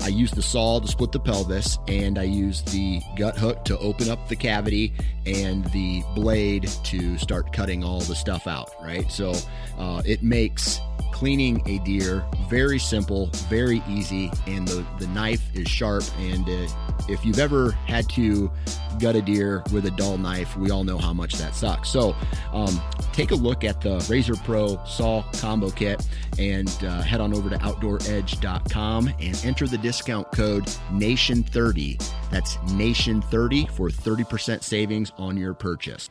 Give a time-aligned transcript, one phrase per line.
[0.00, 3.78] I use the saw to split the pelvis, and I use the gut hook to
[3.78, 4.92] open up the cavity,
[5.26, 9.10] and the blade to start cutting all the stuff out, right?
[9.10, 9.34] So
[9.76, 10.80] uh, it makes
[11.12, 16.04] cleaning a deer very simple, very easy, and the, the knife is sharp.
[16.18, 16.66] And uh,
[17.08, 18.50] if you've ever had to
[18.98, 21.90] gut a deer with a dull knife, we all know how much that sucks.
[21.90, 22.16] So
[22.52, 22.80] um,
[23.12, 26.06] take a look at the Razor Pro Saw Combo Kit
[26.38, 32.02] and uh, head on over to OutdoorEdge.com and enter the discount code NATION30.
[32.30, 36.08] That's NATION30 for 30% savings on your purchase.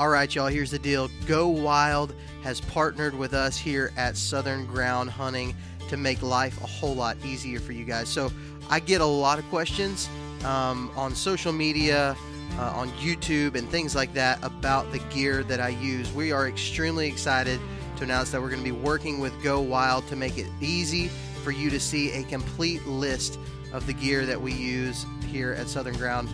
[0.00, 1.10] All right, y'all, here's the deal.
[1.26, 5.54] Go Wild has partnered with us here at Southern Ground Hunting
[5.90, 8.08] to make life a whole lot easier for you guys.
[8.08, 8.32] So
[8.70, 10.08] I get a lot of questions
[10.42, 12.16] um, on social media,
[12.58, 16.10] uh, on YouTube, and things like that about the gear that I use.
[16.14, 17.60] We are extremely excited
[17.98, 21.08] to announce that we're going to be working with Go Wild to make it easy
[21.44, 23.38] for you to see a complete list
[23.74, 26.30] of the gear that we use here at Southern Ground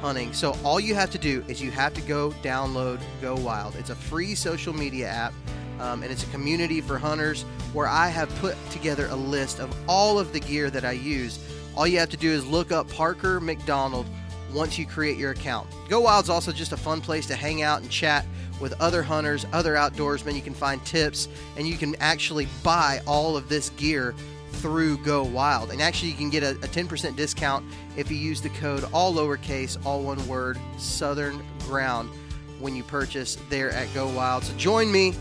[0.00, 0.32] hunting.
[0.32, 3.76] So all you have to do is you have to go download Go Wild.
[3.76, 5.32] It's a free social media app.
[5.78, 7.42] Um, and it's a community for hunters
[7.72, 11.38] where I have put together a list of all of the gear that I use.
[11.74, 14.06] All you have to do is look up Parker McDonald
[14.52, 15.68] once you create your account.
[15.88, 18.26] Go Wild's also just a fun place to hang out and chat
[18.60, 20.34] with other hunters, other outdoorsmen.
[20.34, 24.14] You can find tips and you can actually buy all of this gear
[24.52, 25.70] through Go Wild.
[25.70, 27.64] And actually, you can get a, a 10% discount
[27.96, 32.10] if you use the code all lowercase, all one word, Southern Ground
[32.58, 34.44] when you purchase there at Go Wild.
[34.44, 35.14] So join me,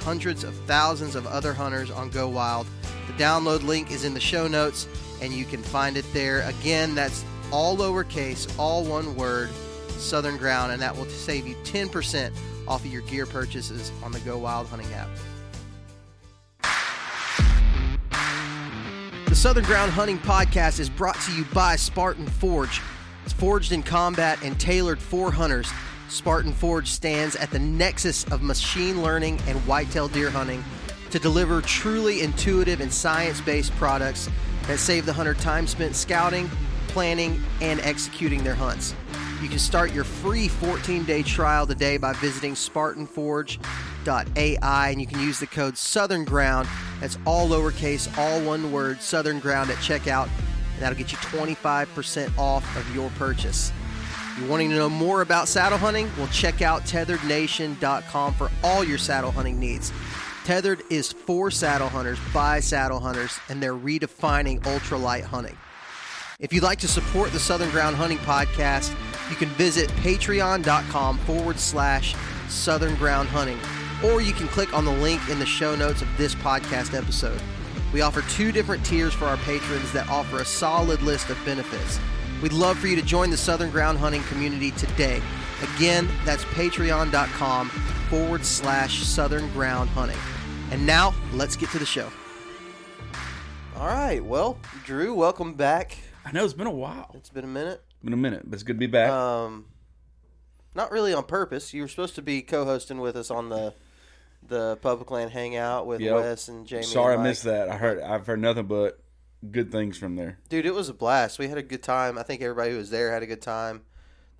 [0.00, 2.66] hundreds of thousands of other hunters on Go Wild.
[3.06, 4.86] The download link is in the show notes,
[5.20, 6.42] and you can find it there.
[6.42, 9.50] Again, that's all lowercase, all one word,
[9.88, 12.32] Southern Ground, and that will save you 10%
[12.66, 15.08] off of your gear purchases on the Go Wild Hunting app.
[19.38, 22.82] Southern Ground Hunting Podcast is brought to you by Spartan Forge.
[23.22, 25.70] It's forged in combat and tailored for hunters.
[26.08, 30.64] Spartan Forge stands at the nexus of machine learning and whitetail deer hunting
[31.10, 34.28] to deliver truly intuitive and science based products
[34.66, 36.50] that save the hunter time spent scouting,
[36.88, 38.92] planning, and executing their hunts.
[39.40, 45.20] You can start your free 14 day trial today by visiting SpartanForge.ai and you can
[45.20, 46.68] use the code Southern Ground.
[47.00, 50.28] That's all lowercase, all one word, Southern Ground at checkout,
[50.74, 53.72] and that'll get you 25% off of your purchase.
[54.38, 56.10] You're wanting to know more about saddle hunting?
[56.16, 59.92] Well, check out tetherednation.com for all your saddle hunting needs.
[60.44, 65.56] Tethered is for saddle hunters by saddle hunters, and they're redefining ultralight hunting.
[66.40, 68.94] If you'd like to support the Southern Ground Hunting Podcast,
[69.30, 72.14] you can visit patreon.com forward slash
[72.48, 73.58] Southern Ground Hunting,
[74.04, 77.40] or you can click on the link in the show notes of this podcast episode.
[77.92, 81.98] We offer two different tiers for our patrons that offer a solid list of benefits.
[82.42, 85.20] We'd love for you to join the Southern Ground Hunting community today.
[85.76, 87.68] Again, that's patreon.com
[88.08, 90.18] forward slash Southern Ground Hunting.
[90.70, 92.08] And now, let's get to the show.
[93.76, 94.24] All right.
[94.24, 95.96] Well, Drew, welcome back.
[96.24, 97.10] I know it's been a while.
[97.14, 97.82] It's been a minute.
[98.02, 99.10] Been a minute, but it's good to be back.
[99.10, 99.66] Um,
[100.74, 101.74] not really on purpose.
[101.74, 103.74] You were supposed to be co-hosting with us on the
[104.46, 106.14] the Public Land Hangout with Yep.
[106.14, 106.84] Wes and Jamie.
[106.84, 107.30] Sorry, I and Mike.
[107.30, 107.68] missed that.
[107.68, 108.00] I heard.
[108.00, 109.00] I've heard nothing but
[109.50, 110.38] good things from there.
[110.48, 111.38] Dude, it was a blast.
[111.40, 112.16] We had a good time.
[112.16, 113.82] I think everybody who was there had a good time.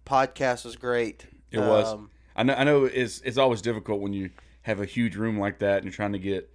[0.06, 1.26] Podcast was great.
[1.50, 1.92] It was.
[1.92, 2.54] Um, I know.
[2.54, 2.84] I know.
[2.84, 4.30] It's it's always difficult when you
[4.62, 6.48] have a huge room like that and you're trying to get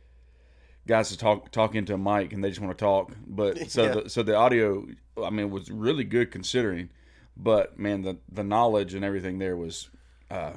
[0.87, 3.11] guys to talk talk into a mic and they just want to talk.
[3.27, 3.93] But so Yeah.
[4.03, 4.85] the so the audio,
[5.21, 6.89] I mean, it was really good considering.
[7.35, 9.89] But man, the the knowledge and everything there was.
[10.29, 10.53] Uh,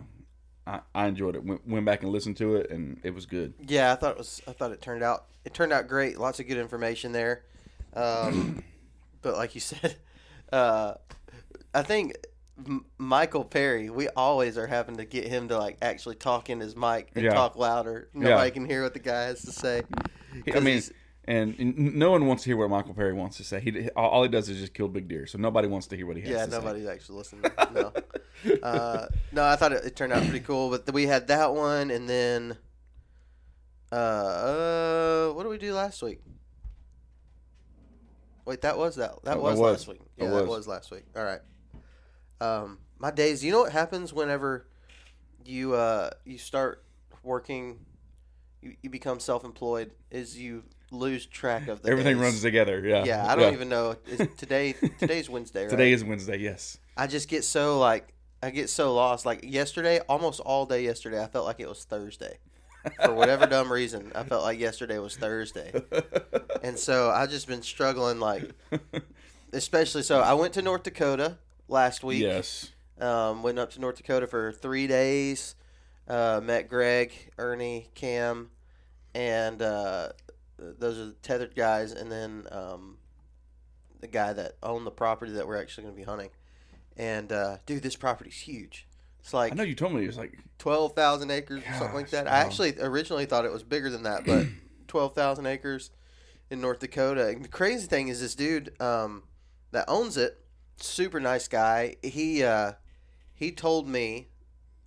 [0.69, 1.45] I, I enjoyed it.
[1.45, 3.55] Went, went back and listened to it, and it was good.
[3.69, 4.43] Yeah, I thought it was.
[4.49, 5.27] I thought it turned out.
[5.45, 6.19] It turned out great.
[6.19, 7.45] Lots of good information there.
[7.95, 8.65] Um,
[9.23, 9.97] but like you said,
[10.53, 10.95] uh,
[11.73, 12.17] I think
[12.67, 13.91] M- Michael Perry.
[13.91, 17.25] We always are having to get him to like actually talk in his mic and
[17.25, 17.35] Yeah.
[17.35, 18.09] talk louder.
[18.13, 18.51] Nobody Yeah.
[18.51, 19.83] can hear what the guy has to say.
[20.53, 20.83] I mean,
[21.29, 23.61] and, and no one wants to hear what Michael Perry wants to say.
[23.61, 26.17] He all he does is just kill big deer, so nobody wants to hear what
[26.17, 26.57] he has yeah, to say.
[26.57, 27.51] Yeah, nobody's actually listening.
[27.75, 27.93] No,
[28.63, 30.71] uh, no, I thought it, it turned out pretty cool.
[30.71, 32.57] But we had that one, and then,
[33.91, 36.21] uh, uh, what did we do last week?
[38.45, 39.11] Wait, that was that.
[39.25, 39.81] That That was, was.
[39.81, 40.01] last week.
[40.17, 40.49] Yeah, that was.
[40.49, 41.05] was last week.
[41.17, 41.41] All right.
[42.41, 43.45] Um, my days.
[43.45, 44.69] You know what happens whenever
[45.45, 46.85] you uh you start
[47.25, 47.81] working,
[48.63, 49.91] you, you become self-employed.
[50.13, 50.63] Is you
[50.97, 52.23] lose track of the Everything days.
[52.23, 52.81] runs together.
[52.85, 53.05] Yeah.
[53.05, 53.97] Yeah, I don't even know.
[54.07, 55.71] Is today today's Wednesday, right?
[55.71, 56.39] Today is Wednesday.
[56.39, 56.79] Yes.
[56.97, 58.13] I just get so like
[58.43, 59.25] I get so lost.
[59.27, 62.39] Like yesterday, almost all day yesterday, I felt like it was Thursday.
[63.05, 65.73] For whatever dumb reason, I felt like yesterday was Thursday.
[66.63, 68.51] And so I just been struggling like
[69.53, 71.39] especially so I went to North Dakota
[71.69, 72.23] last week.
[72.23, 72.73] yes.
[72.99, 75.55] Um, went up to North Dakota for three days.
[76.09, 78.51] Uh, met Greg, Ernie, Cam,
[79.15, 80.09] and uh,
[80.59, 82.99] those are the tethered guys, and then um,
[84.01, 86.31] the guy that owned the property that we're actually going to be hunting.
[86.97, 88.87] And uh, dude, this property's huge.
[89.21, 91.95] It's like I know you told me it was like twelve thousand acres or something
[91.95, 92.27] like that.
[92.27, 92.33] wow.
[92.33, 94.47] I actually originally thought it was bigger than that, but
[94.87, 95.91] twelve thousand acres
[96.49, 97.29] in North Dakota.
[97.29, 99.25] And the crazy thing is, this dude um,
[99.73, 100.41] that owns it,
[100.77, 101.97] super nice guy.
[102.03, 102.75] He uh,
[103.35, 104.29] he told me,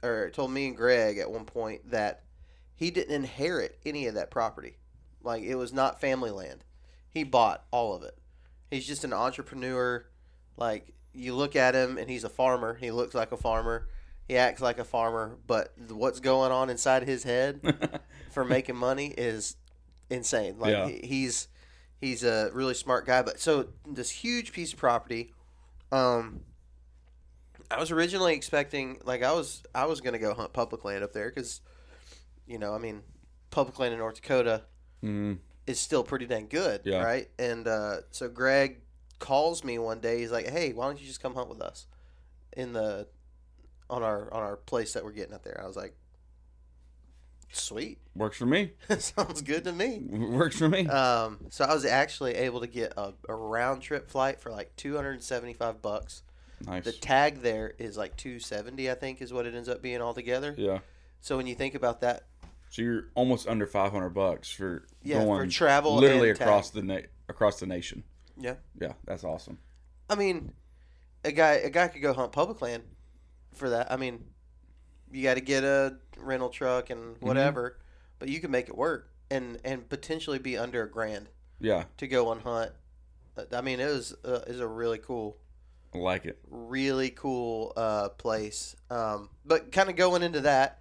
[0.02, 2.24] or told me and Greg at one point that
[2.76, 4.78] he didn't inherit any of that property.
[5.24, 6.64] Like it was not family land.
[7.10, 8.18] He bought all of it.
[8.72, 10.06] He's just an entrepreneur.
[10.58, 12.76] Like you look at him and he's a farmer.
[12.76, 13.88] He looks like a farmer.
[14.28, 18.00] He acts like a farmer, but what's going on inside his head
[18.32, 19.56] for making money is
[20.10, 20.60] insane.
[20.60, 20.88] Like Yeah.
[20.88, 21.48] he's
[22.00, 23.24] he's a really smart guy.
[23.24, 25.34] But so this huge piece of property,
[25.92, 26.42] um,
[27.72, 31.12] I was originally expecting like I was I was gonna go hunt public land up
[31.14, 31.62] there because,
[32.48, 33.02] you know, I mean,
[33.50, 34.64] public land in North Dakota
[35.04, 35.38] mm,
[35.68, 37.04] is still pretty dang good, Yeah.
[37.04, 37.30] right?
[37.40, 38.82] And uh, so Greg
[39.20, 40.20] calls me one day.
[40.20, 41.88] He's like, "Hey, why don't you just come hunt with us
[42.56, 43.08] in the
[43.90, 45.96] on our on our place that we're getting up there?" I was like,
[47.52, 48.72] "Sweet, works for me.
[49.00, 50.88] sounds good to me." Works for me.
[50.88, 54.76] Um, so I was actually able to get a, a round trip flight for like
[54.76, 56.24] two hundred and seventy five bucks.
[56.66, 56.84] nice.
[56.86, 60.02] The tag there is like two seventy, I think, is what it ends up being
[60.02, 60.54] altogether.
[60.58, 60.80] yeah.
[61.22, 62.24] So when you think about that,
[62.70, 66.48] So you're almost under 500 bucks for Yeah, for going travel literally and tag.
[66.48, 68.04] across the na- across the nation.
[68.38, 69.58] yeah, Yeah, that's awesome.
[70.10, 70.54] I mean,
[71.24, 72.84] a guy a guy could go hunt public land
[73.54, 73.92] for that.
[73.92, 74.24] I mean,
[75.12, 77.26] you got to get a rental truck and Mm-hmm.
[77.28, 77.78] whatever,
[78.20, 81.30] but you can make it work and and potentially be under a grand
[81.60, 82.72] Yeah, to go on hunt.
[83.38, 85.38] Uh, I mean, it was uh, is a really cool,
[85.94, 86.40] I like it.
[86.50, 88.76] really cool uh, place.
[88.90, 90.79] Um, but kind of going into that,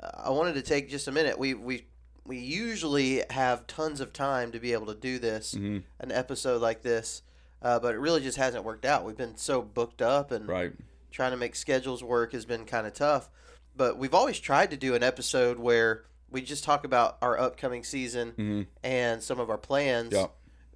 [0.00, 1.38] I wanted to take just a minute.
[1.38, 1.86] We we
[2.24, 6.60] we usually have tons of time to be able to do this, hmm an episode
[6.60, 7.22] like this.
[7.62, 9.04] Uh, but it really just hasn't worked out.
[9.04, 10.72] We've been so booked up and Right.
[11.10, 13.30] trying to make schedules work has been kind of tough.
[13.74, 17.82] But we've always tried to do an episode where we just talk about our upcoming
[17.82, 20.26] season hmm and some of our plans Yeah.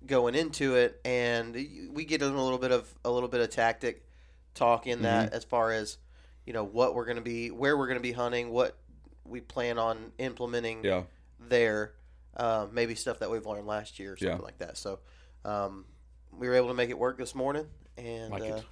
[0.06, 1.54] going into it, and
[1.92, 4.06] we get in a little bit of a little bit of tactic
[4.54, 5.98] talk in that as far as
[6.46, 8.76] you know what we're going to be, where we're going to be hunting, what
[9.24, 11.04] we plan on implementing Yeah.
[11.38, 11.94] there,
[12.36, 14.42] um, maybe stuff that we've learned last year or something Yeah.
[14.44, 14.76] like that.
[14.76, 15.00] So
[15.44, 15.84] um,
[16.32, 18.64] we were able to make it work this morning, and Like uh, it.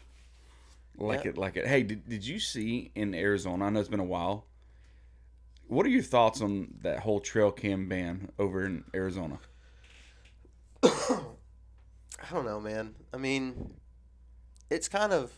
[0.97, 1.31] Like yeah.
[1.31, 1.39] it.
[1.39, 1.67] Like it.
[1.67, 3.67] Hey, did, did you see in Arizona?
[3.67, 4.47] I know it's been a while.
[5.69, 9.39] What are your thoughts on that whole trail cam ban over in Arizona?
[10.83, 12.95] I don't know, man.
[13.13, 13.75] I mean,
[14.71, 15.33] it's kind of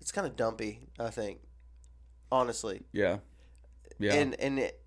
[0.00, 0.80] it's kind of dumpy.
[0.98, 1.38] I think,
[2.30, 3.18] honestly, Yeah.
[4.02, 4.14] Yeah.
[4.14, 4.82] and and it,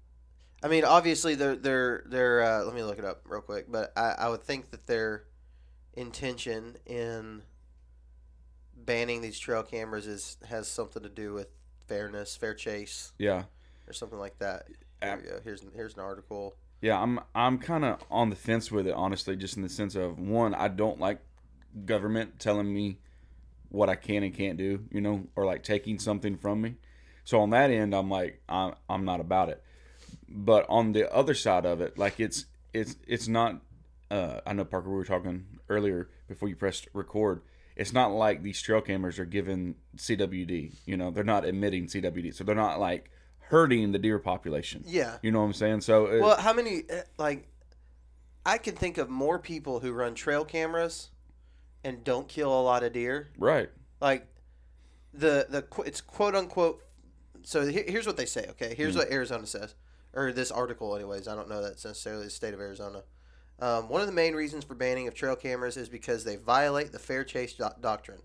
[0.63, 2.41] I mean, obviously they're they're they're.
[2.41, 5.25] Uh, let me look it up real quick, but I I would think that their
[5.93, 7.43] intention in
[8.75, 11.47] banning these trail cameras is has something to do with
[11.87, 13.43] fairness, fair chase, yeah.
[13.87, 14.67] or something like that.
[15.01, 15.39] Here we go.
[15.43, 16.55] Here's here's an article.
[16.81, 19.95] Yeah, I'm I'm kind of on the fence with it, honestly, just in the sense
[19.95, 21.19] of one, I don't like
[21.85, 22.99] government telling me
[23.69, 26.75] what I can and can't do, you know, or like taking something from me.
[27.25, 29.61] So on that end, I'm like I'm I'm not about it.
[30.29, 33.61] But on the other side of it, like it's it's it's not.
[34.09, 37.41] Uh, I know Parker, we were talking earlier before you pressed record.
[37.75, 40.73] It's not like these trail cameras are given CWD.
[40.85, 44.83] You know, they're not emitting CWD, so they're not like hurting the deer population.
[44.85, 45.17] Yeah.
[45.21, 45.81] You know what I'm saying?
[45.81, 47.47] So it, Well, how many uh, like
[48.45, 51.09] I can think of more people who run trail cameras
[51.83, 53.29] and don't kill a lot of deer.
[53.37, 53.69] right.
[54.01, 54.27] Like
[55.13, 56.81] the the it's quote unquote.
[57.45, 58.47] So he- here's what they say.
[58.51, 59.75] Okay, here's what Arizona says,
[60.13, 61.27] or this article, anyways.
[61.27, 63.03] I don't know that's necessarily the state of Arizona.
[63.59, 66.91] Um, one of the main reasons for banning of trail cameras is because they violate
[66.91, 68.21] the fair chase do- doctrine,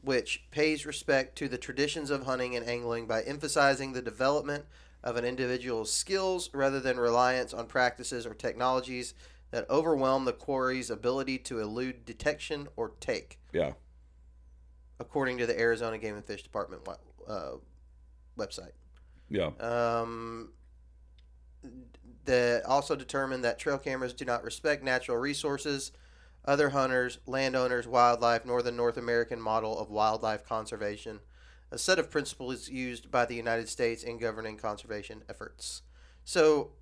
[0.00, 4.64] which pays respect to the traditions of hunting and angling by emphasizing the development
[5.04, 9.14] of an individual's skills rather than reliance on practices or technologies
[9.52, 13.74] that overwhelm the quarry's ability to elude detection or take, Yeah.
[14.98, 16.82] according to the Arizona Game and Fish Department
[17.28, 17.52] uh,
[18.38, 18.72] website.
[19.28, 19.50] Yeah.
[19.60, 20.52] Um,
[22.24, 25.92] that also determined that trail cameras do not respect natural resources,
[26.44, 31.20] other hunters, landowners, wildlife, nor the North American model of wildlife conservation,
[31.70, 35.82] a set of principles used by the United States in governing conservation efforts.
[36.24, 36.72] So,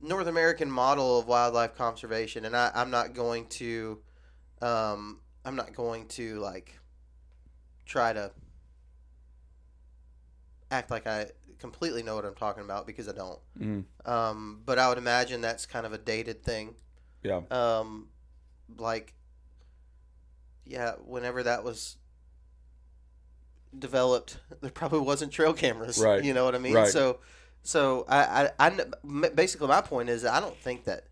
[0.00, 3.98] North American model of wildlife conservation, and I, I'm not going to,
[4.60, 6.78] um, I'm not going to like
[7.86, 8.32] try to
[10.72, 11.26] act like I
[11.58, 13.38] completely know what I'm talking about because I don't.
[13.60, 13.84] Mhm.
[14.08, 16.74] Um, but I would imagine that's kind of a dated thing.
[17.22, 17.42] Yeah.
[17.50, 18.08] Um,
[18.78, 19.14] like,
[20.64, 21.98] yeah, whenever that was
[23.78, 25.98] developed, there probably wasn't trail cameras.
[25.98, 26.24] Right.
[26.24, 26.74] You know what I mean?
[26.74, 26.88] Right.
[26.88, 27.20] So,
[27.62, 31.04] so I, I, I basically my point is I don't think that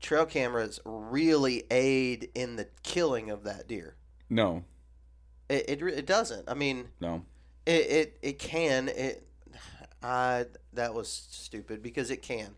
[0.00, 3.94] trail cameras really aid in the killing of that deer.
[4.28, 4.64] No.
[5.48, 6.48] It, it, it doesn't.
[6.48, 7.24] I mean, No.
[7.66, 8.88] It, it, it can.
[8.88, 9.26] It,
[10.02, 12.54] I, that was stupid because it can.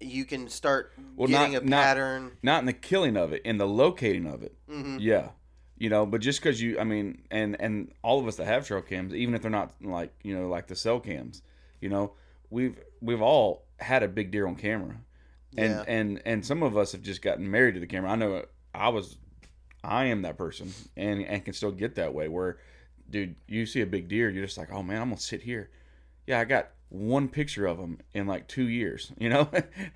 [0.00, 2.32] You can start Well, getting not- a pattern.
[2.42, 4.54] Not in the killing of it, in the locating of it.
[4.68, 5.30] hmm Yeah.
[5.78, 8.64] You know, but just because you, I mean, and and all of us that have
[8.66, 11.42] trail cams, even if they're not like you know like the cell cams,
[11.80, 12.12] you know,
[12.50, 14.94] we've we've all had a big deer on camera,
[15.56, 15.84] and Yeah.
[15.88, 18.12] and and some of us have just gotten married to the camera.
[18.12, 19.16] I know I was,
[19.82, 22.28] I am that person, and and can still get that way.
[22.28, 22.58] Where,
[23.12, 25.70] dude, you see a big deer, you're just like, oh man, I'm gonna sit here.
[26.26, 29.48] Yeah, I got one picture of him in like two years, you know,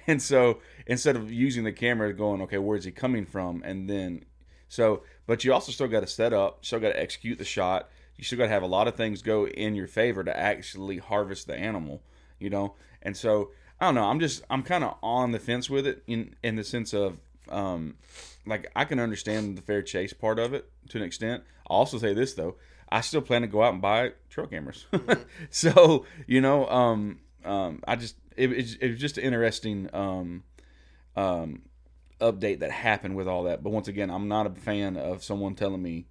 [0.06, 4.24] and so instead of using the camera, going, okay, where's he coming from, and then
[4.68, 7.88] so, but you also still got to set up, still got to execute the shot.
[8.16, 10.98] You still got to have a lot of things go in your favor to actually
[10.98, 12.02] harvest the animal,
[12.38, 12.74] you know.
[13.02, 14.04] And so, I don't know.
[14.04, 17.18] I'm just, I'm kind of on the fence with it in in the sense of,
[17.48, 17.96] um,
[18.46, 21.44] like I can understand the fair chase part of it to an extent.
[21.68, 22.56] I'll also say this though,
[22.88, 24.86] I still plan to go out and buy trail cameras.
[25.50, 30.44] so you know, um, um, I just it, it, it was just an interesting um,
[31.16, 31.62] um,
[32.20, 33.62] update that happened with all that.
[33.62, 36.06] But once again, I'm not a fan of someone telling me,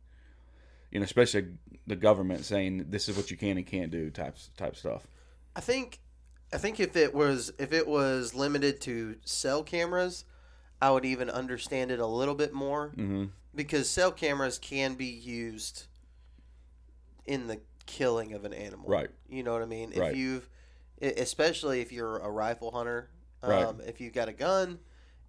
[0.91, 1.47] you know, especially
[1.87, 5.07] the government saying this is what you can and can't do types type stuff.
[5.55, 5.99] I think,
[6.51, 10.25] I think if it was if it was limited to cell cameras,
[10.81, 13.25] I would even understand it a little bit more Mm-hmm.
[13.53, 15.85] because cell cameras can be used
[17.25, 18.87] in the killing of an animal.
[18.89, 19.09] Right.
[19.29, 19.93] You know what I mean?
[19.95, 20.11] Right.
[20.11, 20.49] If you've,
[21.01, 23.09] e- especially if you're a rifle hunter,
[23.43, 23.75] um, Right.
[23.87, 24.79] if you've got a gun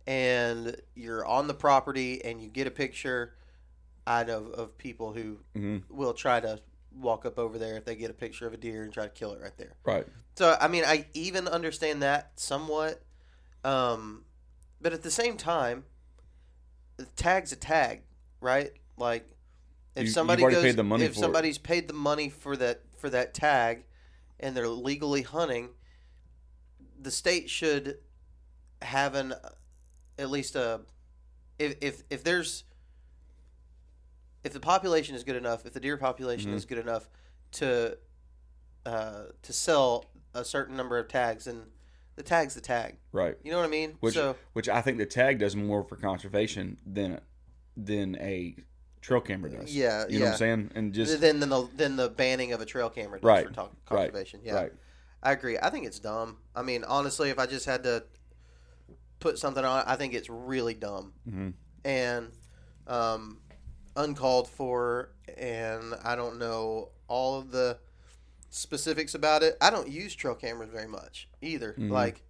[0.07, 3.35] and you're on the property and you get a picture,
[4.07, 5.95] I know of people who Mm-hmm.
[5.95, 6.61] will try to
[6.95, 9.11] walk up over there if they get a picture of a deer and try to
[9.11, 9.77] kill it right there.
[9.85, 10.07] Right.
[10.37, 13.03] So I mean, I even understand that somewhat,
[13.65, 14.25] um,
[14.81, 15.85] but at the same time,
[16.97, 18.03] the tag's a tag,
[18.41, 18.71] right?
[18.97, 19.29] Like
[19.97, 21.21] if You- somebody goes, paid the money if for it.
[21.21, 23.85] somebody's paid the money for that for that tag,
[24.39, 25.71] and they're legally hunting,
[27.01, 27.99] the state should
[28.83, 29.35] have an
[30.19, 30.83] at least a
[31.59, 32.65] if if if there's
[34.45, 36.57] if the population is good enough, if the deer population Mhm.
[36.57, 37.09] is good enough
[37.53, 37.99] to
[38.85, 41.73] uh, to sell a certain number of tags, and
[42.15, 42.99] the tag's the tag.
[43.11, 43.37] Right.
[43.43, 43.97] You know what I mean?
[44.01, 47.21] Which so which I think the tag does more for conservation than
[47.77, 48.55] than a
[49.07, 49.75] trail camera does.
[49.75, 50.25] yeah, You know yeah.
[50.25, 50.71] what I'm saying?
[50.75, 53.53] And just then than the then the banning of a trail camera does Right, for
[53.53, 54.41] talk, right, conservation.
[54.43, 54.73] Yeah, right.
[55.23, 55.57] I agree.
[55.61, 56.39] I think it's dumb.
[56.55, 58.05] I mean, honestly, if I just had to
[59.21, 61.55] put something on, I think it's really dumb Mhm.
[61.85, 62.33] and
[62.89, 63.39] um,
[63.97, 65.11] uncalled for.
[65.37, 67.79] And I don't know all of the
[68.51, 69.57] specifics about it.
[69.61, 71.75] I don't use trail cameras very much either.
[71.79, 71.91] Mhm.
[71.91, 72.23] Like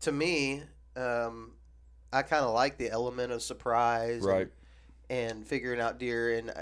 [0.00, 0.62] to me,
[0.96, 1.52] um,
[2.12, 4.42] I kind of like the element of surprise, Right.
[4.42, 4.50] and
[5.08, 6.36] figuring out deer.
[6.36, 6.52] And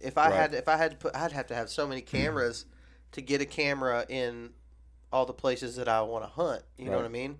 [0.00, 0.36] if I Right.
[0.36, 2.66] had if I had to put, I'd have to have so many cameras
[3.12, 4.50] to get a camera in
[5.12, 6.62] all the places that I want to hunt.
[6.76, 7.38] You know what I mean?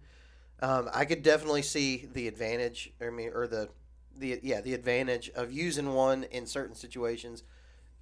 [0.60, 2.92] Um, I could definitely see the advantage.
[3.00, 3.68] I mean, or the
[4.16, 7.44] the yeah the advantage of using one in certain situations,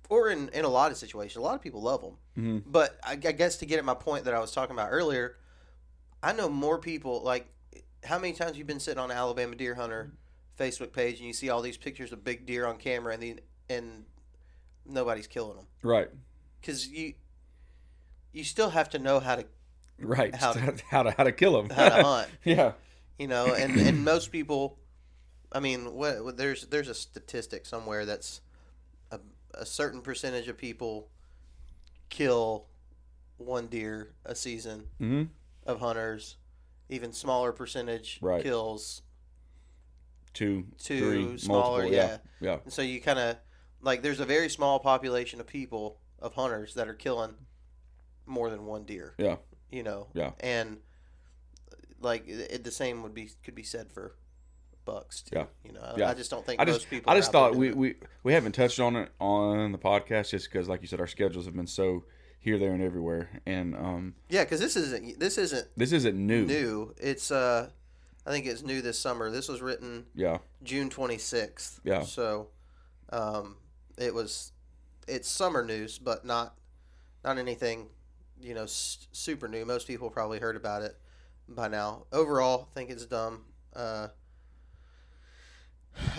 [0.08, 1.36] or in in a lot of situations.
[1.36, 2.16] A lot of people love them.
[2.38, 2.62] Mhm.
[2.64, 5.36] But I, I guess to get at my point that I was talking about earlier,
[6.22, 7.46] I know more people like.
[8.04, 10.12] How many times you've been sitting on Alabama Deer Hunter
[10.58, 13.36] Facebook page and you see all these pictures of big deer on camera and the,
[13.68, 14.04] and
[14.86, 16.08] nobody's killing them Right.
[16.60, 17.14] because you
[18.32, 19.44] you still have to know how to
[19.98, 20.34] Right.
[20.34, 21.70] How to- how to how to kill them.
[21.70, 22.72] how to hunt yeah.
[23.18, 24.78] you know and and most people
[25.52, 28.40] i mean what, there's there's a statistic somewhere that's
[29.10, 29.18] a,
[29.54, 31.08] a certain percentage of people
[32.08, 32.66] kill
[33.38, 35.24] one deer a season hmm
[35.66, 36.36] of hunters
[36.88, 38.42] even smaller percentage Right.
[38.42, 39.02] kills
[40.36, 41.92] two, Two, three, smaller, multiple.
[41.92, 43.36] Yeah, yeah, And so you kind of
[43.80, 47.34] like there's a very small population of people of hunters that are killing
[48.26, 49.14] more than one deer.
[49.18, 49.36] yeah,
[49.70, 50.08] You know.
[50.14, 50.32] Yeah.
[50.40, 50.78] And
[52.00, 54.14] like it, the same would be could be said for
[54.84, 55.36] bucks too.
[55.36, 55.46] Yeah.
[55.64, 56.10] You know, I, Yeah.
[56.10, 57.12] I just don't think I most just, people.
[57.12, 57.76] I just thought we, it.
[57.76, 61.06] we we haven't touched on it on the podcast just because, like you said, our
[61.06, 62.04] schedules have been so
[62.38, 66.44] here, there, and everywhere, and um, yeah, because this isn't this isn't this isn't new.
[66.46, 66.94] new.
[66.98, 67.70] It's uh,
[68.26, 69.30] I think it's new this summer.
[69.30, 71.80] This was written Yeah, June 26th.
[71.84, 72.02] Yeah.
[72.02, 72.48] So,
[73.10, 73.56] um,
[73.96, 74.52] it was,
[75.06, 76.58] it's summer news, but not,
[77.24, 77.86] not anything,
[78.42, 79.64] you know, s- super new.
[79.64, 80.96] Most people probably heard about it
[81.48, 82.06] by now.
[82.12, 83.44] Overall, I think it's dumb.
[83.74, 84.08] Uh,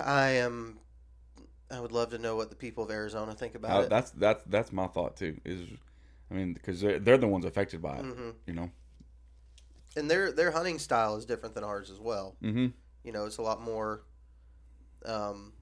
[0.04, 0.80] I am,
[1.70, 3.90] I would love to know what the people of Arizona think Uh, about it.
[3.90, 5.40] that's that's that's my thought too.
[5.44, 5.68] Is
[6.32, 8.06] I mean, because they're, they're the ones affected by it.
[8.06, 8.72] hmm You know.
[9.98, 12.36] And their their hunting style is different than ours as well.
[12.44, 12.68] Mm-hmm.
[13.04, 14.04] You know, it's a lot more,
[15.06, 15.54] um,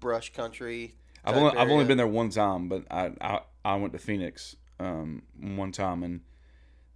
[0.00, 0.96] brush country.
[1.24, 4.56] I've only I've only been there one time, but I I, I went to Phoenix
[4.80, 6.20] um one time and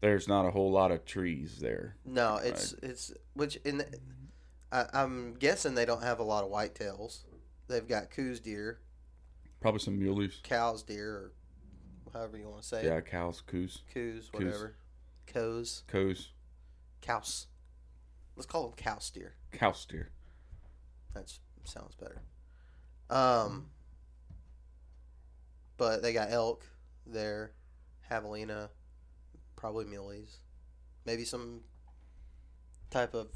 [0.01, 1.97] there's not a whole lot of trees there.
[2.05, 3.87] No, it's it's which in the,
[4.71, 7.25] I, I'm guessing they don't have a lot of whitetails.
[7.69, 8.79] They've got coos deer,
[9.61, 10.41] Probably some muleys.
[10.43, 11.33] cows deer, or
[12.13, 13.07] however you want to say Yeah, it.
[13.07, 14.33] cows, coos, Coos, Coos.
[14.33, 14.75] whatever.
[15.33, 16.31] Coos, coos,
[17.01, 17.47] cows.
[18.37, 19.35] Let's call them cow steer.
[19.53, 20.11] cow steer.
[21.15, 21.33] That
[21.65, 22.23] sounds better.
[23.11, 23.67] Um,
[25.77, 26.65] but they got elk
[27.07, 27.53] there,
[28.11, 28.69] javelina,
[29.57, 30.39] probably muleys,
[31.05, 31.61] maybe some
[32.91, 33.29] type of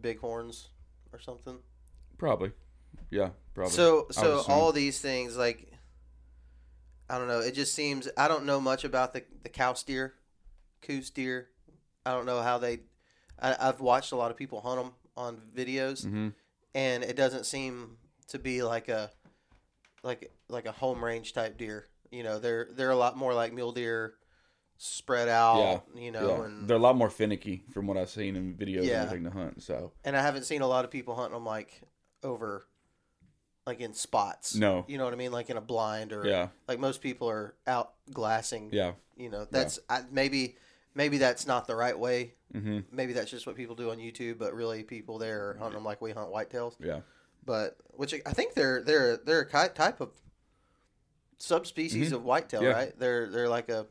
[0.00, 0.68] bighorns
[1.12, 1.58] or something.
[2.18, 2.52] Probably.
[3.10, 3.72] Yeah, probably.
[3.72, 4.54] So I would so assume.
[4.54, 5.72] all these things like
[7.08, 7.40] I don't know.
[7.40, 10.14] It just seems I don't know much about the the cow steer,
[10.84, 11.48] coos deer.
[12.06, 12.80] I don't know how they.
[13.40, 16.32] I, I've watched a lot of people hunt them on videos, Mhm.
[16.74, 17.96] and it doesn't seem
[18.28, 19.10] to be like a
[20.02, 21.86] like like a home range type deer.
[22.10, 24.14] You know, they're they're a lot more like mule deer,
[24.76, 25.84] spread out.
[25.96, 28.84] You know, yeah, and they're a lot more finicky from what I've seen in videos
[28.84, 29.00] Yeah.
[29.02, 29.62] and everything to hunt.
[29.62, 31.80] So and I haven't seen a lot of people hunting them like
[32.22, 32.66] over,
[33.66, 34.54] like in spots.
[34.54, 34.84] No.
[34.88, 37.54] you know what I mean, like in a blind or yeah, like most people are
[37.66, 38.68] out glassing.
[38.72, 40.56] yeah, you know that's I, maybe
[40.94, 42.34] maybe that's not the right way.
[42.52, 45.74] hmm Maybe that's just what people do on YouTube, but really people there are hunting
[45.74, 46.76] them like we hunt whitetails.
[46.80, 47.00] yeah,
[47.44, 50.10] But which I think they're they're they're a type of
[51.38, 52.68] subspecies of whitetail, Mm-hmm.
[52.70, 52.76] Yeah.
[52.76, 52.98] right?
[52.98, 53.86] They're they're like a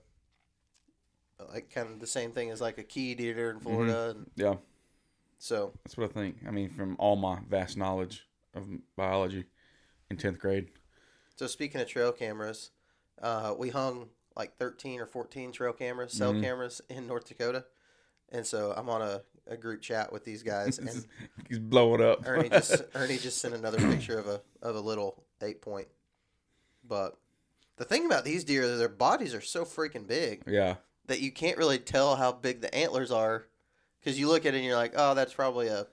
[1.51, 4.55] like kind of the same thing as like a key deer in Florida, and yeah.
[5.39, 6.37] so That's what I think.
[6.47, 9.45] I mean, from all my vast knowledge of biology
[10.09, 10.69] in tenth grade.
[11.35, 12.69] So speaking of trail cameras,
[13.21, 16.41] uh, we hung like 13 or 14 trail cameras, cell Mhm.
[16.41, 17.65] cameras in North Dakota.
[18.29, 20.89] And so I'm on a, a group chat with these guys and
[21.49, 22.27] He's blowing up.
[22.27, 25.87] Ernie just Ernie just sent another picture of a of a little eight point.
[26.87, 27.17] But
[27.77, 31.31] the thing about these deer is their bodies are so freaking big yeah, that you
[31.31, 33.45] can't really tell how big the antlers are
[33.99, 35.87] because you look at it and you're like, oh, that's probably a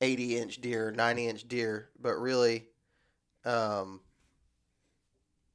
[0.00, 2.68] 80 inch deer, 90 inch deer, but really,
[3.44, 4.00] um,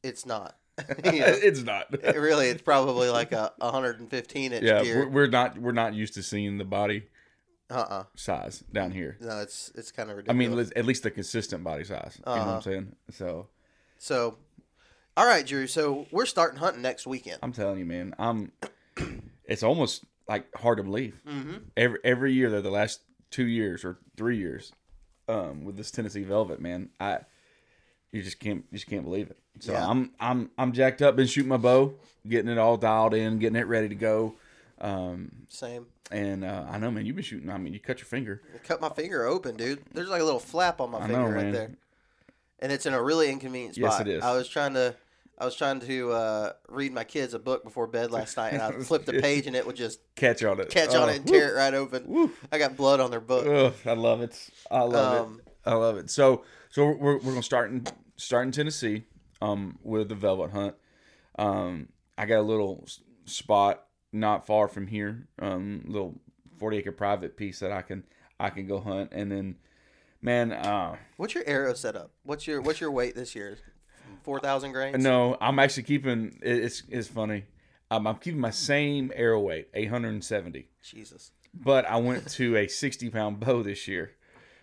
[0.04, 0.58] it's not.
[1.06, 1.94] You know, it's not.
[1.94, 6.16] it really, it's probably like a 115 inch yeah, we're, we're not we're not used
[6.16, 7.04] to seeing the body
[7.70, 9.18] Uh uh size down here.
[9.22, 12.18] No, it's it's kind of I mean, at least the consistent body size.
[12.20, 12.56] You know what Uh-huh.
[12.56, 12.96] I'm saying?
[13.12, 13.48] So
[14.00, 14.38] so,
[15.16, 15.68] all right, Drew.
[15.68, 17.38] So we're starting hunting next weekend.
[17.44, 18.52] I'm telling you, man, I'm.
[19.46, 21.22] It's almost like hard to believe.
[21.28, 21.58] Mm-hmm.
[21.78, 24.74] Every every year, though, the last two years or three years,
[25.28, 27.20] um, with this Tennessee Velvet, man, I
[28.14, 29.38] you just can't you just can't believe it.
[29.60, 29.86] So Yeah.
[29.88, 31.96] I'm I'm I'm jacked up, been shooting my bow,
[32.28, 34.36] getting it all dialed in, getting it ready to go.
[34.80, 35.86] Um, Same.
[36.12, 37.50] and uh, I know, man, you've been shooting.
[37.50, 38.42] I mean, you cut your finger.
[38.54, 39.82] I cut my finger open, dude.
[39.94, 41.52] There's like a little flap on my I finger know, right man.
[41.54, 41.72] there,
[42.60, 43.92] and it's in a really inconvenient spot.
[43.92, 44.24] Yes, it is.
[44.24, 44.94] I was trying to,
[45.38, 48.62] I was trying to uh, read my kids a book before bed last night, and
[48.62, 50.70] I flipped the page, and it would just Catch on it.
[50.70, 52.32] catch on Oh, it and tear it right open.
[52.52, 53.46] I got blood on their book.
[53.48, 54.50] Ugh, I love it.
[54.70, 55.54] I love Um, it.
[55.66, 56.10] I love it.
[56.10, 59.04] So so we're, we're gonna start in start in Tennessee,
[59.42, 60.76] um, with the velvet hunt.
[61.38, 62.86] Um, I got a little
[63.26, 66.20] spot not far from here, um, little
[66.58, 68.04] forty acre private piece that I can
[68.40, 69.56] I can go hunt, and then,
[70.22, 72.12] man, uh, What's your arrow setup?
[72.24, 73.58] What's your what's your weight this year?
[74.24, 75.04] Four thousand grains.
[75.04, 76.38] no, I'm actually keeping.
[76.42, 77.46] It's it's funny.
[77.92, 80.68] Um, I'm keeping my same arrow weight, 870.
[80.82, 81.32] Jesus.
[81.54, 84.14] but I went to a 60 pound bow this year.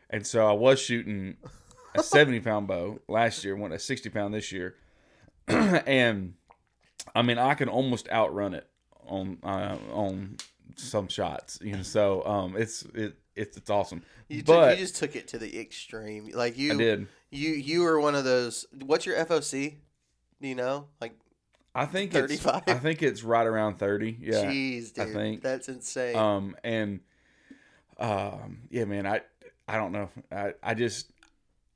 [0.09, 1.37] And so I was shooting
[1.95, 4.77] a 70 pound bow last year, went a 60 pound this year.
[5.49, 6.35] and
[7.15, 8.69] I mean, I can almost outrun it
[9.07, 10.37] on, uh, on
[10.77, 14.03] some shots, you know, so, um, it's, it, it's it's awesome.
[14.29, 16.31] You, but took, you just took it to the extreme.
[16.35, 17.07] Like you I did.
[17.31, 18.67] You you were one of those.
[18.85, 19.77] What's your FOC?
[20.41, 20.87] Do you know?
[21.01, 21.15] Like,
[21.75, 22.63] I think 35?
[22.67, 24.17] it's I think it's right around thirty.
[24.21, 24.45] Yeah.
[24.45, 25.43] jeez, I think.
[25.43, 26.17] that's insane.
[26.17, 27.01] Um and
[27.99, 29.23] um yeah, man, I
[29.69, 30.11] I don't know.
[30.33, 31.11] I I just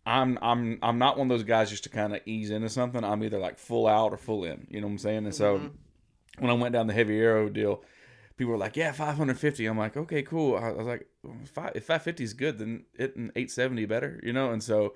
[0.06, 3.02] I'm I'm I'm not one of those guys just to kind of ease into something.
[3.04, 4.66] I'm either like full out or full in.
[4.70, 5.24] You know what I'm saying?
[5.24, 5.70] And so Mhm.
[6.40, 7.82] when I went down the heavy arrow deal,
[8.36, 11.06] people were like, "Yeah, 550." I'm like, "Okay, cool." I was like,
[11.52, 14.50] "Five- "If 550 is good, then hitting 870 better." You know?
[14.52, 14.94] And so,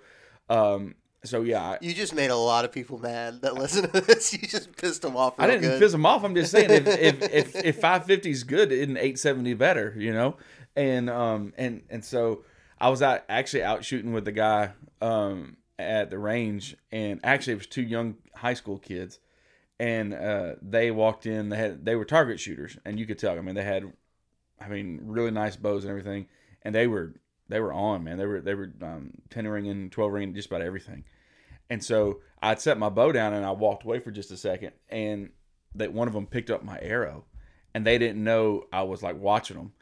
[0.50, 0.94] um,
[1.24, 4.32] so yeah, I, you just made a lot of people mad that listen to this.
[4.40, 5.34] You just pissed them off.
[5.38, 5.80] I didn't good.
[5.80, 6.22] piss them off.
[6.22, 9.94] I'm just saying if if if, if 550 is good, isn't 870 better?
[9.96, 10.36] You know?
[10.76, 12.44] And um and and so
[12.80, 17.54] I was out actually out shooting with the guy um at the range, and actually
[17.54, 19.20] it was two young high school kids,
[19.78, 21.48] and uh, they walked in.
[21.48, 23.38] They had they were target shooters, and you could tell.
[23.38, 23.92] I mean, they had,
[24.60, 26.26] I mean, really nice bows and everything,
[26.62, 27.14] and they were
[27.48, 28.18] they were on man.
[28.18, 31.04] They were they were um, ten ringing, twelve ringing, just about everything.
[31.70, 34.72] And so I'd set my bow down and I walked away for just a second,
[34.88, 35.30] and
[35.74, 37.24] that one of them picked up my arrow,
[37.74, 39.72] and they didn't know I was like watching them,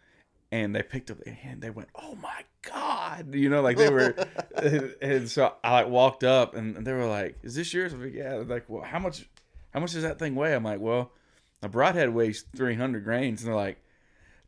[0.53, 4.15] and they picked up and they went, "Oh my god!" You know, like they were,
[5.03, 8.15] and so I like walked up and they were like, "Is this yours?" I'm like,
[8.15, 9.29] "Yeah." They're like, "Well, how much?
[9.73, 11.13] How much does that thing weigh?" I'm like, "Well,
[11.63, 13.79] a broadhead weighs 300 grains," and they're like,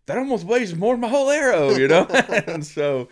[0.06, 2.04] "That almost weighs more than my whole arrow," you know,
[2.46, 3.08] and so,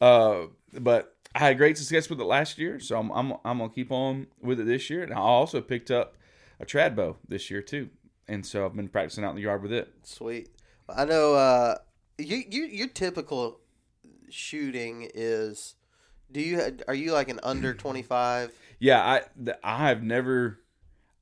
[0.00, 0.42] uh,
[0.78, 1.14] but.
[1.32, 4.26] I had great success with it last year, so I'm, I'm I'm gonna keep on
[4.42, 5.04] with it this year.
[5.04, 6.16] And I also picked up
[6.58, 7.88] a trad bow this year too,
[8.26, 9.92] and so I've been practicing out in the yard with it.
[10.02, 10.48] Sweet.
[10.88, 11.34] I know.
[11.34, 11.76] Uh,
[12.20, 13.60] you you your typical
[14.28, 15.74] shooting is.
[16.32, 18.52] Do you are you like an under twenty five?
[18.78, 20.60] Yeah, i i have never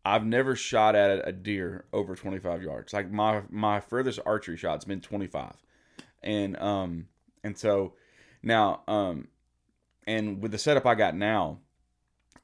[0.05, 2.93] I've never shot at a deer over 25 yards.
[2.93, 5.55] Like my my furthest archery shot's been 25,
[6.23, 7.09] and um
[7.45, 7.95] and so
[8.43, 9.29] now um
[10.07, 11.59] and with the setup I got now,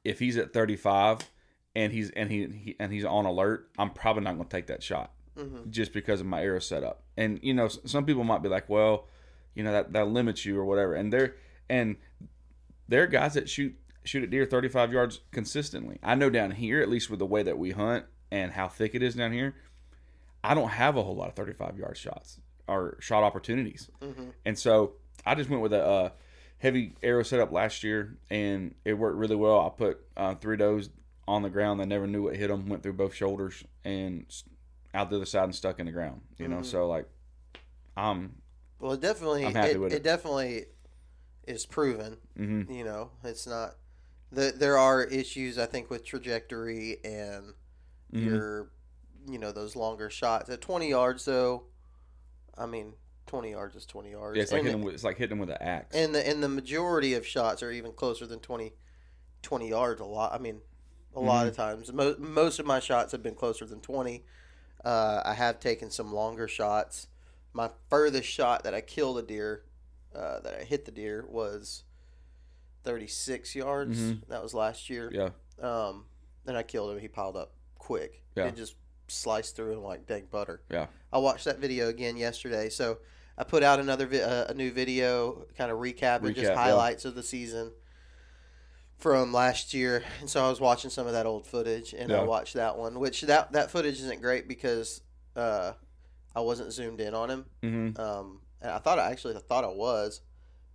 [0.04, 1.30] if he's at 35
[1.74, 4.66] and he's and he, he and he's on alert, I'm probably not going to take
[4.66, 5.70] that shot Mm-hmm.
[5.70, 7.02] just because of my arrow setup.
[7.16, 9.08] And you know, some people might be like, well,
[9.54, 10.94] you know that that limits you or whatever.
[10.94, 11.36] And there
[11.68, 11.96] and
[12.88, 15.98] there are guys that shoot shoot at deer 35 yards consistently.
[16.02, 18.94] I know down here, at least with the way that we hunt and how thick
[18.94, 19.54] it is down here,
[20.42, 23.90] I don't have a whole lot of 35 yard shots or shot opportunities.
[24.00, 24.30] Mm-hmm.
[24.44, 24.94] And so
[25.24, 26.10] I just went with a, uh
[26.64, 29.60] heavy arrow setup last year, and it worked really well.
[29.60, 30.88] I put uh, three does
[31.28, 31.78] on the ground.
[31.78, 32.68] They never knew what hit them.
[32.68, 34.24] Went through both shoulders and
[34.94, 36.22] out the other side and stuck in the ground.
[36.38, 36.64] You know, Mhm.
[36.66, 37.06] so like,
[37.96, 38.36] um,
[38.78, 40.02] Well, it definitely I'm happy it, with it it.
[40.02, 40.66] definitely
[41.46, 42.16] is proven.
[42.36, 43.76] hmm You know, it's not.
[44.32, 47.54] that there are issues I think with trajectory and
[48.12, 48.26] Mm-hmm.
[48.34, 48.70] your,
[49.28, 51.64] you know, those longer shots at twenty yards though.
[52.56, 52.94] I mean,
[53.26, 54.36] twenty yards is twenty yards.
[54.36, 55.94] yeah, it's like and, hitting with, it's like hitting with an axe.
[55.96, 58.72] and the and the majority of shots are even closer than 20,
[59.42, 60.00] 20 yards.
[60.00, 60.32] A lot.
[60.32, 60.60] I mean,
[61.14, 61.48] a lot Mm-hmm.
[61.48, 61.92] of times.
[61.92, 64.24] Mo- most of my shots have been closer than twenty.
[64.84, 67.08] Uh, I have taken some longer shots.
[67.52, 69.64] My furthest shot that I killed a deer,
[70.14, 71.84] uh, that I hit the deer was
[72.82, 73.98] thirty six yards.
[73.98, 74.28] Mhm.
[74.28, 75.10] That was last year.
[75.12, 75.30] yeah,
[75.62, 76.06] Um,
[76.46, 76.98] and I killed him.
[76.98, 78.22] He piled up quick.
[78.36, 78.46] Yeah.
[78.46, 78.74] It just
[79.08, 80.62] sliced through him like dang butter.
[80.70, 82.68] yeah, I watched that video again yesterday.
[82.68, 82.98] So
[83.38, 86.50] I put out another vi- uh, a new video, kind of recap, and Recap, just
[86.50, 86.54] yeah.
[86.54, 87.72] highlights of the season
[88.98, 90.02] from last year.
[90.20, 92.98] And so I was watching some of that old footage, and I watched that one.
[93.00, 95.02] Which that that footage isn't great because
[95.36, 95.72] uh,
[96.34, 97.46] I wasn't zoomed in on him.
[97.62, 100.20] hmm Um, and I thought I actually I thought I was,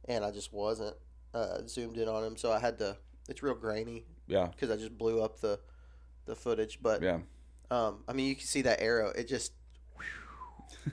[0.06, 0.96] and I just wasn't
[1.34, 2.38] uh, zoomed in on him.
[2.38, 2.98] So I had to.
[3.28, 5.60] It's real grainy yeah, because I just blew up the
[6.26, 6.80] the footage.
[6.82, 7.20] But yeah.
[7.72, 9.10] um, I mean, you can see that arrow.
[9.10, 9.54] It just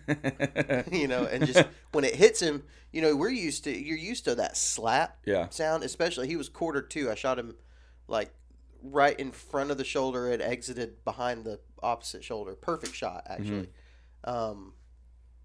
[0.92, 2.62] you know, and just when it hits him,
[2.92, 6.48] you know, we're used to you're used to that slap yeah, sound, especially he was
[6.48, 7.10] quarter two.
[7.10, 7.54] I shot him
[8.08, 8.32] like
[8.82, 12.54] right in front of the shoulder and exited behind the opposite shoulder.
[12.54, 13.68] Perfect shot actually.
[14.24, 14.72] Um,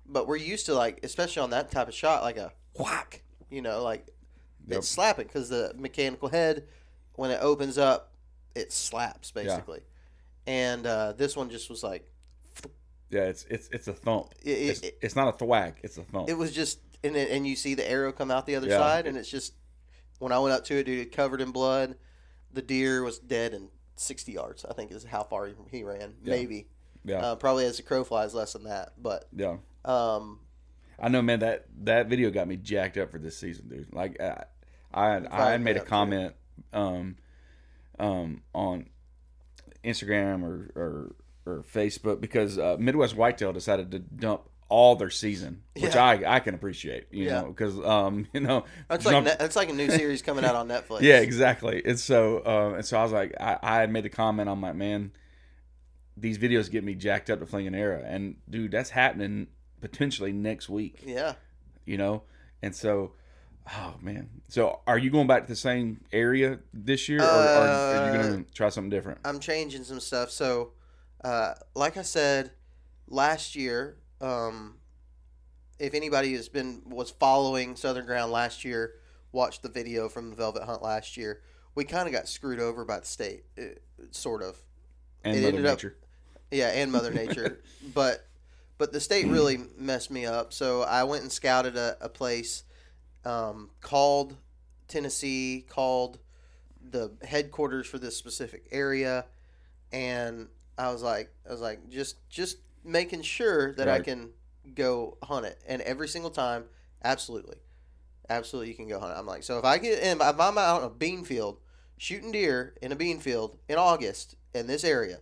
[0.06, 3.24] but we're used to like, especially on that type of shot, like a whack.
[3.50, 4.08] You know, like
[4.68, 4.78] Yep.
[4.78, 6.68] it's slapping because the mechanical head
[7.16, 8.12] when it opens up,
[8.56, 9.80] it slaps basically.
[10.46, 12.08] And uh, this one just was like
[13.12, 13.24] yeah.
[13.24, 14.34] It's it's it's a thump.
[14.44, 15.80] it, it, It's, it's not a thwack.
[15.84, 16.30] It's a thump.
[16.30, 18.78] it was just and it, and you see the arrow come out the other Yeah.
[18.78, 19.54] side and it's just
[20.20, 21.96] when I went up to it, dude, it covered in blood.
[22.54, 24.66] The deer was dead in sixty yards.
[24.66, 26.14] I think is how far he, he ran.
[26.24, 26.36] Yeah.
[26.36, 26.68] Maybe
[27.04, 28.94] yeah, uh, probably as the crow flies less than that.
[29.02, 29.58] But yeah.
[29.86, 30.40] um,
[31.00, 31.40] I know, man.
[31.40, 33.92] That that video got me jacked up for this season, dude.
[33.94, 34.44] Like, I
[34.94, 35.86] I, I had made a too.
[35.86, 36.36] comment
[36.74, 37.16] um
[37.98, 38.86] um on
[39.84, 45.64] Instagram or or, or Facebook because uh, Midwest Whitetail decided to dump all their season,
[45.78, 46.04] which Yeah.
[46.04, 47.08] I I can appreciate.
[47.12, 47.42] You Yeah.
[47.42, 50.56] know, because um you know It's like ne- it's like a new series coming out
[50.56, 51.02] on Netflix.
[51.02, 51.82] yeah, exactly.
[51.86, 54.48] And so, uh, and so I was like, I, I had made the comment.
[54.50, 55.12] I'm like, man,
[56.16, 59.48] these videos get me jacked up to fling an arrow, and dude, that's happening
[59.82, 61.02] potentially next week.
[61.06, 61.34] Yeah.
[61.86, 62.24] You know,
[62.62, 63.14] and so,
[63.74, 64.30] oh man.
[64.48, 68.12] So, are you going back to the same area this year, or, or are you
[68.12, 69.20] Uh, going to try something different?
[69.26, 70.30] I'm changing some stuff.
[70.30, 70.72] So,
[71.24, 72.52] uh, like I said
[73.08, 74.76] last year, um,
[75.80, 78.96] if anybody has been was following Southern Ground last year,
[79.32, 81.42] watched the video from the Velvet Hunt last year.
[81.74, 83.64] We kind of got screwed over by the state, uh,
[84.12, 84.62] sort of.
[85.24, 85.98] And it Mother ended up- Nature.
[86.52, 87.62] Yeah, and Mother Nature,
[87.94, 88.28] but
[88.78, 90.52] but the state really messed me up.
[90.52, 92.64] So I went and scouted a, a place
[93.24, 94.36] um, called
[94.88, 96.20] Tennessee, called
[96.90, 99.26] the headquarters for this specific area,
[99.94, 100.50] and
[100.82, 104.30] I was like, I was like, just just making sure that I can
[104.76, 106.66] go hunt it, and every single time,
[107.04, 107.58] absolutely,
[108.30, 109.20] absolutely, you can go hunt it.
[109.20, 111.60] I'm like, so if I get in, if I'm out in a bean field
[111.98, 115.20] shooting deer in a bean field in August in this area,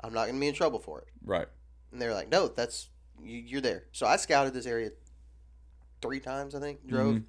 [0.00, 1.08] I'm not gonna be in trouble for it.
[1.24, 1.48] Right.
[1.92, 2.88] And they're like, no, that's
[3.22, 3.84] you, you're there.
[3.92, 4.90] So I scouted this area
[6.00, 6.86] three times, I think.
[6.86, 7.24] Drove, Mhm.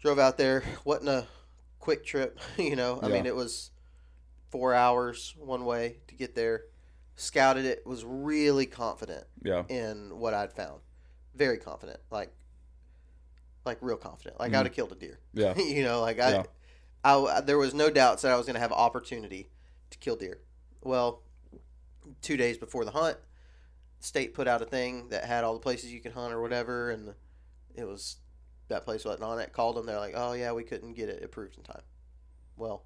[0.00, 0.62] drove out there.
[0.84, 1.26] wasn't a
[1.80, 3.00] quick trip, you know.
[3.02, 3.14] I Yeah.
[3.14, 3.70] mean, it was
[4.52, 6.66] four hours one way to get there.
[7.16, 7.84] Scouted it.
[7.86, 9.64] Was really confident Yeah.
[9.68, 10.80] in what I'd found.
[11.34, 12.32] Very confident, like,
[13.64, 14.38] like real confident.
[14.38, 14.56] Like Mhm.
[14.56, 15.18] I'd have killed a deer.
[15.32, 15.54] Yeah.
[15.58, 16.42] you know, like I, Yeah.
[17.04, 19.50] I, there was no doubts that I was going to have opportunity
[19.90, 20.40] to kill deer.
[20.82, 21.22] Well,
[22.20, 23.18] two days before the hunt,
[24.00, 26.90] state put out a thing that had all the places you could hunt or whatever,
[26.90, 27.14] and
[27.74, 28.16] it was
[28.68, 29.52] that place wasn't on it.
[29.52, 31.82] Called them, they're like, "Oh yeah, we couldn't get it approved in time."
[32.56, 32.84] Well,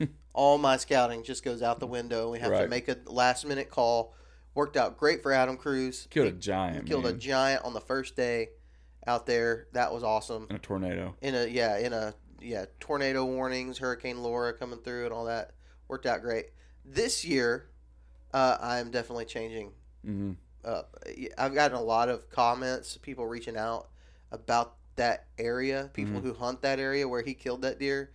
[0.34, 2.30] all my scouting just goes out the window.
[2.30, 4.14] We have to make a last minute call.
[4.54, 6.06] Worked out great for Adam Cruz.
[6.10, 6.86] Killed a He giant.
[6.86, 8.50] killed a giant on the first day
[9.06, 9.66] out there.
[9.72, 11.16] That was awesome in a tornado.
[11.20, 15.52] in a yeah in a yeah tornado warnings hurricane laura coming through and all that
[15.88, 16.46] worked out great
[16.84, 17.70] this year
[18.34, 19.70] uh, i'm definitely changing
[20.04, 20.94] hmm up
[21.38, 23.88] i've gotten a lot of comments people reaching out
[24.30, 26.22] about that area people Mhm.
[26.22, 28.10] who hunt that area where he killed that deer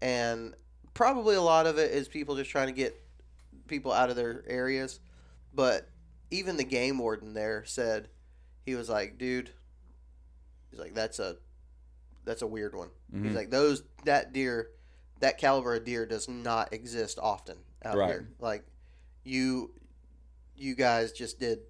[0.00, 0.54] and
[0.94, 3.00] probably a lot of it is people just trying to get
[3.66, 5.00] people out of their areas
[5.52, 5.88] but
[6.30, 8.08] even the game warden there said
[8.64, 9.50] he was like dude
[10.70, 11.36] he's like that's a
[12.24, 14.70] that's a weird one hmm He's like those that deer,
[15.20, 18.08] that caliber of deer does not exist often out Right.
[18.08, 18.28] here.
[18.38, 18.64] Like
[19.24, 19.72] you,
[20.56, 21.60] you guys just did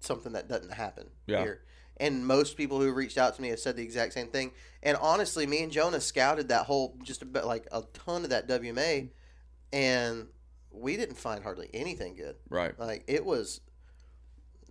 [0.00, 1.42] something that doesn't happen Yeah.
[1.42, 1.62] here.
[2.00, 4.52] And most people who reached out to me have said the exact same thing.
[4.82, 8.48] And honestly, me and Jonah scouted that whole just about like a ton of that
[8.48, 9.10] WMA,
[9.72, 10.26] and
[10.72, 12.36] we didn't find hardly anything good.
[12.48, 12.76] Right.
[12.78, 13.60] Like it was,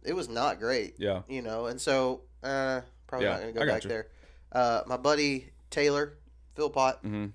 [0.03, 1.21] it was not great Yeah.
[1.27, 3.89] you know, and so uh, probably Yeah, not going to go back you.
[3.89, 4.07] there.
[4.51, 6.17] Uh, my buddy Taylor
[6.55, 7.27] Philpott, hmm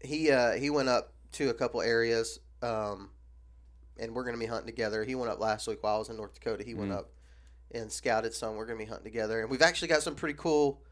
[0.00, 3.10] he uh, he went up to a couple areas, um,
[3.98, 5.02] and we're going to be hunting together.
[5.02, 6.62] He went up last week while I was in North Dakota.
[6.62, 6.98] He went Mhm.
[6.98, 7.10] up
[7.72, 8.56] and scouted some.
[8.56, 10.82] We're going to be hunting together, and we've actually got some pretty cool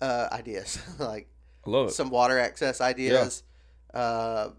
[0.00, 1.28] uh, ideas, like
[1.66, 1.92] I love it.
[1.92, 3.42] some water access ideas.
[3.92, 4.50] Uh,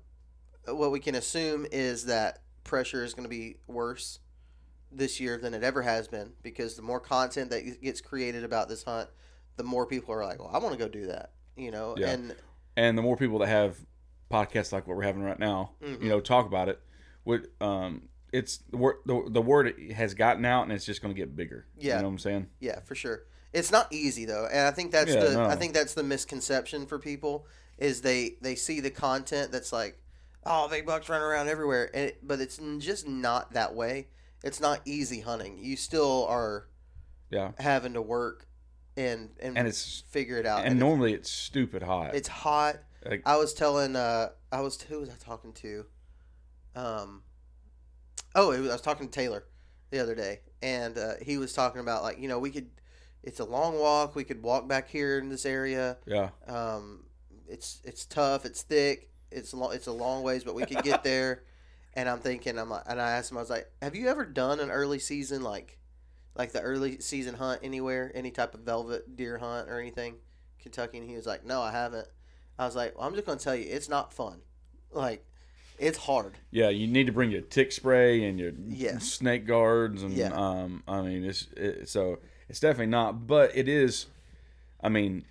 [0.67, 4.19] what we can assume is that pressure is going to be worse
[4.91, 8.67] this year than it ever has been because the more content that gets created about
[8.69, 9.09] this hunt,
[9.57, 11.95] the more people are like, "Well, I want to go do that," you know.
[11.97, 12.09] Yeah.
[12.11, 12.35] And
[12.77, 13.77] and the more people that have
[14.31, 16.01] podcasts like what we're having right now, Mhm.
[16.03, 16.79] you know, talk about it.
[17.25, 21.13] Would um, it's the word the, the word has gotten out, and it's just going
[21.13, 21.65] to get bigger.
[21.77, 21.95] Yeah.
[21.95, 22.47] you know what I'm saying.
[22.59, 25.45] yeah, for sure, it's not easy though, and I think that's Yeah, the no.
[25.45, 27.45] I think that's the misconception for people
[27.77, 29.97] is they they see the content that's like,
[30.45, 34.07] "Oh, big bucks running around everywhere," and it, but it's just not that way.
[34.43, 35.57] It's not easy hunting.
[35.59, 36.67] You still are
[37.29, 38.47] Yeah, having to work
[38.97, 40.59] and and, and it's figure it out.
[40.59, 42.15] and it's- normally it's stupid hot.
[42.15, 42.77] It's hot.
[43.05, 43.95] Like- I was telling.
[43.95, 45.85] Uh, I was who was I talking to?
[46.75, 47.23] Um.
[48.35, 49.43] Oh, it was, I was talking to Taylor
[49.89, 52.69] the other day, and uh, he was talking about like you know we could.
[53.21, 54.15] It's a long walk.
[54.15, 55.97] We could walk back here in this area.
[56.05, 57.05] yeah, Um,
[57.49, 58.45] it's it's tough.
[58.45, 59.09] It's thick.
[59.31, 59.73] It's long.
[59.73, 61.43] It's a long ways, but we could get there.
[61.95, 64.25] And I'm thinking, I'm like, and I asked him, I was like, "Have you ever
[64.25, 65.79] done an early season like,
[66.35, 70.15] like the early season hunt anywhere, any type of velvet deer hunt or anything,
[70.59, 72.07] Kentucky?" And he was like, "No, I haven't."
[72.57, 74.41] I was like, well, "I'm just gonna tell you, it's not fun.
[74.91, 75.25] Like,
[75.79, 76.37] it's hard.
[76.51, 76.69] yeah.
[76.69, 79.05] You need to bring your tick spray and your Yes.
[79.05, 80.33] snake guards, and Yeah.
[80.33, 84.07] um, I mean, it's it, so it's definitely not, but it is.
[84.81, 85.25] I mean,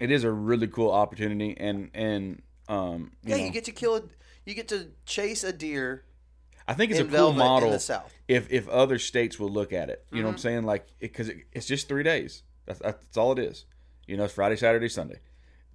[0.00, 3.72] it is a really cool opportunity, and and um, you yeah, know, you get to
[3.72, 4.02] kill a,
[4.44, 6.04] you get to chase a deer
[6.68, 7.80] I think it's a cool model
[8.26, 10.04] if if other states will look at it.
[10.10, 10.22] You Mm-hmm.
[10.22, 10.62] know what I'm saying?
[10.64, 12.42] Like because it, it's just three days.
[12.66, 13.64] That's, that's all it is.
[14.08, 15.20] You know, it's Friday, Saturday, Sunday,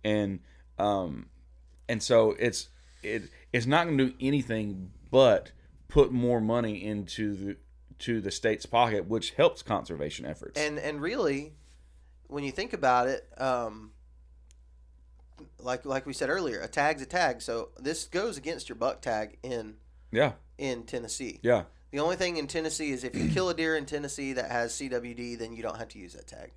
[0.04, 0.40] and
[0.78, 1.28] um,
[1.88, 2.68] and so it's
[3.04, 5.52] it it's not going to do anything but
[5.88, 7.58] put more money into the
[8.00, 10.60] to the state's pocket, which helps conservation efforts.
[10.60, 11.54] And and really,
[12.28, 13.92] when you think about it, um,
[15.60, 17.42] like like we said earlier, a tag's a tag.
[17.42, 19.76] So this goes against your buck tag in
[20.12, 21.40] yeah, in Tennessee.
[21.44, 24.52] yeah, The only thing in Tennessee is if you kill a deer in Tennessee that
[24.52, 26.52] has CWD, then you don't have to use that tag.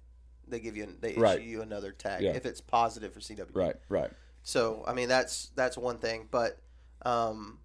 [0.48, 1.42] They give you they issue Right.
[1.42, 2.33] you another tag Yeah.
[2.33, 3.54] if it's positive for CWD.
[3.54, 4.11] right, right.
[4.42, 6.59] So I mean that's that's one thing, but
[7.04, 7.58] um,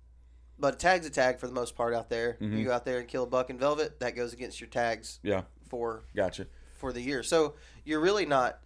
[0.58, 2.38] but a tag's a tag for the most part out there.
[2.42, 2.58] Mhm.
[2.58, 5.20] You go out there and kill a buck in velvet, that goes against your tags
[5.24, 6.48] Yeah, for gotcha.
[6.76, 7.24] for the year.
[7.24, 8.60] So you're really not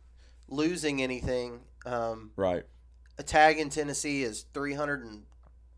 [0.47, 1.61] losing anything.
[1.85, 2.65] Um, Right.
[3.17, 5.25] a tag in Tennessee is three hundred and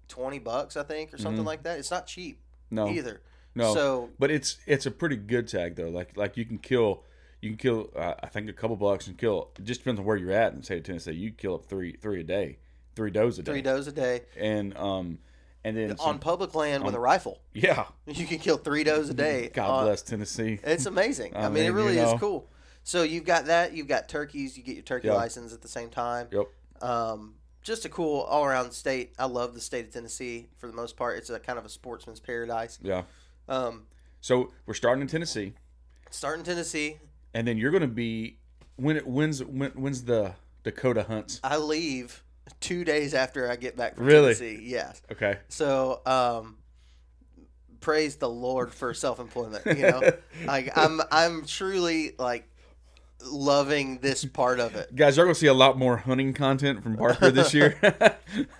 [0.08, 1.47] twenty bucks, I think, or something Mhm.
[1.47, 1.79] like that.
[1.79, 2.39] It's not cheap
[2.71, 3.21] No, either.
[3.55, 3.73] no.
[3.73, 5.89] So But it's it's a pretty good tag though.
[5.89, 7.03] Like like you can kill
[7.41, 9.51] you can kill uh, I think a couple bucks and kill.
[9.60, 11.12] It just depends on where you're at in the state of Tennessee.
[11.13, 12.60] You kill up three three a day,
[12.95, 15.19] three does a day, three does a day and um
[15.63, 17.39] and then on some- public land with a rifle.
[17.53, 17.86] yeah.
[18.05, 19.49] You can kill three does a day.
[19.53, 20.60] God on- bless Tennessee.
[20.63, 21.36] It's amazing.
[21.36, 22.13] I I mean, it really you know.
[22.13, 22.47] is cool.
[22.84, 23.73] So you've got that.
[23.73, 24.55] You've got turkeys.
[24.58, 25.15] You get your turkey Yeah.
[25.15, 26.27] license at the same time.
[26.31, 26.45] Yep.
[26.84, 29.13] Um, just a cool all around state.
[29.17, 31.17] I love the state of Tennessee for the most part.
[31.17, 32.77] It's a kind of a sportsman's paradise.
[32.84, 33.03] Yeah.
[33.49, 33.88] Um,
[34.21, 35.53] So we're starting in Tennessee,
[36.12, 36.97] starting Tennessee,
[37.34, 38.38] and then you're going to be
[38.75, 41.39] when it when's when, when's the Dakota hunts?
[41.43, 42.23] I leave
[42.60, 44.34] two days after I get back from Really?
[44.36, 44.60] Tennessee.
[44.63, 45.01] Yes.
[45.12, 45.38] Okay.
[45.49, 46.58] So, um,
[47.79, 49.65] praise the Lord for self employment.
[49.65, 50.12] You know,
[50.45, 52.47] like I'm, I'm truly like
[53.23, 54.95] loving this part of it.
[54.95, 57.77] Guys, you're gonna see a lot more hunting content from Parker this year,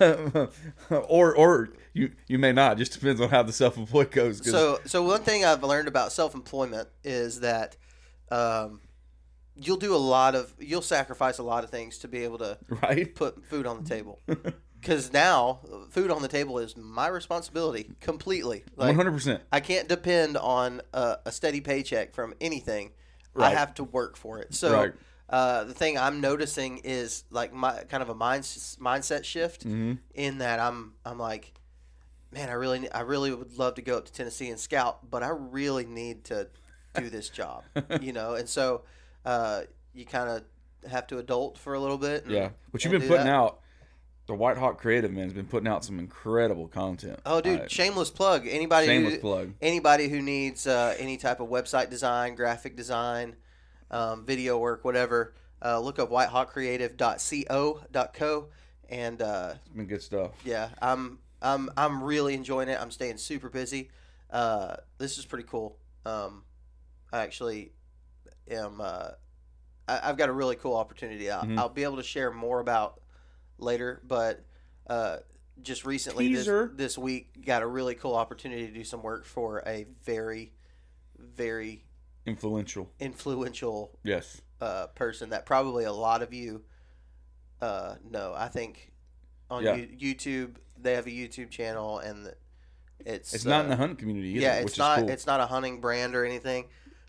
[0.90, 2.76] or or you you may not.
[2.78, 4.40] Just depends on how the self employed goes.
[4.40, 7.76] 'cause- So, so one thing I've learned about self employment is that
[8.30, 8.80] um,
[9.56, 12.58] you'll do a lot of, you'll sacrifice a lot of things to be able to
[12.68, 14.20] right, put food on the table.
[14.78, 18.62] Because now, food on the table is my responsibility completely.
[18.76, 19.42] Like, hundred percent.
[19.50, 22.92] I can't depend on a, a steady paycheck from anything.
[23.34, 24.54] I have to work for it.
[24.54, 24.92] So Right.
[25.28, 29.94] uh, the thing I'm noticing is like my kind of a mind, mindset shift Mm-hmm.
[30.14, 31.52] in that I'm I'm like,
[32.30, 35.22] man, I really I really would love to go up to Tennessee and scout, but
[35.24, 36.48] I really need to
[36.94, 37.64] do this job,
[38.00, 38.34] you know.
[38.34, 38.82] And so
[39.26, 39.62] uh,
[39.92, 40.44] you kind of
[40.90, 42.22] have to adult for a little bit.
[42.24, 43.34] and- Yeah, but you've been putting that.
[43.34, 43.60] out.
[44.26, 47.20] The White Hawk Creative Man's been putting out some incredible content.
[47.24, 48.44] Oh, dude, Uh, shameless plug.
[48.48, 49.52] Anybody shameless who, plug.
[49.62, 53.36] anybody who needs uh, any type of website design, graphic design,
[53.92, 55.32] um, video work, whatever,
[55.64, 58.48] uh, look up whitehawkcreative.co.co.
[58.88, 60.30] And uh, It's been good stuff.
[60.44, 62.78] yeah, I'm I'm I'm really enjoying it.
[62.80, 63.90] I'm staying super busy.
[64.30, 65.76] Uh, this is pretty cool.
[66.04, 66.44] Um,
[67.12, 67.72] I actually
[68.50, 68.80] am.
[68.80, 69.10] Uh,
[69.88, 71.30] I, I've got a really cool opportunity.
[71.30, 71.58] I'll, Mhm.
[71.58, 73.00] I'll be able to share more about
[73.58, 74.44] later, but
[74.88, 75.18] uh,
[75.62, 79.62] just recently this, this week got a really cool opportunity to do some work for
[79.66, 80.52] a very,
[81.18, 81.84] very
[82.26, 82.90] Influential.
[82.98, 84.42] influential Yes.
[84.60, 86.64] uh, person that probably a lot of you
[87.62, 88.34] uh, know.
[88.36, 88.92] I think
[89.48, 89.76] on Yeah.
[89.76, 92.34] you, YouTube they have a YouTube channel and
[93.00, 95.08] it's It's not in uh, the hunting community either, yeah which it's not cool.
[95.10, 96.66] it's not a hunting brand or anything,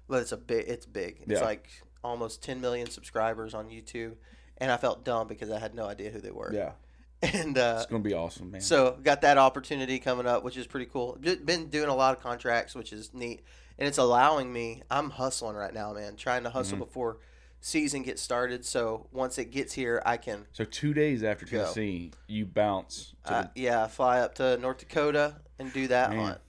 [0.10, 1.17] it's a big it's big.
[1.22, 1.46] It's Yeah.
[1.46, 1.67] like
[2.04, 4.15] almost 10 million subscribers on YouTube,
[4.58, 6.54] and I felt dumb because I had no idea who they were.
[6.54, 6.72] yeah,
[7.22, 8.62] And uh, it's gonna be awesome, man.
[8.62, 11.17] so got that opportunity coming up, which is pretty cool.
[11.43, 13.41] Been doing a lot of contracts, which is neat,
[13.78, 14.84] and it's allowing me.
[14.89, 16.15] I'm hustling right now, man.
[16.15, 16.86] Trying to hustle Mm-hmm.
[16.86, 17.17] before
[17.60, 18.63] season gets started.
[18.63, 20.46] So once it gets here, I can.
[20.54, 21.58] So two days after Go.
[21.63, 26.20] Tennessee, you bounce to Uh, yeah, fly up to North Dakota and do that Man,
[26.20, 26.39] hunt.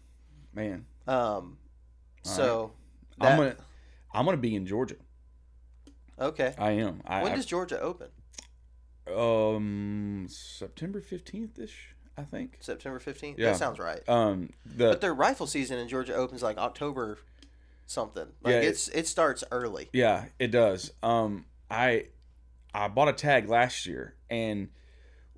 [0.54, 0.86] the man.
[1.06, 1.58] Um,
[2.26, 2.72] All so
[3.20, 3.56] I'm gonna
[4.12, 4.96] I'm gonna be in Georgia.
[6.18, 6.54] okay.
[6.58, 7.02] I am.
[7.06, 8.08] I, When I- does Georgia open?
[9.14, 12.58] um September fifteenth ish, I think.
[12.60, 13.38] September 15th.
[13.38, 13.50] Yeah.
[13.52, 14.06] That sounds right.
[14.08, 17.18] Um, the But their rifle season in Georgia opens like October
[17.86, 18.26] something.
[18.42, 19.88] Like Yeah, it- it's it starts early.
[19.92, 20.92] Yeah, it does.
[21.02, 22.08] Um, I
[22.74, 24.68] I bought a tag last year, and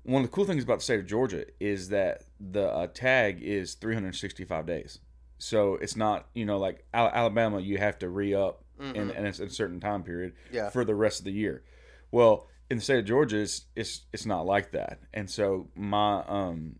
[0.03, 3.41] one of the cool things about the state of Georgia is that the uh, tag
[3.41, 4.99] is 365 days.
[5.43, 9.25] So it's not you know like Al- Alabama, you have to re up in, in
[9.25, 10.69] a, a certain time period Yeah.
[10.69, 11.63] for the rest of the year.
[12.11, 16.23] Well, in the state of Georgia, it's it's, it's not like that, and so my
[16.27, 16.75] um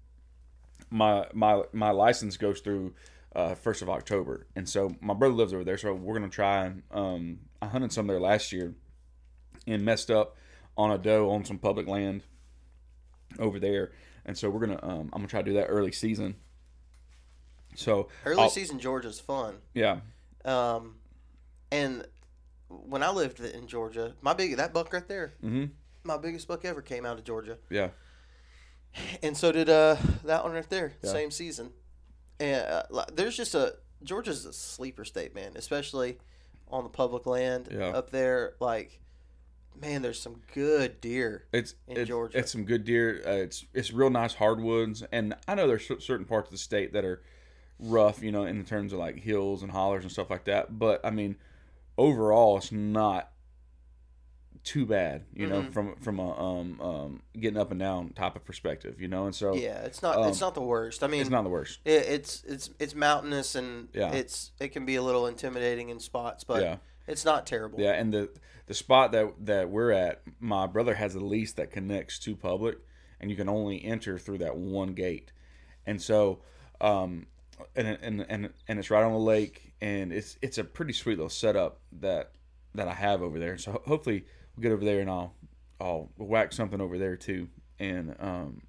[0.89, 2.93] my my my license goes through
[3.35, 6.65] uh, first of October, and so my brother lives over there, so we're gonna try
[6.65, 8.73] and um, I hunted some there last year,
[9.67, 10.35] and messed up
[10.77, 12.23] on a doe on some public land
[13.39, 13.91] over there,
[14.25, 16.35] and so we're gonna um, I'm gonna try to do that early season,
[17.75, 19.57] So Early I'll- season Georgia's fun.
[19.73, 19.99] yeah,
[20.45, 20.95] Um,
[21.71, 22.05] and
[22.67, 25.65] when I lived in Georgia, my big that buck right there, hmm
[26.03, 27.89] my biggest buck ever came out of Georgia, yeah,
[29.21, 29.95] and so did uh
[30.25, 31.11] that one right there, Yeah.
[31.11, 31.73] same season.
[32.39, 36.17] And uh, there's just a Georgia's a sleeper state, man, especially
[36.69, 37.89] on the public land Yeah.
[37.89, 38.55] up there.
[38.59, 38.99] Like,
[39.79, 41.45] man, there's some good deer.
[41.53, 42.39] it's In it's, Georgia.
[42.39, 43.21] It's some good deer.
[43.25, 46.93] Uh, it's it's real nice hardwoods, and I know there's certain parts of the state
[46.93, 47.21] that are
[47.81, 50.77] rough, you know, in terms of like hills and hollers and stuff like that.
[50.79, 51.35] But I mean,
[51.97, 53.29] overall, it's not
[54.63, 55.73] too bad, you know, Mhm.
[55.73, 59.25] from from a um, um, getting up and down type of perspective, you know.
[59.25, 61.03] And so Yeah, it's not um, it's not the worst.
[61.03, 61.79] I mean, it's not the worst.
[61.83, 64.11] it, it's it's it's mountainous and Yeah.
[64.11, 66.77] it's it can be a little intimidating in spots, but yeah.
[67.07, 67.79] it's not terrible.
[67.81, 68.29] Yeah, and the
[68.67, 72.77] the spot that that we're at, my brother has a lease that connects to public,
[73.19, 75.31] and you can only enter through that one gate,
[75.87, 76.43] and so,
[76.79, 77.25] um,
[77.75, 81.17] and and and and it's right on the lake, and it's it's a pretty sweet
[81.17, 82.31] little setup that
[82.75, 83.57] that I have over there.
[83.57, 85.33] So hopefully we'll get over there and I'll
[85.79, 87.49] I'll whack something over there too,
[87.79, 88.61] and um,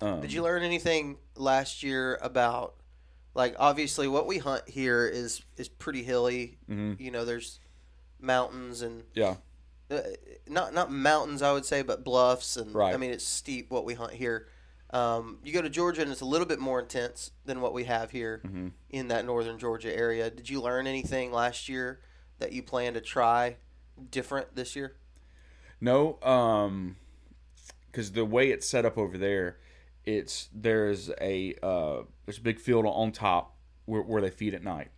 [0.00, 2.74] um Did you learn anything last year about
[3.34, 6.58] like obviously what we hunt here is is pretty hilly.
[6.68, 7.00] Mhm.
[7.00, 7.60] You know, there's
[8.20, 9.36] mountains and yeah
[9.90, 10.00] uh,
[10.48, 12.94] not not mountains I would say, but bluffs and Right.
[12.94, 14.48] I mean it's steep what we hunt here.
[14.90, 17.84] Um, you go to Georgia and it's a little bit more intense than what we
[17.84, 18.72] have here Mhm.
[18.88, 20.30] in that northern Georgia area.
[20.30, 22.00] Did you learn anything last year
[22.38, 23.56] that you plan to try
[24.10, 24.96] different this year?
[25.80, 26.96] No, um,
[27.90, 29.58] because the way it's set up over there,
[30.04, 34.62] it's there's a uh, there's a big field on top where, where they feed at
[34.62, 34.88] night,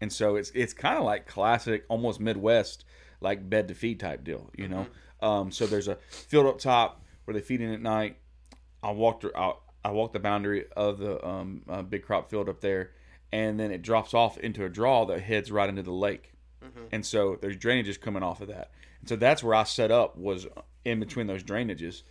[0.00, 2.84] and so it's it's kind of like classic, almost Midwest
[3.20, 4.86] like bed to feed type deal, you know.
[5.20, 8.16] Um, so there's a field up top where they feed in at night.
[8.82, 9.52] I walked I,
[9.84, 12.92] I walked the boundary of the um, uh, big crop field up there,
[13.32, 16.32] and then it drops off into a draw that heads right into the lake.
[16.92, 18.70] And so there's drainages coming off of that.
[19.00, 20.46] And so that's where i set up was
[20.84, 22.02] in between those drainages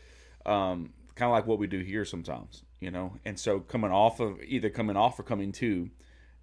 [0.46, 3.14] um, kind of like what we do here sometimes you know?
[3.26, 5.90] And so coming off of either coming off or coming to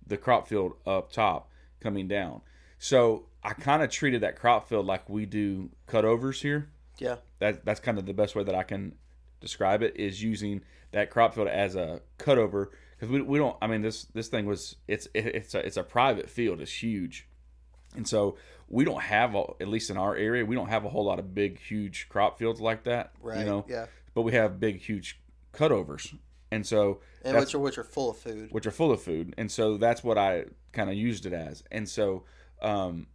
[0.06, 1.50] the crop field up top
[1.80, 2.42] coming down.
[2.78, 6.70] So i kind of treated that crop field like we do cutovers here.
[6.98, 7.16] Yeah.
[7.40, 8.94] that that's kind of the best way that I can
[9.40, 10.62] describe it is using
[10.92, 14.46] that crop field as a cutover because we, we don't I mean this this thing
[14.46, 17.26] was it's it, it's a it's a private field it's huge
[17.94, 18.36] and so
[18.68, 21.18] we don't have a, at least in our area we don't have a whole lot
[21.18, 23.40] of big huge crop fields like that Right.
[23.40, 23.86] you know Yeah.
[24.14, 25.20] but we have big huge
[25.52, 26.14] cutovers
[26.50, 28.48] and so And which are which are full of food.
[28.52, 31.62] which are full of food and so that's what i kind of used it as
[31.70, 32.24] and so
[32.62, 33.06] um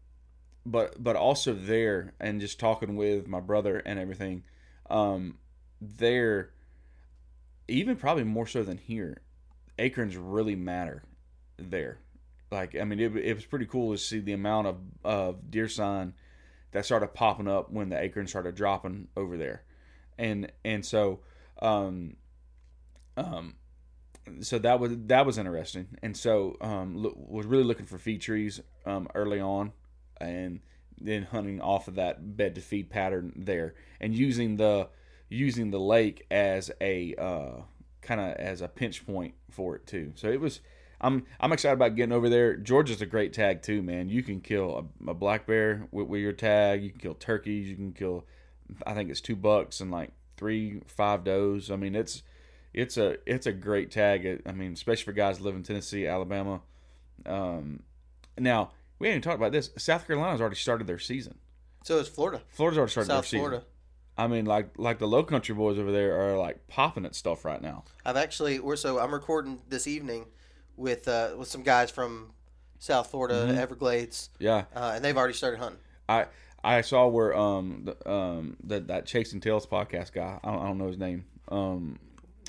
[0.66, 4.44] but but also there and just talking with my brother and everything
[4.90, 5.38] um
[5.82, 6.52] there
[7.68, 9.22] even probably more so than here
[9.80, 11.04] acorns really matter
[11.58, 12.00] there.
[12.52, 15.68] Like i mean it, it was pretty cool to see the amount of of deer
[15.68, 16.14] sign
[16.72, 19.64] that started popping up when the acorns started dropping over there.
[20.18, 21.22] And and so
[21.62, 22.16] um
[23.18, 23.56] um
[24.42, 28.22] so that was that was interesting, and so um, lo- was really looking for feed
[28.22, 29.74] trees um, early on,
[30.20, 30.62] and
[31.00, 34.90] then hunting off of that bed to feed pattern there, and using the
[35.32, 37.62] using the lake as a uh,
[38.02, 40.14] kind of as a pinch point for it too.
[40.16, 40.60] So it was.
[41.04, 42.56] I'm I'm excited about getting over there.
[42.56, 44.08] Georgia's a great tag too, man.
[44.08, 46.84] You can kill a, a black bear with, with your tag.
[46.84, 47.68] You can kill turkeys.
[47.68, 48.26] You can kill,
[48.86, 51.72] I think it's two bucks and like three five does.
[51.72, 52.22] I mean it's
[52.72, 54.44] it's a it's a great tag.
[54.46, 56.62] I mean, especially for guys live in Tennessee, Alabama.
[57.26, 57.82] Um,
[58.38, 59.72] now we haven't even talked about this.
[59.78, 61.40] South Carolina's already started their season.
[61.84, 62.44] So is Florida.
[62.50, 63.40] Florida's already started South their season.
[63.40, 63.66] Florida.
[64.18, 67.46] I mean, like like the Low Country boys over there are like popping at stuff
[67.46, 67.84] right now.
[68.06, 70.26] I've actually we're so I'm recording this evening
[70.78, 72.34] with uh, with some guys from
[72.80, 73.58] South Florida, Mhm.
[73.58, 75.80] Everglades, Yeah, uh, and they've already started hunting.
[76.10, 76.26] I
[76.64, 80.40] I saw where um the, um that that Chasing Tails podcast guy.
[80.44, 81.26] I don't, I don't know his name.
[81.50, 82.00] Um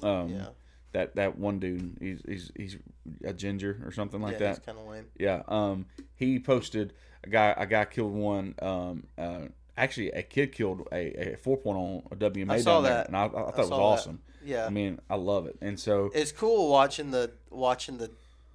[0.03, 0.47] um Yeah,
[0.93, 1.97] that that one dude.
[2.01, 2.77] He's he's he's
[3.25, 4.67] a ginger or something like yeah, that.
[4.67, 5.07] Kind of lame.
[5.19, 5.43] Yeah.
[5.49, 6.93] Um, he posted
[7.25, 7.55] a guy.
[7.57, 8.55] A guy killed one.
[8.61, 9.47] Um, uh,
[9.77, 13.05] actually, a kid killed a, a four point on a WMA I saw down there,
[13.07, 13.83] and I, I thought it was saw that.
[13.83, 14.21] awesome.
[14.45, 18.11] Yeah, I mean, I love it, and so it's cool watching the watching the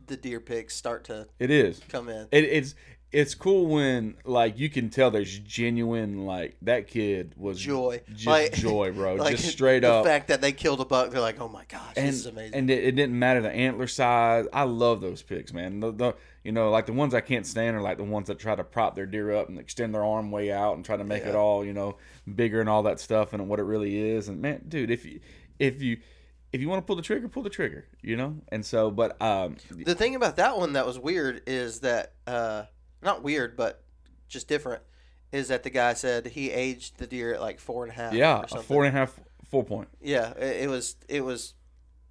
[0.07, 1.81] the deer pics start to it is.
[1.89, 2.27] come in.
[2.31, 2.75] It, it's
[3.09, 8.01] it's cool when like you can tell there's genuine like that kid was Joy.
[8.13, 10.03] just Like- joy, bro, Like just straight the up.
[10.03, 12.25] The fact that they killed a buck, they're like, oh my gosh, and this is
[12.25, 12.53] amazing.
[12.55, 14.45] and it, it didn't matter the antler size.
[14.51, 15.79] I love those pigs, man.
[15.79, 16.15] The, the
[16.47, 18.63] you know like the ones I can't stand are like the ones that try to
[18.63, 21.35] prop their deer up and extend their arm way out and try to make it
[21.35, 21.97] all you know
[22.33, 24.29] bigger and all that stuff and what it really is.
[24.29, 25.19] And man, dude, if you
[25.59, 25.97] if you
[26.53, 27.85] if you want to pull the trigger, pull the trigger.
[28.01, 31.81] You know, and so, but um, The thing about that one that was weird is
[31.81, 32.63] that uh,
[33.01, 33.83] not weird, but
[34.29, 34.83] just different,
[35.33, 38.13] is that the guy said he aged the deer at like four and a half.
[38.13, 39.19] yeah, or four and a half,
[39.51, 39.89] four point.
[40.01, 41.55] Yeah, it, it was it was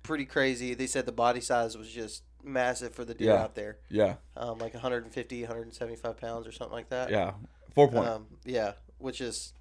[0.02, 0.74] pretty crazy.
[0.74, 3.42] They said the body size was just massive for the deer Yeah.
[3.42, 7.10] out there, Yeah, um, like 150, 175 pounds or something like that.
[7.10, 7.32] yeah,
[7.74, 8.08] four point.
[8.08, 9.52] Um, yeah, which is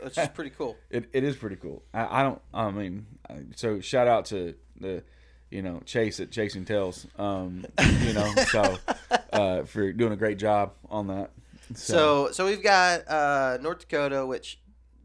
[0.00, 0.76] which is pretty cool.
[0.90, 1.82] It, it is pretty cool.
[1.92, 2.40] I, I don't.
[2.54, 3.06] I mean,
[3.56, 5.02] so shout out to the,
[5.50, 7.06] you know, Chase at Chasing Tails.
[7.18, 7.64] Um,
[8.04, 8.78] you know, so
[9.32, 11.30] uh, for doing a great job on that.
[11.74, 14.58] So so we've got uh, North Dakota, which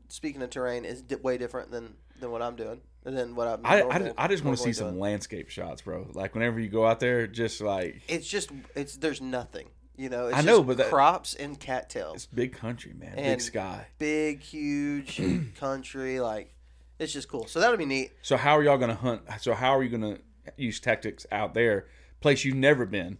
[0.09, 3.59] speaking of terrain is di- way different than than what I'm doing and then what.
[3.63, 4.99] I, I, normal- I just want to see some doing.
[4.99, 6.07] landscape shots, bro.
[6.13, 9.69] Like whenever you go out there, just like It's just it's there's nothing.
[9.95, 12.15] You know, it's I know, just but that- crops and cattails.
[12.15, 13.85] it's big country, man, big sky.
[13.99, 15.21] big, huge
[15.59, 16.19] country.
[16.19, 16.53] Like,
[16.97, 17.45] it's just cool.
[17.47, 18.11] So that'll be neat.
[18.23, 19.21] So how are y'all gonna hunt?
[19.39, 20.17] So how are you gonna
[20.57, 21.87] use tactics out there?
[22.21, 23.17] Place you've never been,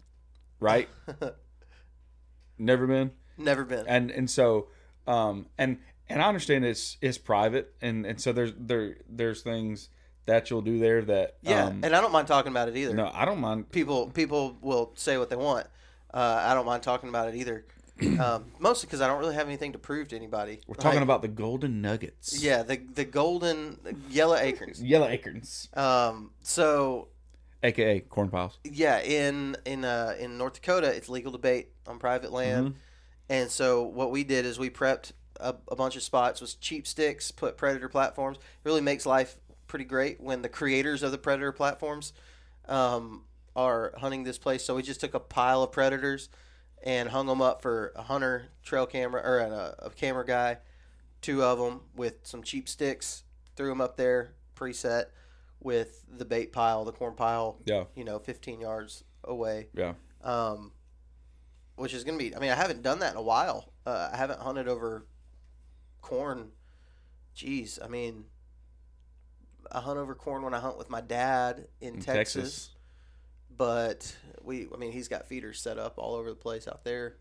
[0.59, 0.89] right?
[2.57, 3.11] never been.
[3.37, 3.85] Never been.
[3.87, 4.67] and and so
[5.07, 5.79] um and
[6.13, 9.89] and I understand it's it's private and and so there's there there's things
[10.25, 12.93] that you'll do there that yeah, um, and I don't mind talking about it either.
[12.93, 15.67] no I don't mind People people will say what they want.
[16.13, 17.65] Uh, I don't mind talking about it either.
[18.19, 20.59] um, mostly because I don't really have anything to prove to anybody.
[20.67, 23.77] we're talking Like, about the golden nuggets yeah the the golden
[24.09, 24.81] yellow acorns.
[24.81, 27.09] yellow acorns Um, so
[27.61, 31.99] aka corn piles yeah, in in uh, in North Dakota, it's legal to bait on
[31.99, 32.75] private land,
[33.29, 36.87] and so what we did is we prepped a, a bunch of spots with cheap
[36.87, 38.37] sticks, put predator platforms.
[38.37, 42.13] It really makes life pretty great when the creators of the predator platforms
[42.67, 43.23] um,
[43.55, 44.63] are hunting this place.
[44.63, 46.29] So we just took a pile of predators
[46.83, 50.57] and hung them up for a hunter trail camera or a, a camera guy,
[51.21, 53.23] two of them with some cheap sticks,
[53.55, 55.05] threw them up there preset
[55.59, 59.67] with the bait pile, the corn pile, yeah you know, 15 yards away.
[59.73, 60.71] yeah Um,
[61.75, 63.71] which is going to be, I mean, I haven't done that in a while.
[63.85, 65.05] Uh, I haven't hunted over
[66.03, 66.51] corn.
[67.35, 68.25] Jeez, I mean,
[69.71, 72.69] I hunt over corn when I hunt with my dad in, In Texas, Texas.
[73.55, 77.17] But we, I mean, he's got feeders set up all over the place out there.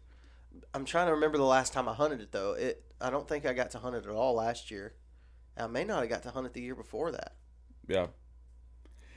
[0.75, 2.53] I'm trying to remember the last time I hunted it though.
[2.53, 4.95] It, I don't think I got to hunt it at all last year.
[5.57, 7.35] I may not have got to hunt it the year before that.
[7.89, 8.07] yeah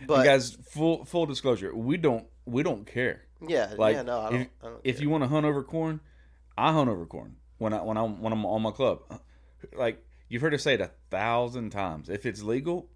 [0.05, 4.19] But you guys full full disclosure we don't we don't care yeah, like yeah, no,
[4.21, 4.41] I don't.
[4.41, 5.99] if, I don't if you want to hunt over corn
[6.57, 8.99] I hunt over corn when I when I when I'm on my club
[9.75, 12.87] like you've heard us say it a thousand times if it's legal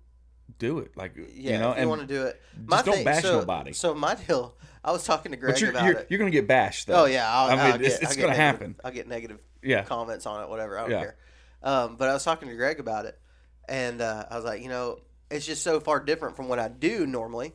[0.57, 2.41] do it like Yeah, you know if you and want to do it.
[2.69, 3.71] just don't bash so, nobody.
[3.73, 6.07] So my deal, I was talking to Greg But you're, about you're, it.
[6.09, 7.03] you're gonna get bashed though.
[7.03, 8.75] Oh yeah, I'll, I mean, I'll it's, get, it's gonna negative- happen.
[8.83, 10.77] I'll get negative Yeah, comments on it, whatever.
[10.77, 10.99] I don't Yeah.
[11.01, 11.15] care.
[11.61, 13.19] Um, but I was talking to Greg about it,
[13.67, 14.99] and uh, I was like, you know,
[15.29, 17.53] it's just so far different from what I do normally.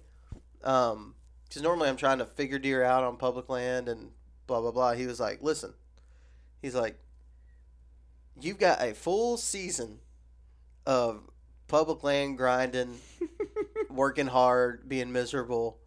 [0.62, 1.14] Um,
[1.48, 4.10] because normally I'm trying to figure deer out on public land and
[4.46, 4.92] blah blah blah.
[4.94, 5.74] He was like, listen,
[6.62, 6.98] he's like,
[8.40, 10.00] you've got a full season
[10.86, 11.22] of
[11.68, 12.98] public land grinding,
[13.90, 15.78] working hard, being miserable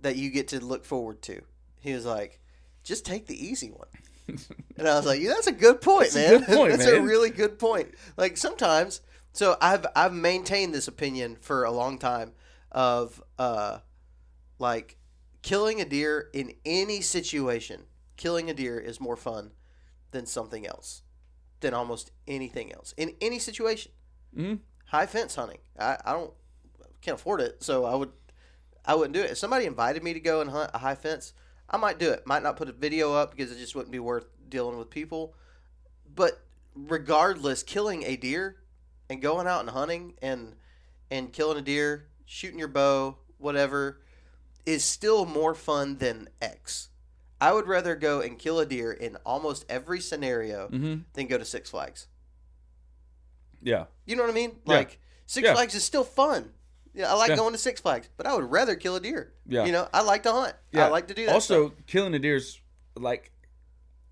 [0.00, 1.42] that you get to look forward to.
[1.80, 2.40] He was like,
[2.82, 3.88] just take the easy one.
[4.76, 6.40] And I was like, yeah, that's a good point, That's a man.
[6.40, 7.94] good point, that's a really good point.
[8.16, 9.02] Like sometimes,
[9.32, 12.32] so I've I've maintained this opinion for a long time
[12.72, 13.78] of uh,
[14.58, 14.96] like
[15.42, 17.82] killing a deer in any situation.
[18.16, 19.52] Killing a deer is more fun
[20.10, 21.02] than something else,
[21.64, 23.90] than almost anything else in any situation.
[24.36, 24.60] Mhm.
[24.86, 26.32] High fence hunting, I, I don't
[27.00, 28.12] can't afford it, so I would
[28.84, 29.30] I wouldn't do it.
[29.30, 31.32] If somebody invited me to go and hunt a high fence,
[31.70, 32.26] I might do it.
[32.26, 35.34] Might not put a video up because it just wouldn't be worth dealing with people.
[36.14, 36.40] But
[36.74, 38.56] regardless, killing a deer
[39.08, 40.54] and going out and hunting and
[41.10, 44.00] and killing a deer, shooting your bow, whatever,
[44.66, 46.90] is still more fun than X.
[47.44, 51.36] I would rather go and kill a deer in almost every scenario hmm than go
[51.38, 52.06] to Six Flags.
[53.62, 54.52] yeah, You know what I mean?
[54.66, 54.76] Yeah.
[54.76, 55.54] Like Six Yeah.
[55.54, 56.52] Flags is still fun.
[56.94, 57.36] Yeah, I like Yeah.
[57.36, 59.32] going to Six Flags, but I would rather kill a deer.
[59.46, 59.64] yeah.
[59.64, 60.54] You know, I like to hunt.
[60.72, 60.86] Yeah.
[60.86, 61.34] I like to do that.
[61.34, 61.86] also, stuff.
[61.86, 62.60] killing a deer's
[62.94, 63.32] like,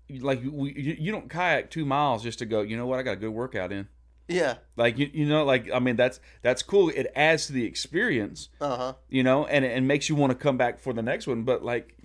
[0.09, 2.61] like you, you don't kayak two miles just to go.
[2.61, 2.99] You know what?
[2.99, 3.87] I got a good workout in.
[4.27, 6.89] yeah, Like you, you know, like I mean, that's that's cool.
[6.89, 8.93] It adds to the experience, uh huh.
[9.09, 11.43] you know, and and makes you want to come back for the next one.
[11.43, 11.95] But like,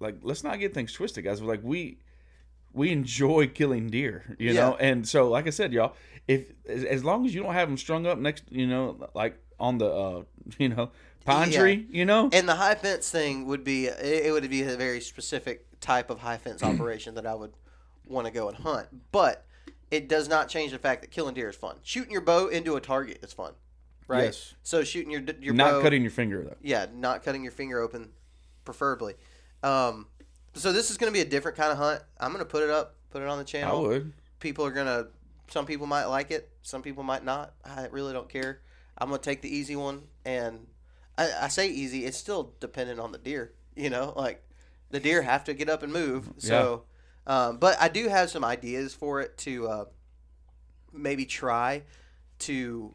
[0.00, 1.40] like let's not get things twisted, guys.
[1.40, 1.98] Like we
[2.72, 5.94] we enjoy killing deer, you know, and so like I said, y'all,
[6.28, 9.38] if as, as long as you don't have them strung up next, you know, like
[9.58, 10.22] on the uh,
[10.58, 10.90] you know,
[11.24, 11.60] pine Yeah.
[11.60, 14.76] tree, you know, And the high fence thing would be it, it would be a
[14.76, 17.52] very specific type of high fence operation that I would
[18.06, 18.88] want to go and hunt.
[19.12, 19.44] But
[19.90, 21.76] it does not change the fact that killing deer is fun.
[21.82, 23.52] Shooting your bow into a target is fun.
[24.08, 24.24] right?
[24.24, 24.54] Yes.
[24.62, 26.56] So shooting your your Not bow, cutting your finger though.
[26.60, 28.10] yeah, not cutting your finger open,
[28.66, 29.14] preferably.
[29.66, 30.06] Um,
[30.54, 32.02] so this is going to be a different kind of hunt.
[32.20, 33.76] I'm going to put it up, put it on the channel.
[33.76, 34.12] I would.
[34.40, 35.08] People are going to,
[35.48, 37.52] some people might like it, some people might not.
[37.64, 38.60] I really don't care.
[38.98, 40.66] I'm going to take the easy one, and
[41.18, 42.04] I, I say easy.
[42.06, 43.52] It's still dependent on the deer.
[43.74, 44.42] You know, like
[44.90, 46.32] the deer have to get up and move.
[46.38, 46.84] So,
[47.26, 49.84] um, but I do have some ideas for it to uh,
[50.92, 51.82] maybe try
[52.40, 52.94] to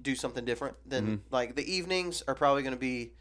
[0.00, 1.34] do something different than Mm-hmm.
[1.34, 3.12] like the evenings are probably going to be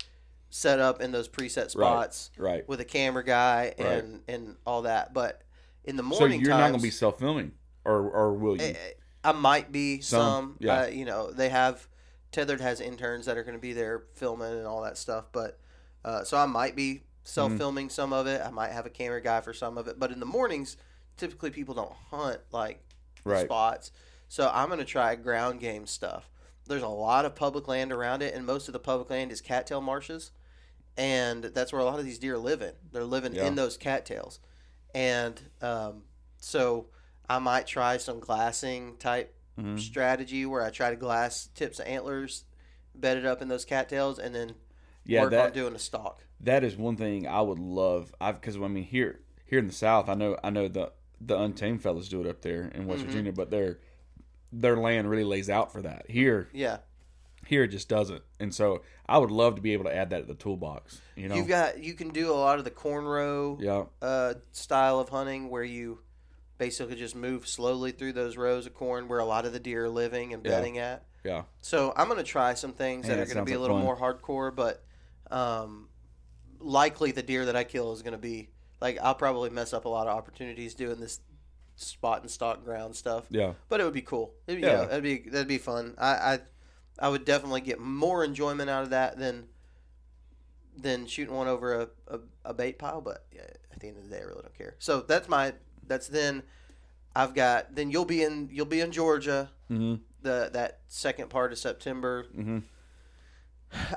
[0.50, 2.68] set up in those preset spots Right.
[2.68, 4.04] with a camera guy Right.
[4.04, 5.14] and and all that.
[5.14, 5.44] But
[5.84, 7.54] in the morning So you're not gonna be self filming,
[7.86, 8.64] or or will you?
[8.70, 8.92] Eh,
[9.24, 10.20] I might be some.
[10.20, 10.82] Some, yeah.
[10.84, 11.88] Uh, you know, they have
[12.32, 15.26] Tethered has interns that are going to be there filming and all that stuff.
[15.32, 15.60] But
[16.06, 17.92] uh, so I might be self filming Mm-hmm.
[17.92, 18.40] some of it.
[18.46, 20.00] I might have a camera guy for some of it.
[20.00, 20.78] But in the mornings,
[21.18, 22.84] typically people don't hunt like
[23.26, 23.46] Right.
[23.46, 23.92] spots.
[24.28, 26.30] So I'm going to try ground game stuff.
[26.68, 29.42] There's a lot of public land around it, and most of the public land is
[29.42, 30.30] cattail marshes,
[31.00, 32.74] and that's where a lot of these deer live in.
[32.92, 33.48] They're living Yeah.
[33.48, 34.40] in those cattails,
[34.94, 36.04] and um,
[36.40, 36.88] so
[37.30, 39.80] I might try some glassing type Mhm.
[39.80, 42.46] strategy where I try to glass tips of antlers,
[42.96, 44.56] bedded up in those cattails, and then
[45.06, 46.24] Yeah, work on doing a stalk.
[46.42, 48.14] that is one thing I would love.
[48.22, 50.92] I've because I mean here here in the South, I know I know the
[51.22, 52.86] the untamed fellas do it up there in Mm-hmm.
[52.88, 53.80] West Virginia, but their
[54.52, 56.10] their land really lays out for that.
[56.10, 56.78] Here Yeah,
[57.50, 60.20] here it just doesn't, and so I would love to be able to add that
[60.22, 61.02] to the toolbox.
[61.16, 65.00] You know, you've got you can do a lot of the cornrow yeah, uh, style
[65.00, 66.00] of hunting where you
[66.60, 69.86] basically just move slowly through those rows of corn where a lot of the deer
[69.86, 70.52] are living and Yeah.
[70.52, 71.06] bedding at.
[71.24, 73.60] yeah, So I'm going to try some things Man, that are going to be a
[73.60, 74.84] little like more hardcore, but
[75.32, 75.88] um,
[76.60, 78.50] likely the deer that I kill is going to be
[78.82, 81.20] like I'll probably mess up a lot of opportunities doing this
[81.78, 83.26] spot and stalk ground stuff.
[83.30, 84.34] yeah, But it would be cool.
[84.48, 84.82] It'd, Yeah.
[84.82, 85.96] yeah, that'd be that'd be fun.
[85.98, 86.40] I, I
[87.02, 89.48] I would definitely get more enjoyment out of that than
[90.78, 93.02] than shooting one over a, a, a bait pile.
[93.02, 93.42] But yeah,
[93.72, 94.76] at the end of the day, I really don't care.
[94.80, 95.54] So that's my
[95.88, 96.44] that's then.
[97.16, 99.96] I've got then you'll be in you'll be in Georgia mm-hmm.
[100.22, 102.26] the that second part of September.
[102.38, 102.60] Mm-hmm.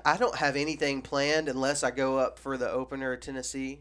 [0.04, 3.80] I don't have anything planned unless I go up for the opener of Tennessee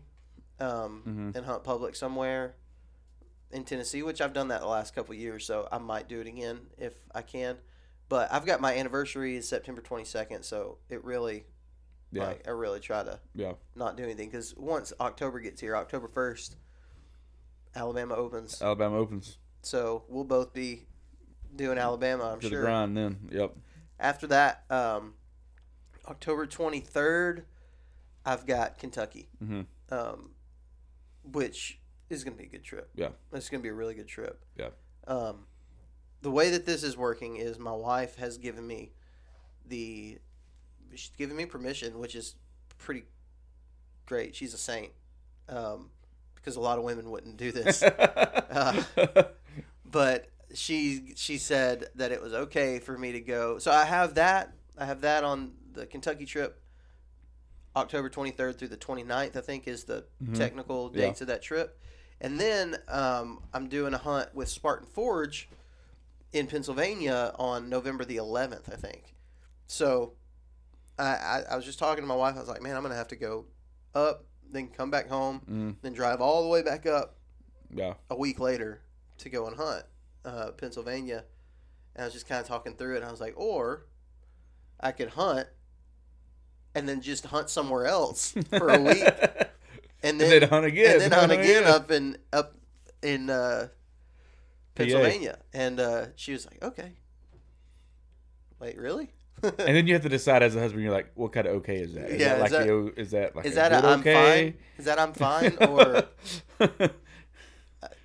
[0.60, 1.36] um, Mhm.
[1.36, 2.56] and hunt public somewhere
[3.52, 6.22] in Tennessee, which I've done that the last couple of years, so I might do
[6.22, 7.58] it again if I can.
[8.12, 11.46] But I've got my anniversary is September 22nd, so it really,
[12.12, 13.54] yeah, like, I really try to yeah.
[13.74, 16.56] not do anything because once October gets here, October 1st,
[17.74, 20.88] Alabama opens, Alabama opens so we'll both be
[21.56, 22.98] doing Alabama, I'm to sure the grind.
[22.98, 23.56] Then, yep,
[23.98, 25.14] after that, um,
[26.06, 27.44] October 23rd,
[28.26, 29.68] I've got Kentucky, Mhm.
[29.90, 30.32] um,
[31.24, 32.90] which is going to be a good trip.
[32.94, 33.12] Yeah.
[33.32, 34.44] It's going to be a really good trip.
[34.58, 34.72] Yeah.
[35.08, 35.48] Um,
[36.22, 38.92] the way that this is working is my wife has given me
[39.68, 40.18] the,
[40.96, 42.36] she's given me permission, which is
[42.78, 43.04] pretty
[44.06, 44.36] great.
[44.36, 44.92] She's a saint.
[45.50, 45.90] Um,
[46.36, 47.84] because a lot of women wouldn't do this.
[48.52, 48.84] Uh,
[49.86, 53.58] but she she said that it was okay for me to go.
[53.60, 54.52] So I have that.
[54.78, 56.62] I have that on the Kentucky trip.
[57.78, 60.36] October 23rd through the 29th, I think, is the Mhm.
[60.38, 61.06] technical Yeah.
[61.06, 61.80] dates of that trip.
[62.20, 65.48] And then um, I'm doing a hunt with Spartan Forge
[66.34, 69.16] in Pennsylvania on November the 11th, I think.
[69.68, 70.14] So
[70.98, 72.36] I, I, I was just talking to my wife.
[72.36, 73.46] I was like, man, I'm going to have to go
[73.96, 77.16] up, then come back home, mm, then drive all the way back up
[77.74, 78.82] yeah, a week later
[79.20, 79.84] to go and hunt
[80.26, 81.24] uh, Pennsylvania.
[81.96, 82.98] And I was just kind of talking through it.
[82.98, 83.86] And I was like, or
[84.80, 85.48] I could hunt
[86.74, 89.50] and then just hunt somewhere else for a week, and
[90.04, 91.72] and then then hunt again, and then hunt again Yeah.
[91.76, 92.56] up in up
[93.04, 93.68] in uh,
[94.76, 95.40] Pennsylvania.
[95.54, 96.94] And uh, she was like, okay.
[98.60, 99.12] Wait, really?
[99.44, 100.84] And then you have to decide as a husband.
[100.84, 102.10] You're like, what kind of okay is that?
[102.12, 104.00] Is Yeah, that like is that- the, is that like Is a that a, I'm
[104.02, 104.14] okay?
[104.54, 104.58] fine?
[104.78, 106.04] Is that I'm fine or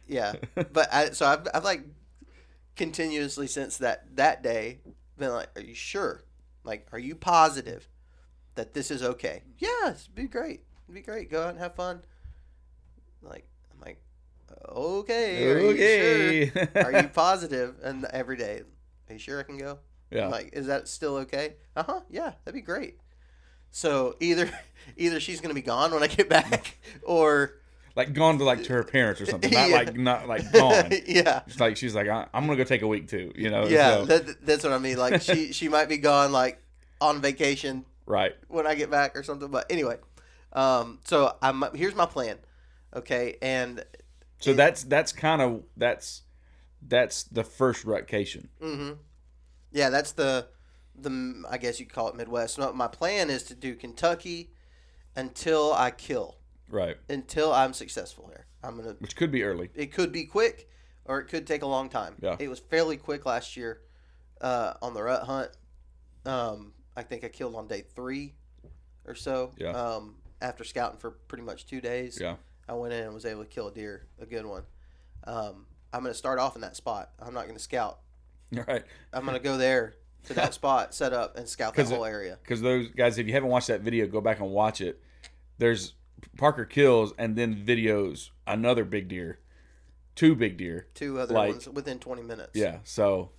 [0.07, 0.35] yeah?
[0.73, 1.83] But I so I've, I've like
[2.75, 4.81] continuously since that that day
[5.19, 6.25] been like, are you sure?
[6.65, 7.89] Like, are you positive
[8.55, 9.43] that this is okay?
[9.59, 10.63] Yeah, it'd be great.
[10.87, 11.31] It'd be great.
[11.31, 12.03] Go out and have fun.
[13.23, 13.47] Like
[14.69, 15.51] Okay.
[15.51, 16.63] Are you sure?
[16.67, 16.81] okay.
[16.83, 17.77] Are you positive?
[17.83, 18.63] And every day,
[19.09, 19.79] are you sure I can go?
[20.11, 20.27] yeah.
[20.27, 21.55] I'm like, is that still okay?
[21.75, 22.01] Uh huh.
[22.11, 22.99] Yeah, that'd be great.
[23.71, 24.51] So either
[24.97, 27.53] either she's gonna be gone when I get back, or
[27.95, 29.51] like gone to like to her parents or something.
[29.51, 29.77] Not Yeah.
[29.77, 30.93] like not like gone.
[31.07, 33.33] yeah, It's like she's like I, I'm gonna go take a week too.
[33.35, 33.67] You know.
[33.67, 33.97] yeah.
[33.97, 34.97] So, That, that's what I mean.
[34.99, 36.63] Like she she might be gone like
[37.01, 38.35] on vacation right.
[38.49, 39.51] when I get back or something.
[39.51, 39.97] But anyway,
[40.53, 42.39] um, so I'm here's my plan.
[42.95, 43.85] Okay, and
[44.39, 46.23] So that's that's kind of that's
[46.83, 48.49] that's the first rutcation.
[48.61, 48.93] hmm
[49.73, 50.49] yeah, that's the
[50.95, 52.59] the I guess you call it Midwest.
[52.59, 54.51] No, my plan is to do Kentucky
[55.15, 56.37] until I kill,
[56.71, 56.97] Right.
[57.09, 58.47] until I'm successful here.
[58.63, 58.95] I'm gonna.
[58.99, 59.71] Which could be early.
[59.75, 60.69] It could be quick,
[61.05, 62.15] or it could take a long time.
[62.21, 62.37] Yeah.
[62.39, 63.81] It was fairly quick last year
[64.41, 65.51] uh, on the rut hunt.
[66.25, 68.35] Um, I think I killed on day three
[69.05, 69.53] or so.
[69.59, 69.71] Yeah.
[69.71, 72.19] Um, after scouting for pretty much two days.
[72.21, 72.37] Yeah.
[72.69, 74.63] I went in and was able to kill a deer, a good one.
[75.25, 77.11] Um, I'm going to start off in that spot.
[77.21, 78.01] I'm not going to scout.
[78.53, 78.85] Right.
[79.13, 79.97] I'm going to go there
[80.27, 82.39] to that spot, set up, and scout that whole area.
[82.41, 85.03] Because those guys, if you haven't watched that video, go back and watch it.
[85.59, 85.95] There's
[86.39, 89.41] Parker kills and then videos another big deer,
[90.15, 90.87] two big deer.
[90.95, 92.53] Two other like- ones within 20 minutes.
[92.55, 92.79] Yeah.
[92.85, 93.31] So,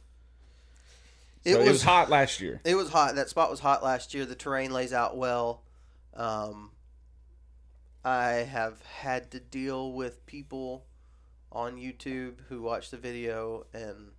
[1.45, 2.59] It was, it was hot last year.
[2.65, 3.15] It was hot.
[3.15, 4.25] That spot was hot last year.
[4.25, 5.63] The terrain lays out well.
[6.15, 6.71] Um,
[8.07, 10.85] I have had to deal with people
[11.51, 14.11] on YouTube who watch the video and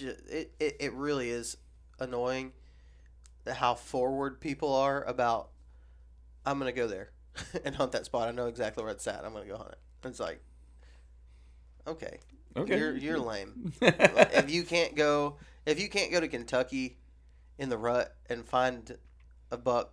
[0.00, 1.58] it, it, it really is
[2.00, 2.52] annoying
[3.46, 5.50] how forward people are about
[6.46, 7.10] I'm gonna go there
[7.66, 8.28] and hunt that spot.
[8.28, 9.22] I know exactly where it's at.
[9.22, 10.08] I'm gonna go hunt it.
[10.08, 10.42] It's like
[11.86, 12.18] okay.
[12.56, 12.78] Okay.
[12.78, 13.74] You're you're lame.
[13.82, 15.36] if you can't go
[15.66, 16.96] if you can't go to Kentucky
[17.58, 18.96] in the rut and find
[19.50, 19.92] a buck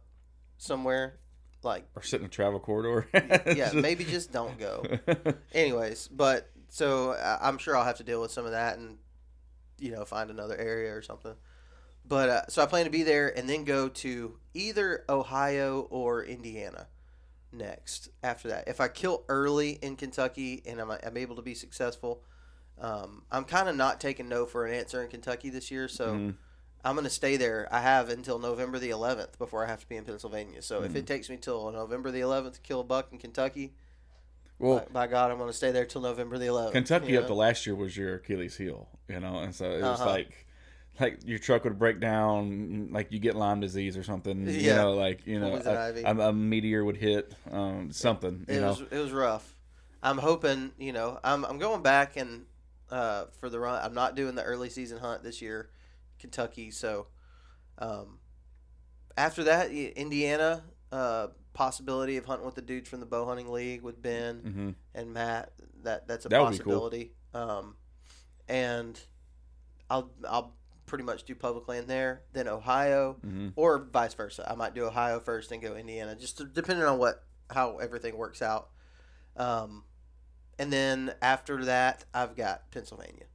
[0.57, 1.19] somewhere
[1.63, 3.07] like or sit in a travel corridor.
[3.55, 4.85] yeah maybe just don't go
[5.53, 8.97] anyways but so i'm sure i'll have to deal with some of that and
[9.79, 11.33] you know find another area or something
[12.05, 16.23] but uh, so i plan to be there and then go to either ohio or
[16.23, 16.87] indiana
[17.51, 21.55] next after that if i kill early in kentucky and i'm, I'm able to be
[21.55, 22.23] successful
[22.79, 26.13] um, i'm kind of not taking no for an answer in kentucky this year so
[26.13, 26.35] Mhm.
[26.83, 27.67] I'm going to stay there.
[27.71, 30.61] I have until November the 11th before I have to be in Pennsylvania.
[30.61, 30.85] So Mm.
[30.85, 33.73] if it takes me till November the 11th to kill a buck in Kentucky,
[34.59, 36.71] well, by, by God, I'm going to stay there till November the 11th.
[36.71, 39.81] Kentucky you up to last year was your Achilles heel, you know, and so it
[39.81, 40.09] was Uh-huh.
[40.09, 40.45] like,
[40.99, 44.93] like your truck would break down, like you get Lyme disease or something, you know,
[44.93, 48.69] like you know, a, a, a meteor would hit, um, something, you It know.
[48.69, 49.55] was it was rough.
[50.03, 52.45] I'm hoping, you know, I'm I'm going back and
[52.89, 53.81] uh, for the run.
[53.83, 55.69] I'm not doing the early season hunt this year,
[56.19, 56.71] Kentucky.
[56.71, 57.07] So
[57.77, 58.19] um,
[59.17, 60.63] after that, Indiana.
[60.91, 64.37] Uh, possibility of hunting with the dudes from the bow hunting league with Ben.
[64.39, 65.51] hmm and Matt.
[65.83, 66.73] That that's a That be cool.
[66.73, 67.11] possibility.
[67.33, 67.75] Um,
[68.47, 68.99] and
[69.89, 70.55] I'll I'll
[70.85, 74.49] pretty much do public land there, then Ohio, hmm or vice versa.
[74.49, 78.41] I might do Ohio first and go Indiana, just depending on what how everything works
[78.41, 78.69] out.
[79.37, 79.83] Um,
[80.57, 83.25] and then after that, I've got Pennsylvania,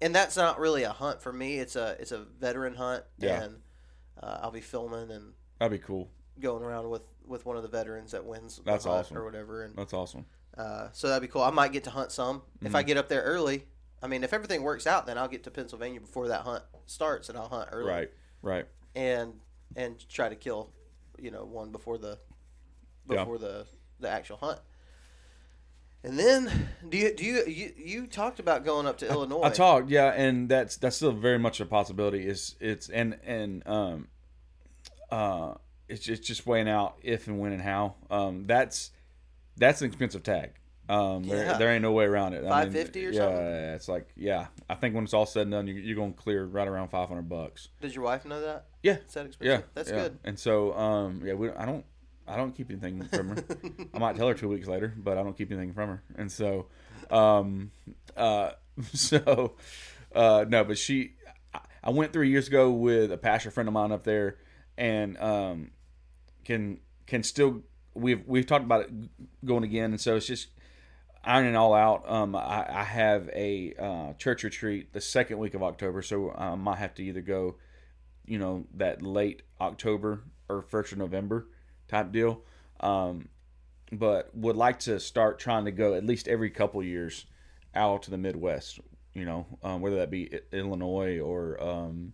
[0.00, 1.58] and that's not really a hunt for me.
[1.58, 3.42] It's a it's a veteran hunt, Yeah.
[3.44, 3.62] and
[4.22, 6.10] uh, I'll be filming and That'd be cool.
[6.40, 9.16] going around with with one of the veterans that wins the That's hunt awesome.
[9.18, 10.26] or whatever, and That's awesome.
[10.56, 11.42] uh, so that'd be cool.
[11.42, 12.86] I might get to hunt some if I Mhm.
[12.86, 13.66] get up there early.
[14.02, 17.28] I mean, if everything works out, then I'll get to Pennsylvania before that hunt starts,
[17.28, 18.10] and I'll hunt early Right,
[18.42, 18.66] right.
[18.94, 19.40] and
[19.74, 20.72] and try to kill,
[21.18, 22.18] you know, one before the
[23.08, 23.18] Yeah.
[23.24, 23.66] before the
[23.98, 24.60] the actual hunt.
[26.06, 29.42] And then, do you do you you, you talked about going up to Illinois?
[29.42, 32.28] I talked, yeah, and that's that's still very much a possibility.
[32.28, 34.06] Is it's and and um,
[35.10, 35.54] uh,
[35.88, 37.96] it's just, it's just weighing out if and when and how.
[38.08, 38.92] Um, that's
[39.56, 40.52] that's an expensive tag.
[40.88, 41.58] Um, there, Yeah.
[41.58, 42.42] there ain't no way around it.
[42.42, 43.44] Mean, 550 or yeah, something?
[43.44, 44.46] it's like yeah.
[44.70, 46.90] I think when it's all said and done, you, you're going to clear right around
[46.90, 47.66] five hundred bucks.
[47.80, 48.66] Does your wife know that?
[48.84, 49.38] Yeah, that expensive?
[49.40, 49.96] yeah, that's yeah.
[49.96, 50.18] good.
[50.22, 51.84] And so, um, yeah, we, I don't,
[52.28, 53.44] I don't keep anything from her.
[53.94, 56.02] I might tell her two weeks later, but I don't keep anything from her.
[56.16, 56.66] And so,
[57.10, 57.70] um,
[58.16, 58.50] uh,
[58.92, 59.54] so,
[60.14, 61.12] uh, no, but she,
[61.84, 64.38] I- went three years ago with a pastor friend of mine up there,
[64.76, 65.70] and um,
[66.44, 67.62] can can still
[67.94, 68.90] we've we've talked about it
[69.44, 70.48] going again, and so it's just
[71.24, 72.08] ironing all out.
[72.10, 76.54] Um, I, I have a uh, church retreat the second week of October, so I
[76.56, 77.56] might have to either go,
[78.26, 81.46] you know, that late October or first of November
[81.88, 82.42] type deal.
[82.80, 83.28] Um,
[83.92, 87.26] but would like to start trying to go at least every couple years
[87.74, 88.80] out to the Midwest.
[89.14, 92.12] You know, um, whether that be Illinois or um,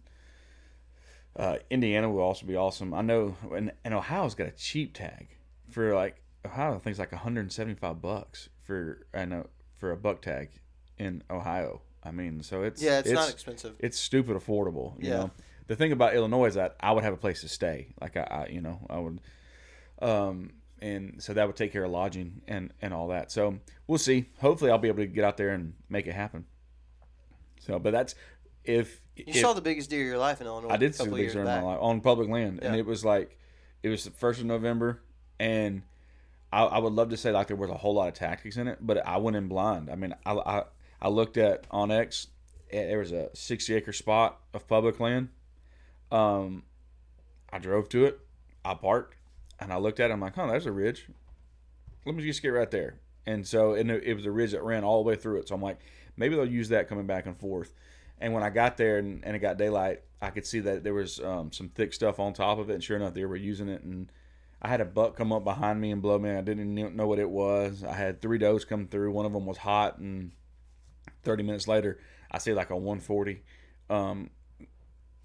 [1.36, 2.94] uh, Indiana will also be awesome.
[2.94, 5.28] I know, and, and Ohio's got a cheap tag
[5.70, 6.70] for like Ohio.
[6.76, 10.50] I think it's like 175 bucks for I know for a buck tag
[10.98, 11.80] in Ohio.
[12.04, 13.74] I mean, so it's Yeah, it's, not expensive.
[13.78, 15.00] it's stupid affordable.
[15.02, 15.16] You Yeah.
[15.16, 15.30] know,
[15.68, 17.94] the thing about Illinois is that I would have a place to stay.
[18.00, 19.20] Like I, I you know, I would,
[20.02, 20.50] um,
[20.80, 23.30] and so that would take care of lodging and and all that.
[23.30, 24.26] So we'll see.
[24.40, 26.44] Hopefully, I'll be able to get out there and make it happen.
[27.60, 28.14] So, but that's
[28.64, 30.70] if You if- saw the biggest deer of your life in Illinois.
[30.70, 33.04] I did see the biggest deer in my life on public land, and it was
[33.04, 33.38] like
[33.82, 35.00] it was the first of November,
[35.38, 35.82] and
[36.52, 38.68] I, I would love to say like there was a whole lot of tactics in
[38.68, 39.90] it, but I went in blind.
[39.90, 40.64] I mean, I, I
[41.00, 42.28] I looked at onX,
[42.70, 45.30] eh, there was a 60 acre spot of public land.
[46.10, 46.62] Um,
[47.52, 48.20] I drove to it.
[48.64, 49.16] I parked,
[49.64, 50.12] and I looked at it.
[50.12, 51.08] And I'm like, "Oh, there's a ridge.
[52.04, 54.62] Let me just get right there." And so, and it, it was a ridge that
[54.62, 55.48] ran all the way through it.
[55.48, 55.78] So I'm like,
[56.16, 57.72] maybe they'll use that coming back and forth.
[58.18, 60.94] And when I got there and, and it got daylight, I could see that there
[60.94, 62.74] was um, some thick stuff on top of it.
[62.74, 63.82] And sure enough, they were using it.
[63.82, 64.10] And
[64.60, 66.30] I had a buck come up behind me and blow me.
[66.30, 67.82] I didn't even know what it was.
[67.82, 69.10] I had three does come through.
[69.10, 70.30] One of them was hot, and
[71.24, 71.98] 30 minutes later,
[72.30, 73.42] I see like a 140,
[73.90, 74.30] um,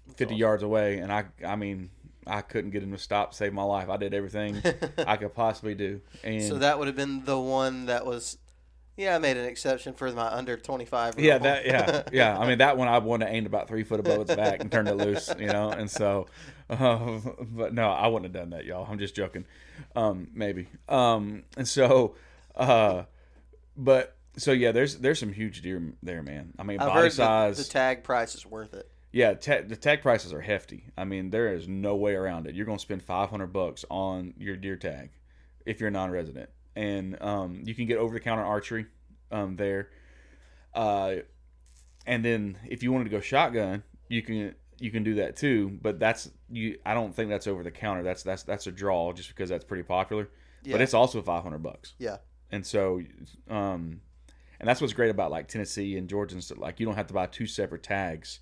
[0.08, 0.36] 50 awesome.
[0.36, 1.90] yards away, and I, I mean,
[2.28, 3.88] I couldn't get him to stop, save my life.
[3.88, 4.62] I did everything
[4.98, 8.38] I could possibly do, and So that would have been the one that was.
[8.96, 11.20] Yeah, I made an exception for my under 25.
[11.20, 12.36] yeah, that yeah, yeah.
[12.36, 14.72] I mean, that one I wanted to aim about three foot above its back and
[14.72, 15.70] turned it loose, you know.
[15.70, 16.26] And so,
[16.68, 18.88] uh, but no, I wouldn't have done that, y'all.
[18.90, 19.44] I'm just joking,
[19.94, 20.66] um, maybe.
[20.88, 22.16] Um, and so,
[22.56, 23.04] uh,
[23.76, 26.54] but so yeah, there's there's some huge deer there, man.
[26.58, 27.56] I mean, I've body heard size.
[27.56, 28.90] the, the tag price is worth it.
[29.18, 30.92] Yeah, the tag prices are hefty.
[30.96, 32.54] I mean, there is no way around it.
[32.54, 35.10] You're going to spend 500 bucks on your deer tag
[35.66, 38.86] if you're a non-resident, and um, you can get over-the-counter archery
[39.32, 39.88] um, there.
[40.72, 41.16] Uh,
[42.06, 45.76] and then if you wanted to go shotgun, you can you can do that too.
[45.82, 46.78] But that's you.
[46.86, 48.04] I don't think that's over the counter.
[48.04, 50.28] That's that's that's a draw just because that's pretty popular.
[50.62, 50.74] Yeah.
[50.74, 51.94] But it's also 500 bucks.
[51.98, 52.18] Yeah.
[52.52, 53.02] And so,
[53.50, 54.00] um,
[54.60, 56.58] and that's what's great about like Tennessee and Georgia and stuff.
[56.58, 58.38] Like you don't have to buy two separate tags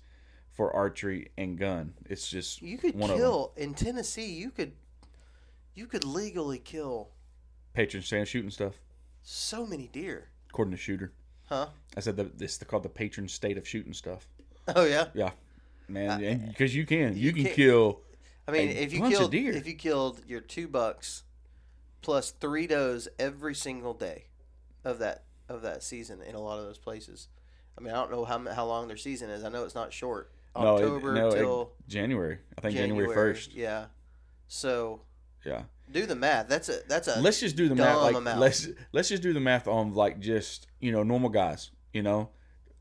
[0.57, 1.93] for archery and gun.
[2.09, 3.19] It's just You could one of them.
[3.25, 4.33] kill in Tennessee.
[4.33, 4.73] You could,
[5.75, 7.09] you could legally kill
[7.73, 8.73] patron saint shooting stuff.
[9.21, 10.29] so many deer.
[10.49, 11.13] According to Shooter,
[11.47, 11.67] Huh?
[11.95, 14.27] I said that this is called the patron state of shooting stuff.
[14.75, 15.05] Oh yeah.
[15.13, 15.31] Yeah,
[15.87, 18.01] man, because you can you, you can can't- kill.
[18.47, 19.53] I mean, if you killed deer.
[19.53, 21.23] if you killed your two bucks
[22.01, 24.25] plus three does every single day
[24.83, 27.27] of that of that season in a lot of those places.
[27.77, 29.43] I mean, I don't know how how long their season is.
[29.43, 30.31] I know it's not short.
[30.61, 32.39] No, it- October no, it- till January.
[32.57, 33.53] I think January first.
[33.53, 33.85] Yeah.
[34.47, 35.01] So
[35.45, 35.63] Yeah.
[35.91, 36.47] do the math.
[36.47, 38.01] That's a that's a let's just do the math.
[38.01, 38.39] Like amount.
[38.39, 41.71] let's let's just do the math on like just you know normal guys.
[41.93, 42.29] You know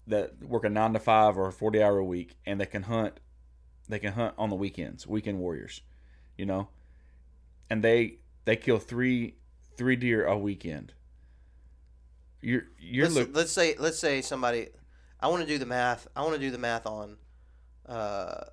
[0.06, 2.84] that work a nine to five or a forty hour a week, and they can
[2.84, 3.20] hunt.
[3.88, 5.06] They can hunt on the weekends.
[5.06, 5.80] Weekend warriors.
[6.36, 6.68] You know,
[7.70, 9.36] and they they kill three
[9.76, 10.92] three deer a weekend.
[12.40, 14.68] You're you're let's, look, let's say let's say somebody
[15.20, 16.06] I want to do the math.
[16.14, 17.16] I want to do the math on
[17.88, 18.44] uh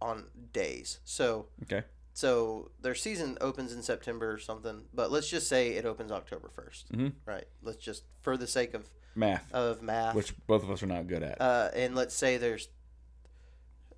[0.00, 0.98] on days.
[1.04, 1.84] So okay.
[2.14, 6.48] so their season opens in September or something, but let's just say it opens October
[6.56, 6.84] 1st.
[6.92, 7.12] Mhm.
[7.26, 7.46] Right.
[7.62, 11.06] Let's just for the sake of Math, of math which both of us are not
[11.08, 11.40] good at.
[11.40, 12.68] uh and let's say there's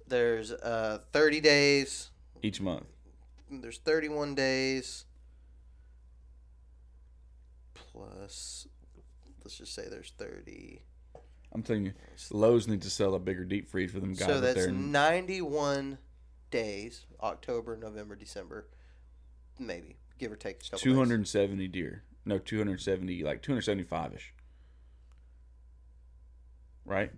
[0.09, 2.11] there's uh 30 days,
[2.43, 2.87] each month.
[3.51, 5.05] there's 31 days
[7.75, 8.67] plus
[9.45, 10.83] let's just say there's 30
[11.55, 11.93] I'm telling you,
[12.31, 14.71] Lowe's need to sell a bigger deep freeze for them guys so that's there.
[14.73, 15.99] 91
[16.51, 18.67] days october november december
[19.59, 20.85] maybe give or take a couple days.
[20.85, 22.03] 270 deer.
[22.25, 24.33] No, 270, like 275 ish.
[26.85, 27.11] Right?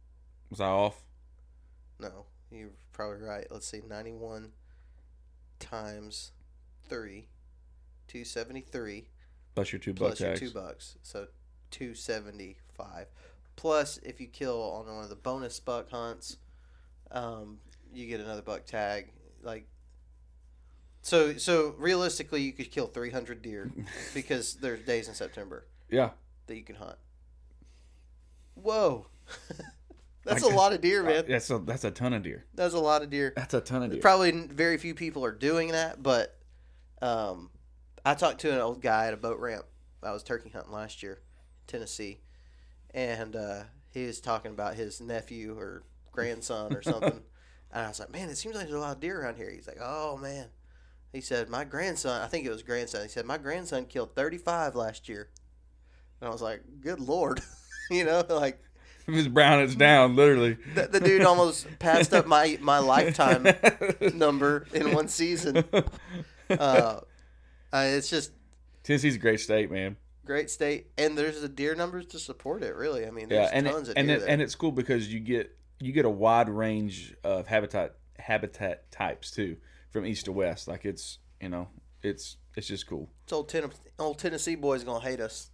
[0.50, 1.02] Was I off?
[2.00, 4.52] no you're probably right let's see 91
[5.58, 6.30] times
[6.88, 7.26] 3
[8.06, 9.08] 273
[9.54, 10.40] Plus your two buck plus your tags.
[10.40, 11.26] two bucks so
[11.72, 13.06] 275
[13.58, 16.36] plus if you kill on one of the bonus buck hunts
[17.10, 17.58] um,
[17.92, 19.10] you get another buck tag
[19.42, 19.66] like
[21.02, 23.70] so so realistically you could kill 300 deer
[24.14, 26.10] because there's days in september Yeah.
[26.46, 26.96] that you can hunt
[28.54, 29.06] whoa
[30.24, 32.44] that's a lot of deer man That's a that's a ton of deer.
[32.54, 34.00] that's a lot of deer That's a ton of deer.
[34.00, 36.36] Probably n- very few people are doing that, but
[37.02, 37.50] um,
[38.04, 39.64] I talked to an old guy at a boat ramp.
[40.02, 41.18] I was turkey hunting last year, in
[41.66, 42.20] Tennessee,
[42.98, 47.22] and uh, he was talking about his nephew or grandson or something.
[47.72, 49.50] and I was like, "Man, it seems like there's a lot of deer around here."
[49.50, 50.46] He's like, "Oh man,"
[51.12, 52.20] he said, "My grandson.
[52.20, 53.02] I think it was grandson.
[53.02, 55.28] He said my grandson killed 35 last year."
[56.20, 57.40] And I was like, "Good lord,"
[57.90, 58.60] you know, like
[59.06, 60.58] it's brown, it's down, literally.
[60.74, 63.46] the, the dude almost passed up my my lifetime
[64.12, 65.64] number in one season.
[65.72, 65.84] Uh,
[66.50, 67.00] uh,
[67.72, 68.32] it's just
[68.82, 69.96] Tennessee's a great state, man.
[70.28, 72.76] Great state, and there's the deer numbers to support it.
[72.76, 74.70] Really, I mean, Yeah, there's and it, tons of and deer it, and it's cool
[74.70, 79.56] because you get you get a wide range of habitat habitat types too,
[79.90, 80.68] from east to west.
[80.68, 81.68] Like it's you know
[82.02, 83.10] it's it's just cool.
[83.24, 85.50] It's old, Ten- old Tennessee boys gonna hate us.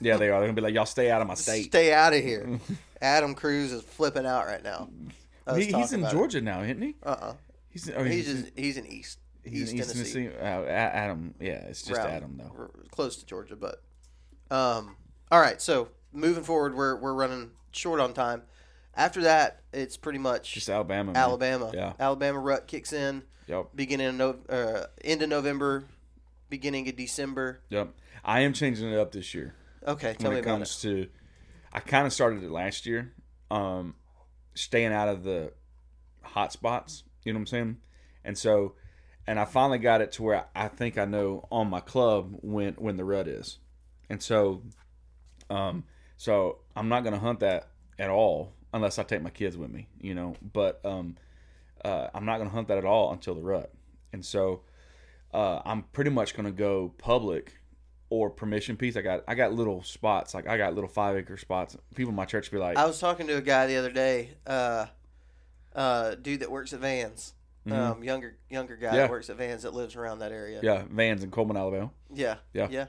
[0.00, 0.38] Yeah, they are.
[0.40, 1.64] They're gonna be like, y'all stay out of my state.
[1.66, 2.60] Stay out of here.
[3.02, 4.88] Adam Cruz is flipping out right now.
[5.54, 6.16] He, he's in about it.
[6.16, 6.94] Georgia now, isn't he?
[7.02, 7.34] Uh-uh.
[7.70, 10.24] He's, oh, He's just he's in East he's East, in East Tennessee.
[10.24, 10.38] Tennessee.
[10.38, 12.10] Uh, Adam, yeah, it's just route.
[12.10, 12.70] Adam though.
[12.90, 13.82] Close to Georgia, but
[14.50, 14.96] um,
[15.30, 15.60] all right.
[15.60, 18.42] So moving forward, we're we're running short on time.
[18.96, 21.12] After that, it's pretty much Just Alabama.
[21.12, 21.16] man.
[21.22, 21.70] Alabama.
[21.74, 21.92] Yeah.
[21.98, 23.70] Alabama rut kicks in Yep.
[23.74, 25.84] beginning of no, uh, end of November,
[26.48, 27.60] beginning of December.
[27.70, 27.92] Yep.
[28.24, 29.54] I am changing it up this year.
[29.86, 30.88] Okay, tell when me it about comes it.
[30.88, 31.08] to
[31.72, 33.12] I kind of started it last year
[33.50, 33.94] um
[34.54, 35.52] staying out of the
[36.22, 37.76] hot spots you know what I'm saying
[38.24, 38.74] and so
[39.26, 42.74] and I finally got it to where I think I know on my club when
[42.74, 43.58] when the rut is
[44.10, 44.62] and so
[45.50, 45.84] um
[46.16, 49.70] so I'm not going to hunt that at all unless I take my kids with
[49.70, 51.16] me you know but um
[51.84, 53.70] uh, I'm not going to hunt that at all until the rut
[54.12, 54.62] and so
[55.34, 57.58] uh, I'm pretty much going to go public
[58.08, 58.96] or permission piece.
[58.96, 61.76] I got I got little spots like I got little five acre spots.
[61.96, 64.30] People in my church be like, I was talking to a guy the other day,
[64.46, 64.86] uh,
[65.74, 67.34] uh, dude that works at Vans,
[67.70, 68.94] um, younger younger guy Mm-hmm.
[68.96, 69.00] Yeah.
[69.02, 70.60] that works at Vans that lives around that area.
[70.62, 71.90] yeah, Vans in Cullman, Alabama.
[72.14, 72.68] yeah, Yeah.
[72.70, 72.86] yeah.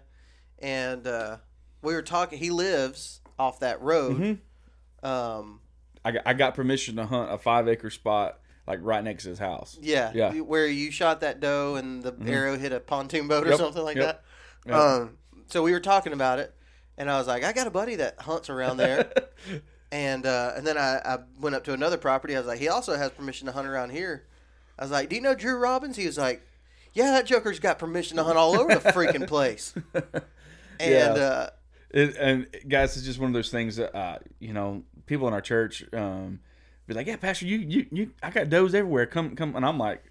[0.65, 1.37] And uh,
[1.81, 2.39] we were talking.
[2.39, 4.17] He lives off that road.
[4.17, 5.05] Mm-hmm.
[5.07, 5.59] Um,
[6.03, 9.29] I got, I got permission to hunt a five acre spot like right next to
[9.29, 9.77] his house.
[9.79, 10.29] yeah, Yeah.
[10.31, 10.39] Mm-hmm.
[10.39, 13.83] where you shot that doe and the arrow hit a pontoon boat or Yep, something
[13.83, 14.23] like yep,
[14.65, 14.71] that.
[14.71, 14.75] yep.
[14.75, 16.51] Um, so we were talking about it,
[16.97, 19.11] and I was like, I got a buddy that hunts around there.
[19.91, 22.35] And uh, and then I, I went up to another property.
[22.35, 24.25] I was like, he also has permission to hunt around here.
[24.77, 25.95] I was like, do you know Drew Robbins?
[25.95, 26.41] He was like,
[26.91, 29.73] yeah, that Joker's got permission to hunt all over the freaking place.
[30.79, 31.23] And Yeah.
[31.23, 31.49] uh,
[31.91, 35.33] It, and guys, it's just one of those things that uh, you know people in
[35.33, 36.39] our church um,
[36.87, 39.05] be like, yeah, Pastor, you you you, I got does everywhere.
[39.05, 40.03] Come come, and I'm like,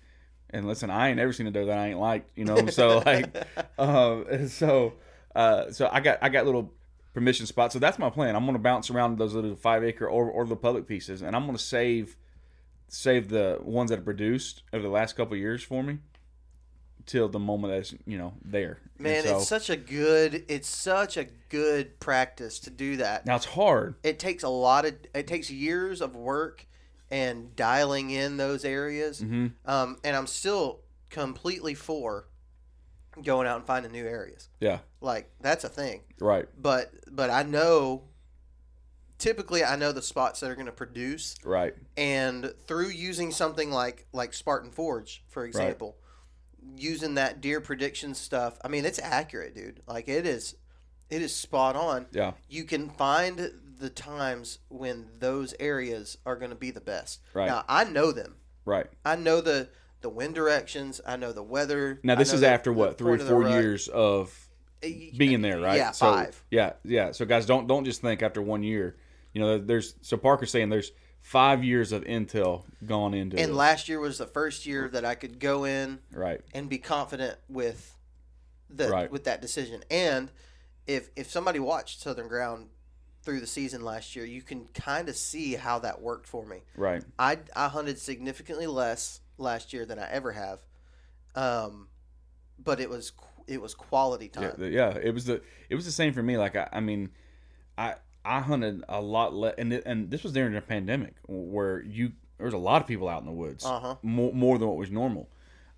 [0.50, 2.66] and listen, I ain't ever seen a doe that I ain't liked, you know.
[2.66, 3.34] So like,
[3.78, 4.94] um, and so
[5.34, 6.72] uh, so I got I got little
[7.12, 7.74] permission spots.
[7.74, 8.34] So that's my plan.
[8.34, 11.44] I'm gonna bounce around those little five acre or or the public pieces, and I'm
[11.46, 12.16] gonna save
[12.88, 15.98] save the ones that are produced over the last couple of years for me
[17.06, 18.78] till the moment that's you know there.
[18.98, 23.26] Man, so, it's such a good, it's such a good practice to do that.
[23.26, 23.96] now it's hard.
[24.02, 26.66] It takes a lot of, it takes years of work
[27.10, 29.20] and dialing in those areas.
[29.20, 29.48] Mm-hmm.
[29.66, 30.80] Um, and I'm still
[31.10, 32.26] completely for
[33.22, 34.48] going out and finding new areas.
[34.60, 36.02] Yeah, Like that's a thing.
[36.20, 38.02] right, But but I know
[39.18, 41.74] typically I know the spots that are going to produce right.
[41.96, 45.96] and through using something like like Spartan Forge for example,
[46.76, 48.58] using that deer prediction stuff.
[48.64, 49.80] I mean, it's accurate, dude.
[49.86, 50.56] Like it is
[51.10, 52.06] it is spot on.
[52.12, 57.20] Yeah, You can find the times when those areas are going to be the best.
[57.34, 57.46] Right.
[57.48, 58.36] Now, I know them.
[58.64, 58.86] right.
[59.04, 59.68] I know the
[60.00, 61.00] the wind directions.
[61.06, 62.00] I know the weather.
[62.02, 64.38] Now this is the- after what three or four years of
[64.82, 65.76] Eh, being there, right?
[65.78, 66.44] Yeah, so, five.
[66.50, 67.12] Yeah, yeah.
[67.12, 68.96] So guys, don't don't just think after one year.
[69.32, 70.92] You know, there's so Parker's saying there's
[71.24, 73.56] five years of intel gone into And this.
[73.56, 77.38] last year was the first year that I could go in right, and be confident
[77.48, 77.96] with
[78.68, 79.10] the Right.
[79.10, 79.82] with that decision.
[79.90, 80.30] And
[80.86, 82.68] if if somebody watched Southern Ground
[83.22, 86.62] through the season last year, you can kind of see how that worked for me.
[86.76, 90.60] right, I I hunted significantly less last year than I ever have,
[91.34, 91.88] um,
[92.62, 93.12] but it was
[93.46, 94.52] it was quality time.
[94.58, 94.90] the- yeah.
[94.96, 96.36] It was the it was the same for me.
[96.36, 97.10] Like I, I mean,
[97.78, 97.94] I
[98.24, 102.46] I hunted a lot less, and and this was during the pandemic where you there
[102.46, 103.96] was a lot of people out in the woods, Uh-huh.
[104.02, 105.28] more more than what was normal,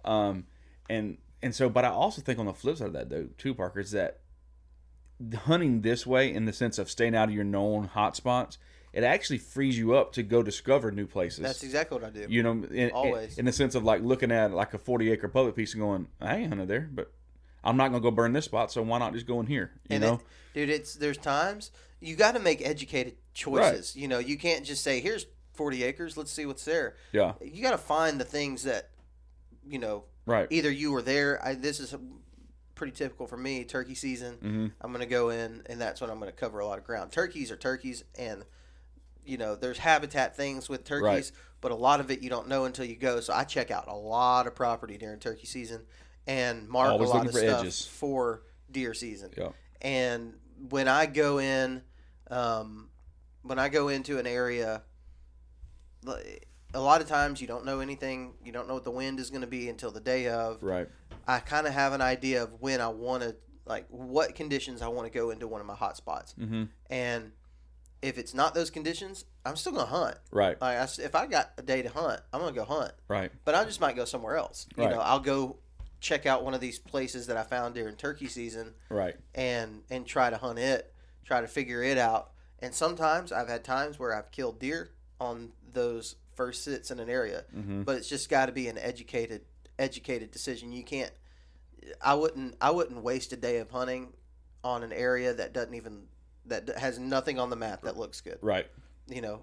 [0.04, 0.44] um,
[0.88, 3.54] and and so, but I also think on the flip side of that though, too,
[3.54, 4.20] Parker, is that
[5.44, 8.58] hunting this way in the sense of staying out of your known hot spots,
[8.92, 11.40] it actually frees you up to go discover new places.
[11.40, 12.26] That's exactly what I do.
[12.28, 13.38] you know, in, in- Always.
[13.38, 16.06] in, the sense of like looking at like a forty acre public piece and going,
[16.20, 17.12] I ain't hunted there, but
[17.64, 19.72] I'm not gonna go burn this spot, so why not just go in here?
[19.88, 20.20] You and know, it,
[20.54, 21.70] dude, it's there's times
[22.06, 23.96] you got to make educated choices.
[23.96, 27.62] You know, you can't just say, "Here's 40 acres, let's see what's there." yeah, You
[27.62, 28.90] got to find the things that,
[29.68, 31.44] you know, right, either you were there.
[31.44, 31.94] I, this is
[32.74, 33.64] pretty typical for me.
[33.64, 34.66] Turkey season, mm-hmm.
[34.80, 36.84] I'm going to go in, and that's when I'm going to cover a lot of
[36.84, 37.10] ground.
[37.12, 38.44] Turkeys are turkeys, and
[39.24, 41.32] you know, there's habitat things with turkeys, Right.
[41.60, 43.20] but a lot of it you don't know until you go.
[43.20, 45.82] So I check out a lot of property during turkey season
[46.28, 47.84] and mark Always a lot of for stuff edges.
[47.86, 49.30] for deer season.
[49.36, 49.48] yeah,
[49.82, 50.34] And
[50.70, 51.82] when I go in,
[52.30, 52.88] um,
[53.42, 54.82] when I go into an area,
[56.74, 58.34] a lot of times you don't know anything.
[58.44, 60.62] You don't know what the wind is going to be until the day of.
[60.62, 60.88] right,
[61.26, 64.88] I kind of have an idea of when I want to, like, what conditions I
[64.88, 66.34] want to go into one of my hot spots.
[66.38, 66.64] mm-hmm.
[66.90, 67.32] And
[68.02, 70.16] if it's not those conditions, I'm still going to hunt.
[70.30, 72.92] right, Like, I if I got a day to hunt, I'm going to go hunt.
[73.08, 74.66] right, But I just might go somewhere else.
[74.76, 74.92] You Right.
[74.92, 75.56] know, I'll go
[75.98, 80.06] check out one of these places that I found during turkey season right, and and
[80.06, 80.92] try to hunt it,
[81.26, 82.30] try to figure it out.
[82.60, 87.10] And sometimes I've had times where I've killed deer on those first sits in an
[87.10, 87.82] area, mm-hmm.
[87.82, 89.42] but it's just got to be an educated
[89.78, 90.72] educated decision.
[90.72, 91.12] You can't.
[92.00, 92.56] I wouldn't.
[92.60, 94.12] I wouldn't waste a day of hunting
[94.64, 96.04] on an area that doesn't even
[96.46, 98.38] that has nothing on the map that looks good.
[98.40, 98.66] right,
[99.08, 99.40] You know,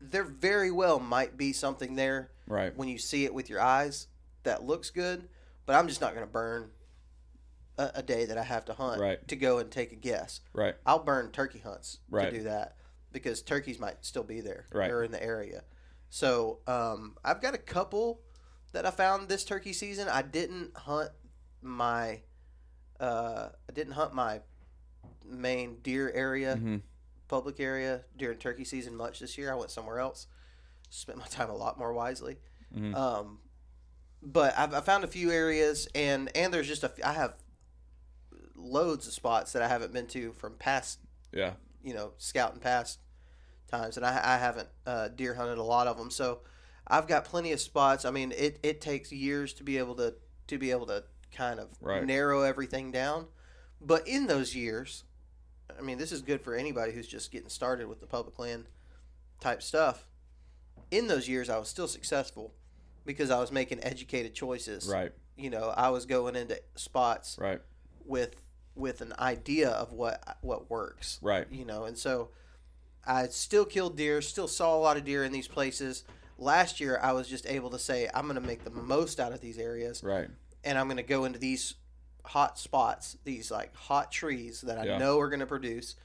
[0.00, 2.76] there very well might be something there Right.
[2.76, 4.06] when you see it with your eyes
[4.44, 5.28] that looks good,
[5.66, 6.70] but I'm just not going to burn
[7.78, 9.26] a, a day that I have to hunt Right.
[9.28, 10.40] to go and take a guess.
[10.52, 10.74] Right.
[10.86, 12.30] I'll burn turkey hunts Right.
[12.30, 12.76] to do that
[13.12, 14.90] because turkeys might still be there Right.
[14.90, 15.64] or in the area.
[16.10, 18.20] So um, I've got a couple
[18.72, 20.08] that I found this turkey season.
[20.08, 21.10] I didn't hunt
[21.62, 22.20] my
[23.00, 24.40] uh, I didn't hunt my
[25.24, 26.76] main deer area, hmm
[27.28, 29.50] public area during turkey season much this year.
[29.50, 30.26] I went somewhere else.
[30.90, 32.36] Spent my time a lot more wisely.
[32.76, 32.94] Mhm.
[32.94, 33.38] Um,
[34.22, 37.34] but I've, I found a few areas, and and there's just a f- I have
[38.54, 40.98] loads of spots that I haven't been to from past
[41.32, 41.54] Yeah.
[41.82, 43.00] you know scouting past
[43.68, 46.10] times, and I, I haven't uh, deer hunted a lot of them.
[46.10, 46.40] So
[46.86, 48.04] I've got plenty of spots.
[48.04, 50.14] I mean, it, it takes years to be able to
[50.48, 52.04] to be able to kind of Right.
[52.04, 53.26] narrow everything down.
[53.80, 55.04] But in those years,
[55.78, 58.66] I mean, this is good for anybody who's just getting started with the public land
[59.40, 60.06] type stuff.
[60.90, 62.52] In those years, I was still successful
[63.06, 64.86] because I was making educated choices.
[64.88, 65.12] Right.
[65.36, 67.60] You know, I was going into spots Right.
[68.06, 68.36] With
[68.74, 71.46] with an idea of what what works Right.
[71.50, 72.30] you know and so
[73.06, 76.04] i still killed deer still saw a lot of deer in these places
[76.38, 79.32] last year i was just able to say i'm going to make the most out
[79.32, 80.28] of these areas Right.
[80.64, 81.74] and i'm going to go into these
[82.24, 84.98] hot spots these like hot trees that i Yeah.
[84.98, 85.96] know are going to produce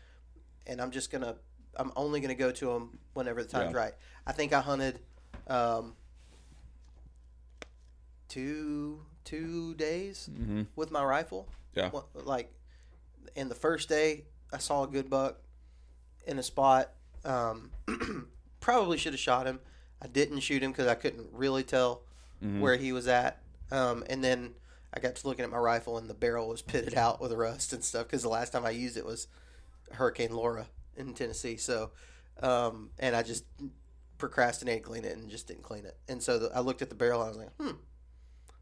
[0.65, 1.35] and i'm just going to
[1.77, 3.79] i'm only going to go to them whenever the time's Yeah.
[3.79, 3.93] right
[4.25, 4.99] i think i hunted
[5.47, 5.95] um,
[8.27, 11.91] two two days hmm with my rifle Yeah.
[12.13, 12.51] Like
[13.35, 15.37] in the first day i saw a good buck
[16.25, 16.91] in a spot
[17.25, 17.71] um,
[18.61, 19.59] probably should have shot him.
[20.01, 22.01] I didn't shoot him because i couldn't really tell
[22.43, 22.59] Mhm.
[22.61, 23.41] where he was at.
[23.71, 24.53] Um, and then
[24.93, 27.73] i got to looking at my rifle and the barrel was pitted out with rust
[27.73, 29.27] and stuff because the last time i used it was
[29.91, 31.57] hurricane laura in tennessee.
[31.57, 31.91] So
[32.41, 33.43] um, and i just
[34.17, 35.97] procrastinated cleaning it and just didn't clean it.
[36.07, 37.77] And so the, i looked at the barrel and i was like hmm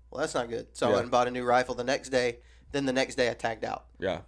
[0.09, 0.67] well that's not good.
[0.73, 2.37] So i went and bought a new rifle the next day
[2.71, 4.21] then the next day i tagged out Yeah.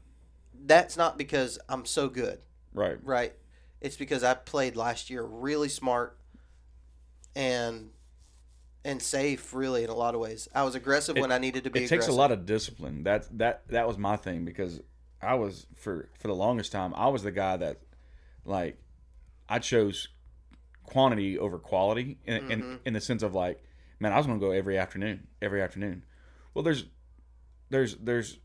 [0.66, 2.40] that's not because I'm so good,
[2.74, 2.98] Right.
[3.04, 3.34] right?
[3.82, 6.18] It's because I played last year really smart
[7.36, 7.92] and
[8.86, 10.48] and safe, really, in a lot of ways.
[10.56, 11.80] I was aggressive It- when I needed to be.
[11.80, 12.14] it takes aggressive.
[12.14, 13.04] a lot of discipline.
[13.04, 14.82] That that that was my thing because
[15.22, 17.82] I was for for the longest time I was the guy that
[18.46, 18.78] like
[19.50, 20.08] I chose
[20.84, 22.80] quantity over quality in in, Mhm.
[22.86, 23.62] in the sense of like
[24.00, 26.04] man I was going to go every afternoon every afternoon.
[26.54, 26.86] Well, there's
[27.70, 28.40] there's there's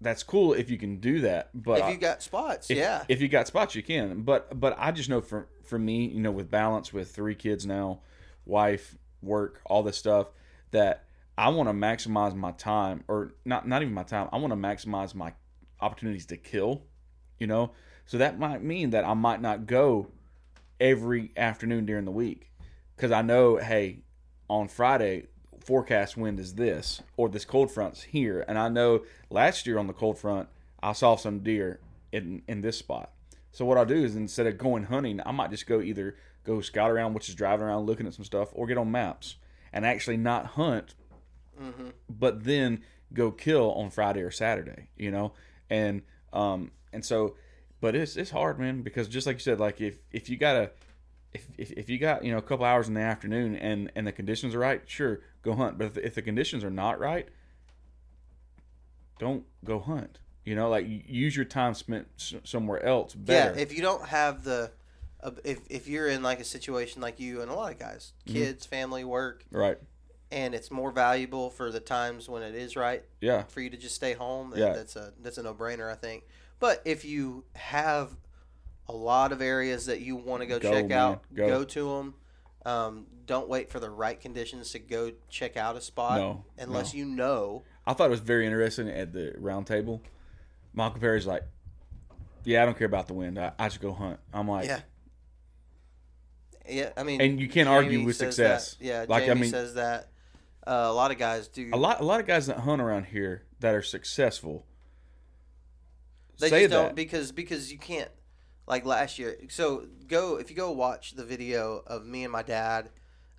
[0.00, 3.20] that's cool if you can do that, but if you got spots, if, yeah, if
[3.20, 4.22] you got spots you can.
[4.22, 7.66] But but i just know for for me you know with balance with three kids
[7.66, 8.00] now
[8.46, 10.28] wife work all this stuff
[10.70, 11.04] that
[11.36, 14.56] i want to maximize my time or not not even my time i want to
[14.56, 15.32] maximize my
[15.80, 16.82] opportunities to kill
[17.38, 17.72] you know?
[18.06, 20.08] So that might mean that i might not go
[20.80, 22.50] every afternoon during the week
[22.96, 23.98] because i know hey
[24.48, 25.26] on friday
[25.68, 28.42] forecast wind is this or this cold front's here.
[28.48, 30.48] And i know last year on the cold front
[30.82, 31.78] i saw some deer
[32.10, 33.12] in in this spot.
[33.52, 36.62] So what i'll do is instead of going hunting i might just go either go
[36.62, 39.36] scout around which is driving around looking at some stuff or get on maps
[39.72, 40.94] and actually not hunt
[41.58, 42.80] hmm but then
[43.12, 45.32] go kill on Friday or Saturday, you know,
[45.68, 46.02] and
[46.32, 47.36] um and so,
[47.80, 50.70] but it's it's hard, man, because just like you said, like if if you gotta
[51.34, 54.06] if if, if you got you know a couple hours in the afternoon and and
[54.06, 55.78] the conditions are right, sure, go hunt.
[55.78, 57.28] But if, if the conditions are not right,
[59.18, 60.18] don't go hunt.
[60.44, 63.54] You know, like use your time spent s- somewhere else better.
[63.54, 63.60] yeah.
[63.60, 64.70] If you don't have the,
[65.22, 68.12] uh, if if you're in like a situation like you and a lot of guys,
[68.26, 68.38] Mm-hmm.
[68.38, 69.78] kids, family, work, right?
[70.30, 73.76] and it's more valuable for the times when it is right Yeah, for you to
[73.76, 74.54] just stay home.
[74.56, 74.72] Yeah.
[74.72, 76.24] That's a that's a no brainer, I think.
[76.60, 78.16] But if you have
[78.88, 80.98] a lot of areas that you want to go, Go, check man.
[80.98, 81.46] out, Go.
[81.48, 82.14] go, to them.
[82.64, 86.92] Um, don't wait for the right conditions to go check out a spot No, unless
[86.94, 86.98] no.
[86.98, 87.62] you know.
[87.86, 90.02] I thought it was very interesting at the round table.
[90.74, 91.44] Michael Perry's like,
[92.44, 93.38] "Yeah, I don't care about the wind.
[93.38, 94.80] I, I just go hunt." I'm like, Yeah.
[96.68, 98.74] Yeah, I mean, and you can't argue with success.
[98.74, 98.84] that.
[98.84, 100.08] Yeah, Like, I Jamie mean- says that.
[100.66, 101.70] Uh, a lot of guys do.
[101.72, 104.66] a lot a lot of guys that hunt around here that are successful
[106.38, 108.10] They say just that don't because because you can't
[108.68, 109.36] like last year.
[109.48, 112.90] So go if you go watch the video of me and my dad.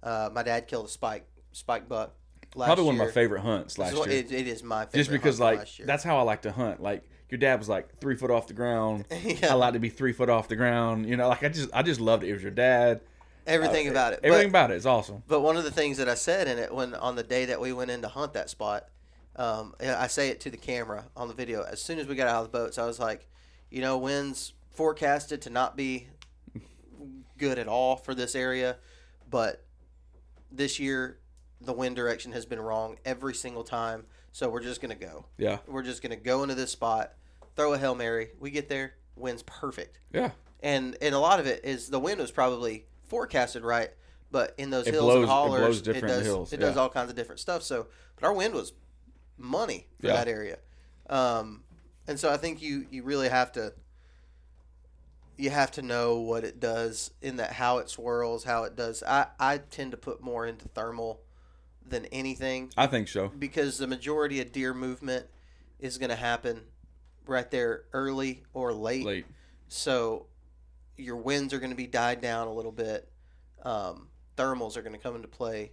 [0.01, 2.13] Uh, my dad killed a spike spike buck.
[2.55, 4.97] Last probably one of my favorite hunts last year It, it is my favorite.
[4.97, 8.15] just because like that's how i like to hunt like your dad was like three
[8.15, 9.51] foot off the ground Yeah.
[9.51, 11.83] i like to be three foot off the ground you know like i just i
[11.83, 13.01] just loved it it was your dad
[13.45, 14.21] everything Uh, about it.
[14.23, 16.57] everything but, about it is awesome but one of the things that I said in
[16.57, 18.87] it when on the day that we went in to hunt that spot,
[19.35, 21.61] um, I say it to the camera on the video.
[21.61, 23.27] As soon as we got out of the boats, I was like,
[23.69, 26.07] you know, winds forecasted to not be
[27.37, 28.77] good at all for this area,
[29.29, 29.65] but
[30.49, 31.19] this year
[31.59, 34.05] the wind direction has been wrong every single time.
[34.31, 35.25] So we're just gonna go.
[35.37, 35.57] Yeah.
[35.67, 37.11] We're just gonna go into this spot,
[37.57, 38.29] throw a hail mary.
[38.39, 40.31] We get there, wind's perfect, Yeah.
[40.61, 43.89] and and a lot of it is the wind was probably forecasted right,
[44.31, 46.75] but in those It hills blows- and it hollers, blows different does hills, it does
[46.75, 46.81] yeah.
[46.81, 47.63] all kinds of different stuff.
[47.63, 48.71] So, but our wind was
[49.37, 50.13] money for Yeah.
[50.13, 50.59] that area,
[51.09, 51.65] um,
[52.07, 53.73] and so I think you you really have to
[55.39, 59.01] you have to know what it does in that how it swirls, how it does.
[59.03, 61.21] I I tend to put more into thermal
[61.87, 63.29] than anything I think so.
[63.29, 65.25] because the majority of deer movement
[65.79, 66.61] is going to happen
[67.25, 69.05] right there early or late.
[69.05, 69.25] Late.
[69.69, 70.27] So
[70.97, 73.09] your winds are going to be died down a little bit.
[73.63, 75.71] Um, thermals are going to come into play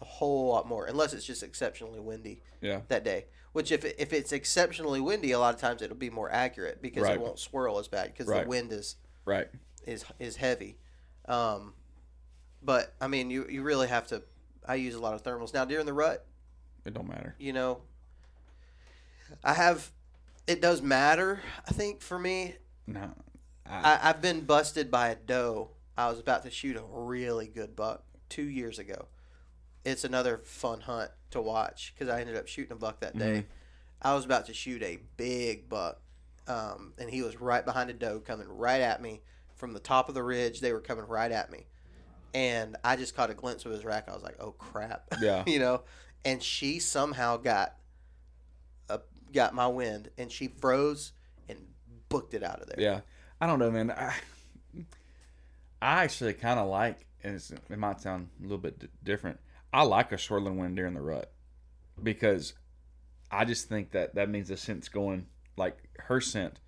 [0.00, 2.82] a whole lot more, unless it's just exceptionally windy Yeah.
[2.88, 3.26] that day.
[3.58, 7.02] Which, if, if it's exceptionally windy, a lot of times it'll be more accurate because
[7.02, 7.14] Right.
[7.14, 8.44] it won't swirl as bad because Right.
[8.44, 8.94] the wind is
[9.24, 9.48] Right.
[9.84, 10.78] is is heavy.
[11.24, 11.74] Um,
[12.62, 14.22] but I mean, you you really have to.
[14.64, 16.24] I use a lot of thermals now during the rut.
[16.84, 17.34] It don't matter.
[17.40, 17.82] You know,
[19.42, 19.90] I have.
[20.46, 21.40] It does matter.
[21.68, 22.54] I think for me,
[22.86, 23.12] No.
[23.66, 25.70] I, I've been busted by a doe.
[25.96, 29.08] I was about to shoot a really good buck two years ago.
[29.88, 33.46] It's another fun hunt to watch because I ended up shooting a buck that day.
[34.02, 36.00] I was about to shoot a big buck,
[36.46, 39.22] um, and he was right behind a doe coming right at me
[39.56, 40.60] from the top of the ridge.
[40.60, 41.66] They were coming right at me,
[42.34, 44.08] and I just caught a glimpse of his rack.
[44.08, 45.42] I was like, "Oh crap!" Yeah.
[45.46, 45.82] you know.
[46.24, 47.76] And she somehow got,
[48.90, 49.00] a,
[49.32, 51.12] got my wind, and she froze
[51.48, 51.58] and
[52.08, 52.78] booked it out of there.
[52.78, 53.00] Yeah,
[53.40, 53.90] I don't know, man.
[53.90, 54.14] I,
[55.80, 59.38] I actually kind of like, and it's, it might sound a little bit d- different.
[59.72, 61.30] I like a swirling wind during the rut
[62.02, 62.54] because
[63.30, 65.26] I just think that that means the scent's going
[65.56, 66.60] like her scent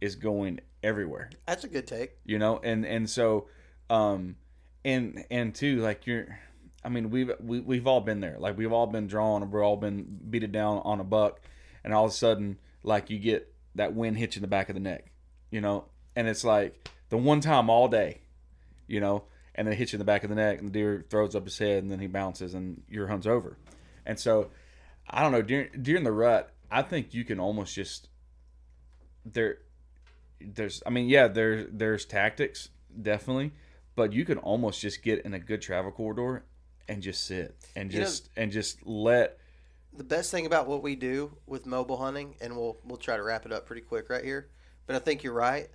[0.00, 2.12] is going everywhere, That's a good take.
[2.24, 3.48] you know, and and so,
[3.88, 4.36] um,
[4.84, 6.38] and and too like you're.
[6.84, 8.36] I mean, we've we, we've all been there.
[8.38, 11.40] Like we've all been drawn, we've all been beaten down on a buck,
[11.82, 14.68] and all of a sudden, like you get that wind hit you in the back
[14.68, 15.10] of the neck,
[15.50, 18.20] you know, and it's like the one time all day,
[18.86, 19.24] you know,
[19.54, 21.34] and then it hits you in the back of the neck, and the deer throws
[21.34, 23.56] up his head, and then he bounces, and your hunt's over.
[24.06, 24.50] And so,
[25.08, 28.08] I don't know during during the rut, I think you can almost just
[29.24, 29.58] there.
[30.40, 32.68] There's, I mean, yeah, there there's tactics
[33.00, 33.52] definitely,
[33.96, 36.44] but you can almost just get in a good travel corridor
[36.88, 39.38] and just sit and You know- just and just let
[39.96, 43.22] The best thing about what we do with mobile hunting, and we'll we'll try to
[43.22, 44.50] wrap it up pretty quick right here,
[44.86, 45.68] but I think you're right.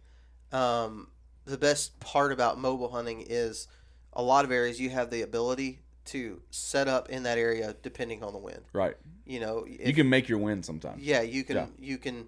[0.51, 1.07] Um,
[1.45, 3.67] the best part about mobile hunting is
[4.13, 8.23] a lot of areas you have the ability to set up in that area depending
[8.23, 8.63] on the wind.
[8.73, 8.95] right.
[9.25, 11.03] You know, you can make your win sometimes.
[11.03, 11.67] Yeah, you can Yeah.
[11.77, 12.27] you can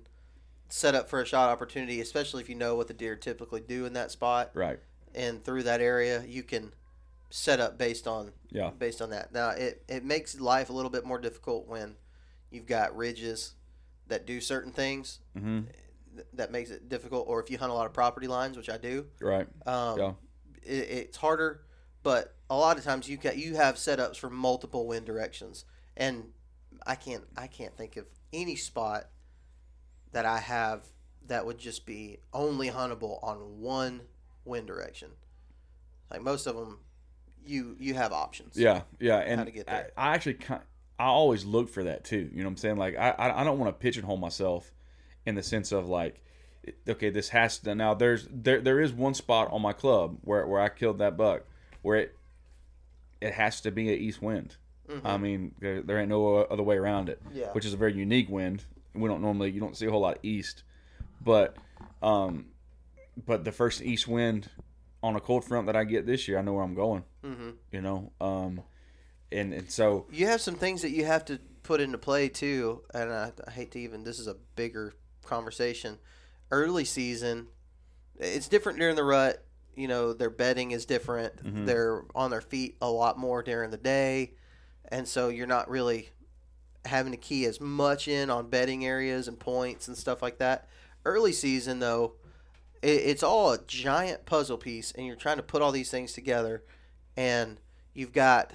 [0.69, 3.85] set up for a shot opportunity, especially if you know what the deer typically do
[3.85, 4.79] in that spot Right.
[5.15, 6.23] and through that area.
[6.23, 6.73] You can
[7.31, 8.69] set up based on Yeah.
[8.69, 9.33] based on that.
[9.33, 11.95] Now it it makes life a little bit more difficult when
[12.51, 13.55] you've got ridges
[14.07, 15.19] that do certain things.
[15.33, 15.63] th-
[16.33, 18.77] That makes it difficult, or if you hunt a lot of property lines, which I
[18.77, 19.47] do, Right.
[19.65, 20.13] um, Yeah.
[20.63, 21.63] it, it's harder.
[22.03, 25.65] But a lot of times you ca you have setups for multiple wind directions,
[25.95, 26.31] and
[26.85, 29.09] I can't I can't think of any spot
[30.11, 30.87] that I have
[31.27, 34.01] that would just be only huntable on one
[34.43, 35.11] wind direction.
[36.09, 36.79] Like most of them,
[37.45, 38.57] you you have options.
[38.57, 38.81] Yeah.
[38.99, 39.17] Yeah.
[39.19, 39.91] And to get I, there.
[39.95, 40.61] I actually kind
[40.99, 42.29] I always look for that too.
[42.33, 42.77] You know what I'm saying?
[42.77, 44.71] Like I, I don't want to pigeonhole myself
[45.25, 46.21] in the sense of like
[46.87, 50.45] okay this has to now there's there there is one spot on my club where
[50.45, 51.43] where I killed that buck
[51.81, 52.15] where it
[53.19, 54.55] it has to be an east wind.
[55.05, 57.23] I mean there, there ain't no other way around it.
[57.23, 57.37] Mm-hmm.
[57.37, 57.51] Yeah.
[57.53, 58.65] Which is a very unique wind.
[58.93, 60.63] We don't normally you don't see a whole lot of east,
[61.23, 61.55] but
[62.01, 62.47] um
[63.25, 64.49] but the first east wind
[65.03, 67.03] on a cold front that I get this year, I know where I'm going.
[67.23, 68.61] hmm You know, um,
[69.31, 72.81] and and so You have some things that you have to put into play too,
[72.93, 74.03] and I, I hate to even.
[74.03, 74.93] This is a bigger
[75.31, 75.97] conversation.
[76.51, 77.47] Early season,
[78.19, 79.43] it's different during the rut.
[79.75, 81.41] You know, their bedding is different.
[81.43, 81.65] Mhm.
[81.65, 84.33] They're on their feet a lot more during the day,
[84.89, 86.09] and so you're not really
[86.85, 90.67] having to key as much in on bedding areas and points and stuff like that.
[91.05, 92.15] Early season though,
[92.81, 96.11] it, it's all a giant puzzle piece, and you're trying to put all these things
[96.11, 96.63] together,
[97.15, 97.57] and
[97.93, 98.53] you've got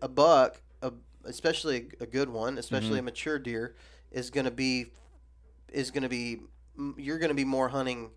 [0.00, 0.92] a buck, a,
[1.24, 3.74] especially a, a good one, especially a mature deer,
[4.12, 4.92] is going to be
[5.74, 6.40] is going to be
[6.96, 8.10] you're going to be more hunting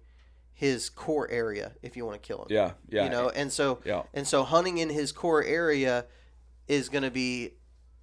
[0.54, 2.48] his core area if you want to kill him.
[2.50, 6.06] yeah, yeah, You know, and so yeah, and so hunting in his core area
[6.68, 7.52] is going to be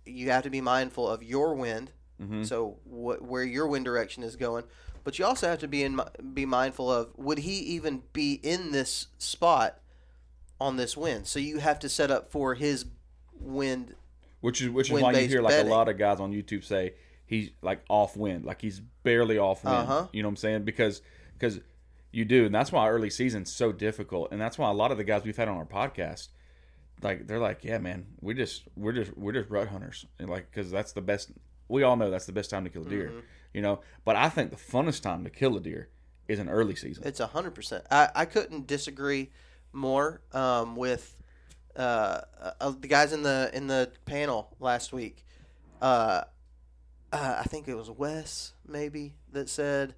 [0.04, 1.90] you have to be mindful of your wind.
[2.20, 4.64] hmm So what where your wind direction is going,
[5.04, 6.00] but you also have to be in
[6.34, 9.78] be mindful of would he even be in this spot
[10.60, 11.26] on this wind.
[11.26, 12.84] So you have to set up for his
[13.40, 13.94] wind.
[14.40, 15.68] Which is which is why you hear like betting.
[15.72, 16.94] a lot of guys on YouTube say
[17.32, 19.76] he's like off wind, like he's barely off wind.
[19.76, 20.06] Uh-huh.
[20.12, 20.62] You know what I'm saying?
[20.64, 21.00] Because
[21.38, 21.60] because
[22.12, 24.98] you do, and that's why early season's so difficult, and that's why a lot of
[24.98, 26.28] the guys we've had on our podcast,
[27.02, 30.50] like they're like, yeah, man, we just we're just we're just rut hunters, and like
[30.50, 31.32] because that's the best.
[31.68, 33.20] We all know that's the best time to kill a deer, Mm-hmm.
[33.54, 33.80] you know.
[34.04, 35.88] But I think the funnest time to kill a deer
[36.28, 37.04] is an early season.
[37.06, 37.84] It's a hundred percent.
[37.90, 39.30] I I couldn't disagree
[39.72, 41.16] more um, with
[41.74, 42.20] uh,
[42.60, 45.24] uh, the guys in the in the panel last week.
[45.80, 46.24] Uh,
[47.12, 49.94] uh, I think it was Wes maybe that said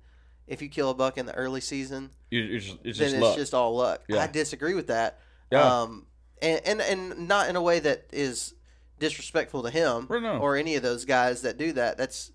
[0.47, 3.15] if you kill a buck in the early season, You- You're just, it's then just
[3.15, 3.37] it's luck.
[3.37, 4.03] just all luck.
[4.09, 4.19] Yeah.
[4.23, 5.21] I disagree with that.
[5.51, 5.81] Yeah.
[5.83, 6.07] Um,
[6.43, 8.55] and, and and not in a way that is
[8.99, 10.39] disrespectful to him Or no.
[10.39, 11.97] or any of those guys that do that.
[11.97, 12.33] That's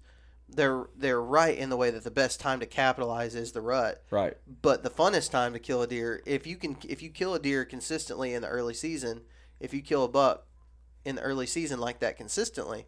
[0.47, 4.01] they're they're right in the way that the best time to capitalize is the rut.
[4.09, 4.35] right.
[4.61, 7.39] But the funnest time to kill a deer, if you can, if you kill a
[7.39, 9.21] deer consistently in the early season,
[9.59, 10.47] if you kill a buck
[11.05, 12.87] in the early season like that consistently,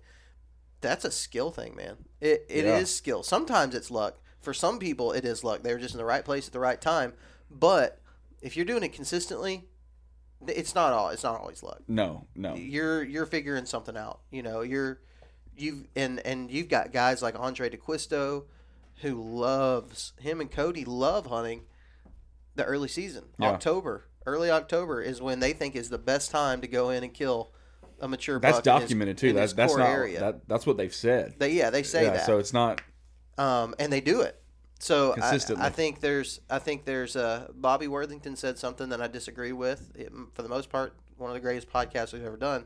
[0.81, 1.97] that's a skill thing, man.
[2.19, 2.83] It it is Yeah.
[2.85, 3.23] skill.
[3.23, 4.17] Sometimes it's luck.
[4.39, 5.61] For some people, it is luck.
[5.61, 7.13] They're just in the right place at the right time.
[7.49, 7.99] But
[8.41, 9.67] if you're doing it consistently,
[10.47, 11.09] it's not all.
[11.09, 11.81] It's not always luck.
[11.87, 12.55] No, no.
[12.55, 14.21] You're you're figuring something out.
[14.31, 14.99] You know, you're
[15.55, 18.45] you've and and you've got guys like Andrae D'Acquisto,
[19.01, 21.65] who loves him and Cody love hunting
[22.55, 23.25] the early season.
[23.37, 23.51] Yeah.
[23.51, 27.13] October, early October is when they think is the best time to go in and
[27.13, 27.53] kill
[28.01, 28.39] a mature.
[28.39, 29.33] That's buck his- documented too.
[29.33, 30.19] That's his that's not area.
[30.19, 30.47] that.
[30.47, 31.35] That's what they've said.
[31.37, 32.25] They, yeah, they say yeah, that.
[32.25, 32.81] so it's not.
[33.37, 34.37] um, and they do it.
[34.79, 35.65] So I, Consistently.
[35.65, 39.91] I think there's I think there's uh, Bobby Worthington said something that I disagree with.
[39.95, 42.65] It, for the most part, one of the greatest podcasts we've ever done.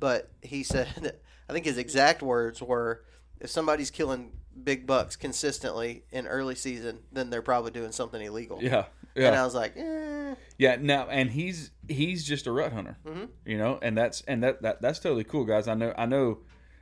[0.00, 1.18] But he said,
[1.48, 3.04] I think his exact words were,
[3.40, 4.30] if somebody's killing
[4.62, 8.58] big bucks consistently in early season, then they're probably doing something illegal.
[8.62, 8.84] Yeah,
[9.26, 10.34] And I was like, eh.
[10.58, 10.76] yeah.
[10.80, 13.28] Now, and he's he's just a rut hunter, Mhm.
[13.44, 15.66] you know, and that's and that, that that's totally cool, guys.
[15.68, 16.38] I know, I know.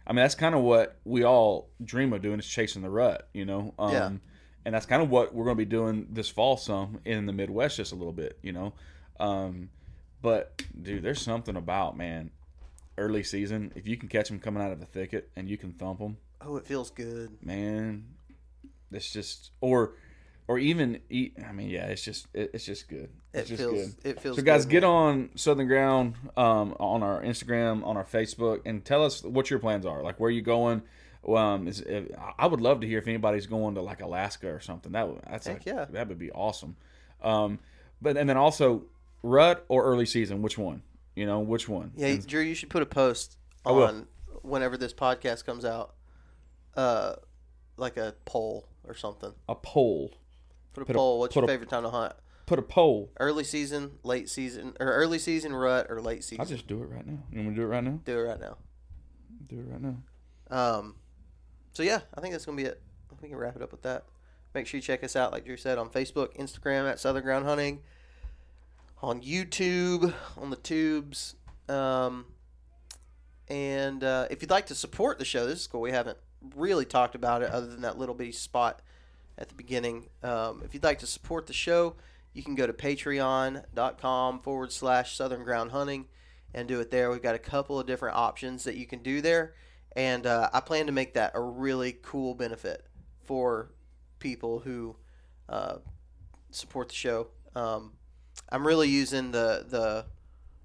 [0.07, 3.29] I mean, that's kind of what we all dream of doing is chasing the rut,
[3.35, 3.75] you know.
[3.79, 4.11] Um, Yeah.
[4.65, 7.33] And that's kind of what we're going to be doing this fall, some in the
[7.33, 8.73] Midwest, just a little bit, you know.
[9.21, 9.71] Um,
[10.23, 12.31] but dude, there's something about man,
[12.99, 13.73] early season.
[13.77, 16.17] If you can catch them coming out of a thicket and you can thump them,
[16.41, 17.31] oh, it feels good.
[17.43, 18.07] man
[18.93, 19.95] it's just or
[20.49, 23.09] or even eat i mean yeah it's just it, it's just good.
[23.35, 24.11] It just feels good.
[24.11, 24.37] it feels.
[24.37, 28.85] so guys good, get on southern ground um on our instagram on our facebook and
[28.85, 30.03] tell us what your plans are.
[30.03, 30.83] Like where you going?
[31.29, 32.05] Um is, if,
[32.39, 34.93] i would love to hear if anybody's going to like alaska or something.
[34.93, 35.85] That would that's Heck like, yeah.
[35.91, 36.77] that would be awesome.
[37.23, 37.59] Um
[38.01, 38.85] but and then also
[39.23, 40.83] rut or early season which one?
[41.17, 41.93] You know which one?
[41.97, 43.85] Yeah, And- Drew, you should put a post I will.
[43.85, 44.07] on
[44.43, 45.95] whenever this podcast comes out,
[46.77, 47.15] uh,
[47.77, 49.33] like a poll or something.
[49.49, 50.15] a poll
[50.77, 51.19] Put a Put a- poll.
[51.21, 52.13] What's your a- favorite time to hunt?
[52.45, 56.41] put a poll Early season, late season, or early season rut, or late season?
[56.43, 58.19] i'll just do it right now you want me to do it right now do
[58.19, 58.57] it right now.
[59.49, 59.97] do it right now
[60.57, 60.95] Um,
[61.73, 62.81] so yeah, I think that's gonna be it.
[63.21, 64.05] We can wrap it up with that.
[64.55, 67.47] Make sure you check us out, like Drew said, on Facebook, Instagram at Southern Ground
[67.47, 67.81] Hunting,
[69.03, 71.35] on YouTube, on the tubes.
[71.69, 72.27] Um,
[73.49, 75.81] and uh, if you'd like to support the show, this is cool.
[75.81, 76.19] We haven't
[76.55, 78.83] really talked about it other than that little bitty spot
[79.39, 80.09] at the beginning.
[80.23, 81.97] Um, if you'd like to support the show,
[82.33, 86.07] you can go to patreon.com forward slash Southern Ground Hunting
[86.55, 87.11] and do it there.
[87.11, 89.55] We've got a couple of different options that you can do there.
[89.95, 92.85] And uh, I plan to make that a really cool benefit
[93.25, 93.71] for
[94.19, 94.97] people who
[95.49, 95.77] uh,
[96.51, 97.29] support the show.
[97.55, 97.93] Um,
[98.51, 100.07] I'm really using the, the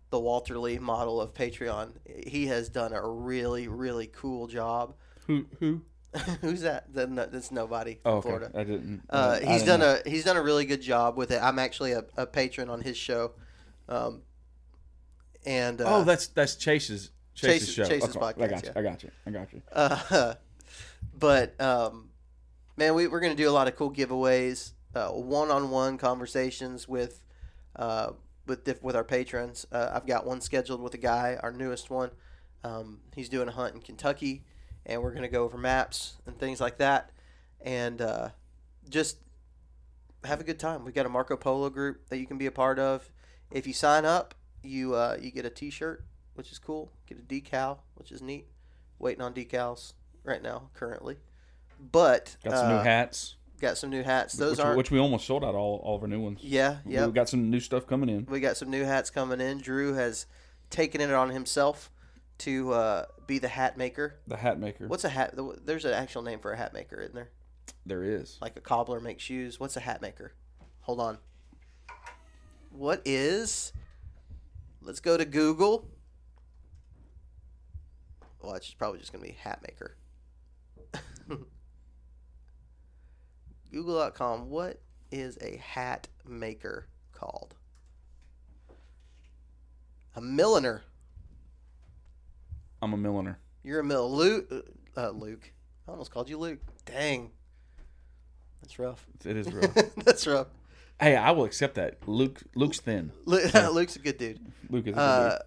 [0.09, 1.93] the Walter Lee model of Patreon.
[2.27, 4.93] He has done a really really cool job.
[5.27, 5.81] who who
[6.41, 6.93] Who's that?
[6.93, 8.29] That- no- That's nobody Oh, okay.
[8.29, 8.51] Florida.
[8.53, 9.01] I didn't.
[9.09, 9.99] Uh, I he's didn't done know.
[10.05, 11.41] a he's done a really good job with it.
[11.41, 13.31] I'm actually a, a patron on his show,
[13.87, 14.21] um,
[15.45, 17.85] and uh, oh, that's that's Chase's Chase's, Chase's- show.
[17.85, 18.69] Chase's Okay, I got you.
[18.73, 18.79] yeah.
[18.79, 19.11] I got you.
[19.25, 19.61] I got you.
[19.71, 20.33] uh,
[21.17, 22.09] but um,
[22.77, 27.21] man, we, we're gonna do a lot of cool giveaways, uh, one-on-one conversations with
[27.77, 28.11] uh,
[28.47, 29.65] with diff- with our patrons.
[29.71, 32.11] Uh, I've got one scheduled with a guy, our newest one.
[32.63, 34.43] Um, he's doing a hunt in Kentucky,
[34.85, 37.11] and we're gonna go over maps and things like that,
[37.61, 38.29] and uh,
[38.89, 39.17] just
[40.23, 40.83] have a good time.
[40.85, 43.11] We've got a Marco Polo group that you can be a part of.
[43.51, 46.03] If you sign up, you uh, you get a T-shirt,
[46.35, 46.91] which is cool.
[47.07, 48.47] Get a decal, which is neat.
[48.99, 49.93] Waiting on decals
[50.23, 51.17] right now, currently.
[51.79, 53.35] But Got some uh, new hats.
[53.59, 54.33] Got some new hats.
[54.33, 54.77] Those which, aren't.
[54.77, 56.39] which we almost sold out all, all of our new ones.
[56.43, 57.05] yeah, yeah.
[57.05, 58.25] We've got some new stuff coming in.
[58.29, 59.59] We got some new hats coming in.
[59.59, 60.25] Drew has
[60.69, 61.91] taken it on himself
[62.41, 64.15] to uh, be the hat maker.
[64.27, 64.87] The hat maker.
[64.87, 65.35] What's a hat?
[65.65, 67.29] There's an actual name for a hat maker, isn't there?
[67.85, 68.37] There is.
[68.41, 69.59] Like a cobbler makes shoes.
[69.59, 70.33] What's a hat maker?
[70.81, 71.17] Hold on.
[72.71, 73.73] What is
[74.81, 75.87] let's go to Google.
[78.41, 79.95] Well, it's probably just going to be hat maker.
[83.71, 84.49] Google.com.
[84.49, 84.81] What
[85.11, 87.55] is a hat maker called?
[90.15, 90.83] A milliner.
[92.81, 93.37] I'm a milliner.
[93.63, 94.11] You're a mill.
[94.11, 94.51] Luke.
[94.97, 95.51] Uh, Luke.
[95.87, 96.59] I almost called you Luke.
[96.85, 97.31] Dang.
[98.61, 99.05] That's rough.
[99.25, 99.73] It is rough.
[99.97, 100.47] That's rough.
[100.99, 101.97] hey, I will accept that.
[102.07, 103.11] Luke Luke's thin.
[103.25, 104.39] Lu- Luke's a good dude.
[104.69, 105.39] Luke is a good Uh,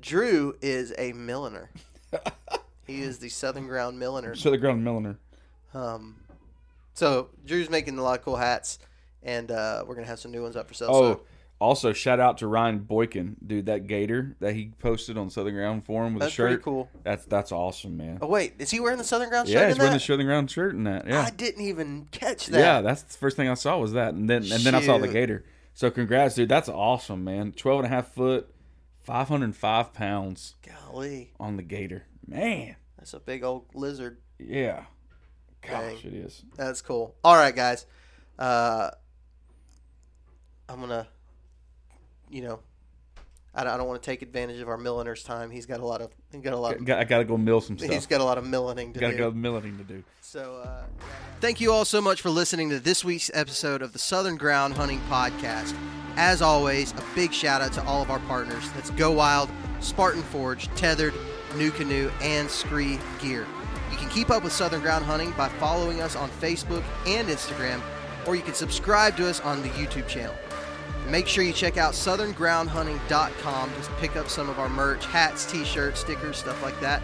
[0.00, 1.70] Drew is a milliner.
[2.86, 4.34] he is the Southern Ground milliner.
[4.34, 5.18] Southern ground milliner.
[5.74, 6.16] Um,
[6.94, 8.78] so Drew's making a lot of cool hats,
[9.22, 10.88] and uh, we're gonna have some new ones up for sale.
[10.90, 11.20] Oh, so
[11.62, 13.66] also shout out to Ryan Boykin, dude.
[13.66, 16.48] That gator that he posted on Southern Ground Forum with that's a shirt.
[16.50, 16.90] pretty cool.
[17.04, 18.18] That's that's awesome, man.
[18.20, 19.54] Oh wait, is he wearing the Southern Ground shirt?
[19.54, 20.00] yeah, in he's wearing the?
[20.00, 21.06] Southern Ground shirt and that.
[21.06, 22.58] Yeah, I didn't even catch that.
[22.58, 22.80] yeah.
[22.80, 25.08] That's the first thing I saw was that, and then and then I saw the
[25.08, 25.44] gator.
[25.74, 26.48] So congrats, dude.
[26.48, 27.52] That's awesome, man.
[27.52, 28.52] 12 and a half foot,
[29.00, 32.04] five hundred and five pounds Golly, on the gator.
[32.26, 34.18] Man, that's a big old lizard.
[34.38, 34.84] yeah.
[35.62, 36.12] Gosh, Dang.
[36.12, 36.44] it is.
[36.56, 37.14] That's cool.
[37.22, 37.86] All right, guys.
[38.36, 38.90] Uh,
[40.68, 41.06] I'm gonna,
[42.32, 42.60] you know,
[43.54, 45.50] I don't, I don't want to take advantage of our milliner's time.
[45.50, 46.76] He's got a lot of, he got a lot.
[46.76, 47.90] Of, I gotta go mill some stuff.
[47.90, 49.06] He's got a lot of millining to do.
[49.06, 50.02] Gotta go milling to do.
[50.22, 50.84] So, uh,
[51.40, 54.74] thank you all so much for listening to this week's episode of the Southern Ground
[54.74, 55.74] Hunting Podcast.
[56.16, 58.70] As always, a big shout out to all of our partners.
[58.72, 59.50] That's Go Wild,
[59.80, 61.14] Spartan Forge, Tethered,
[61.50, 63.46] NuCanoe, and Scree Gear.
[63.90, 67.82] You can keep up with Southern Ground Hunting by following us on Facebook and Instagram,
[68.26, 70.34] or you can subscribe to us on the YouTube channel.
[71.08, 76.00] Make sure you check out southerngroundhunting.com to pick up some of our merch, hats, t-shirts,
[76.00, 77.02] stickers, stuff like that.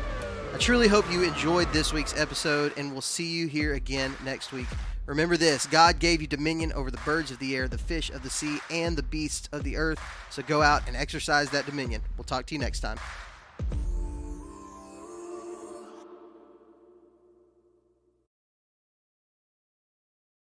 [0.54, 4.52] I truly hope you enjoyed this week's episode, and we'll see you here again next
[4.52, 4.66] week.
[5.06, 8.22] Remember this God gave you dominion over the birds of the air, the fish of
[8.22, 10.00] the sea, and the beasts of the earth.
[10.30, 12.02] So go out and exercise that dominion.
[12.16, 12.98] We'll talk to you next time.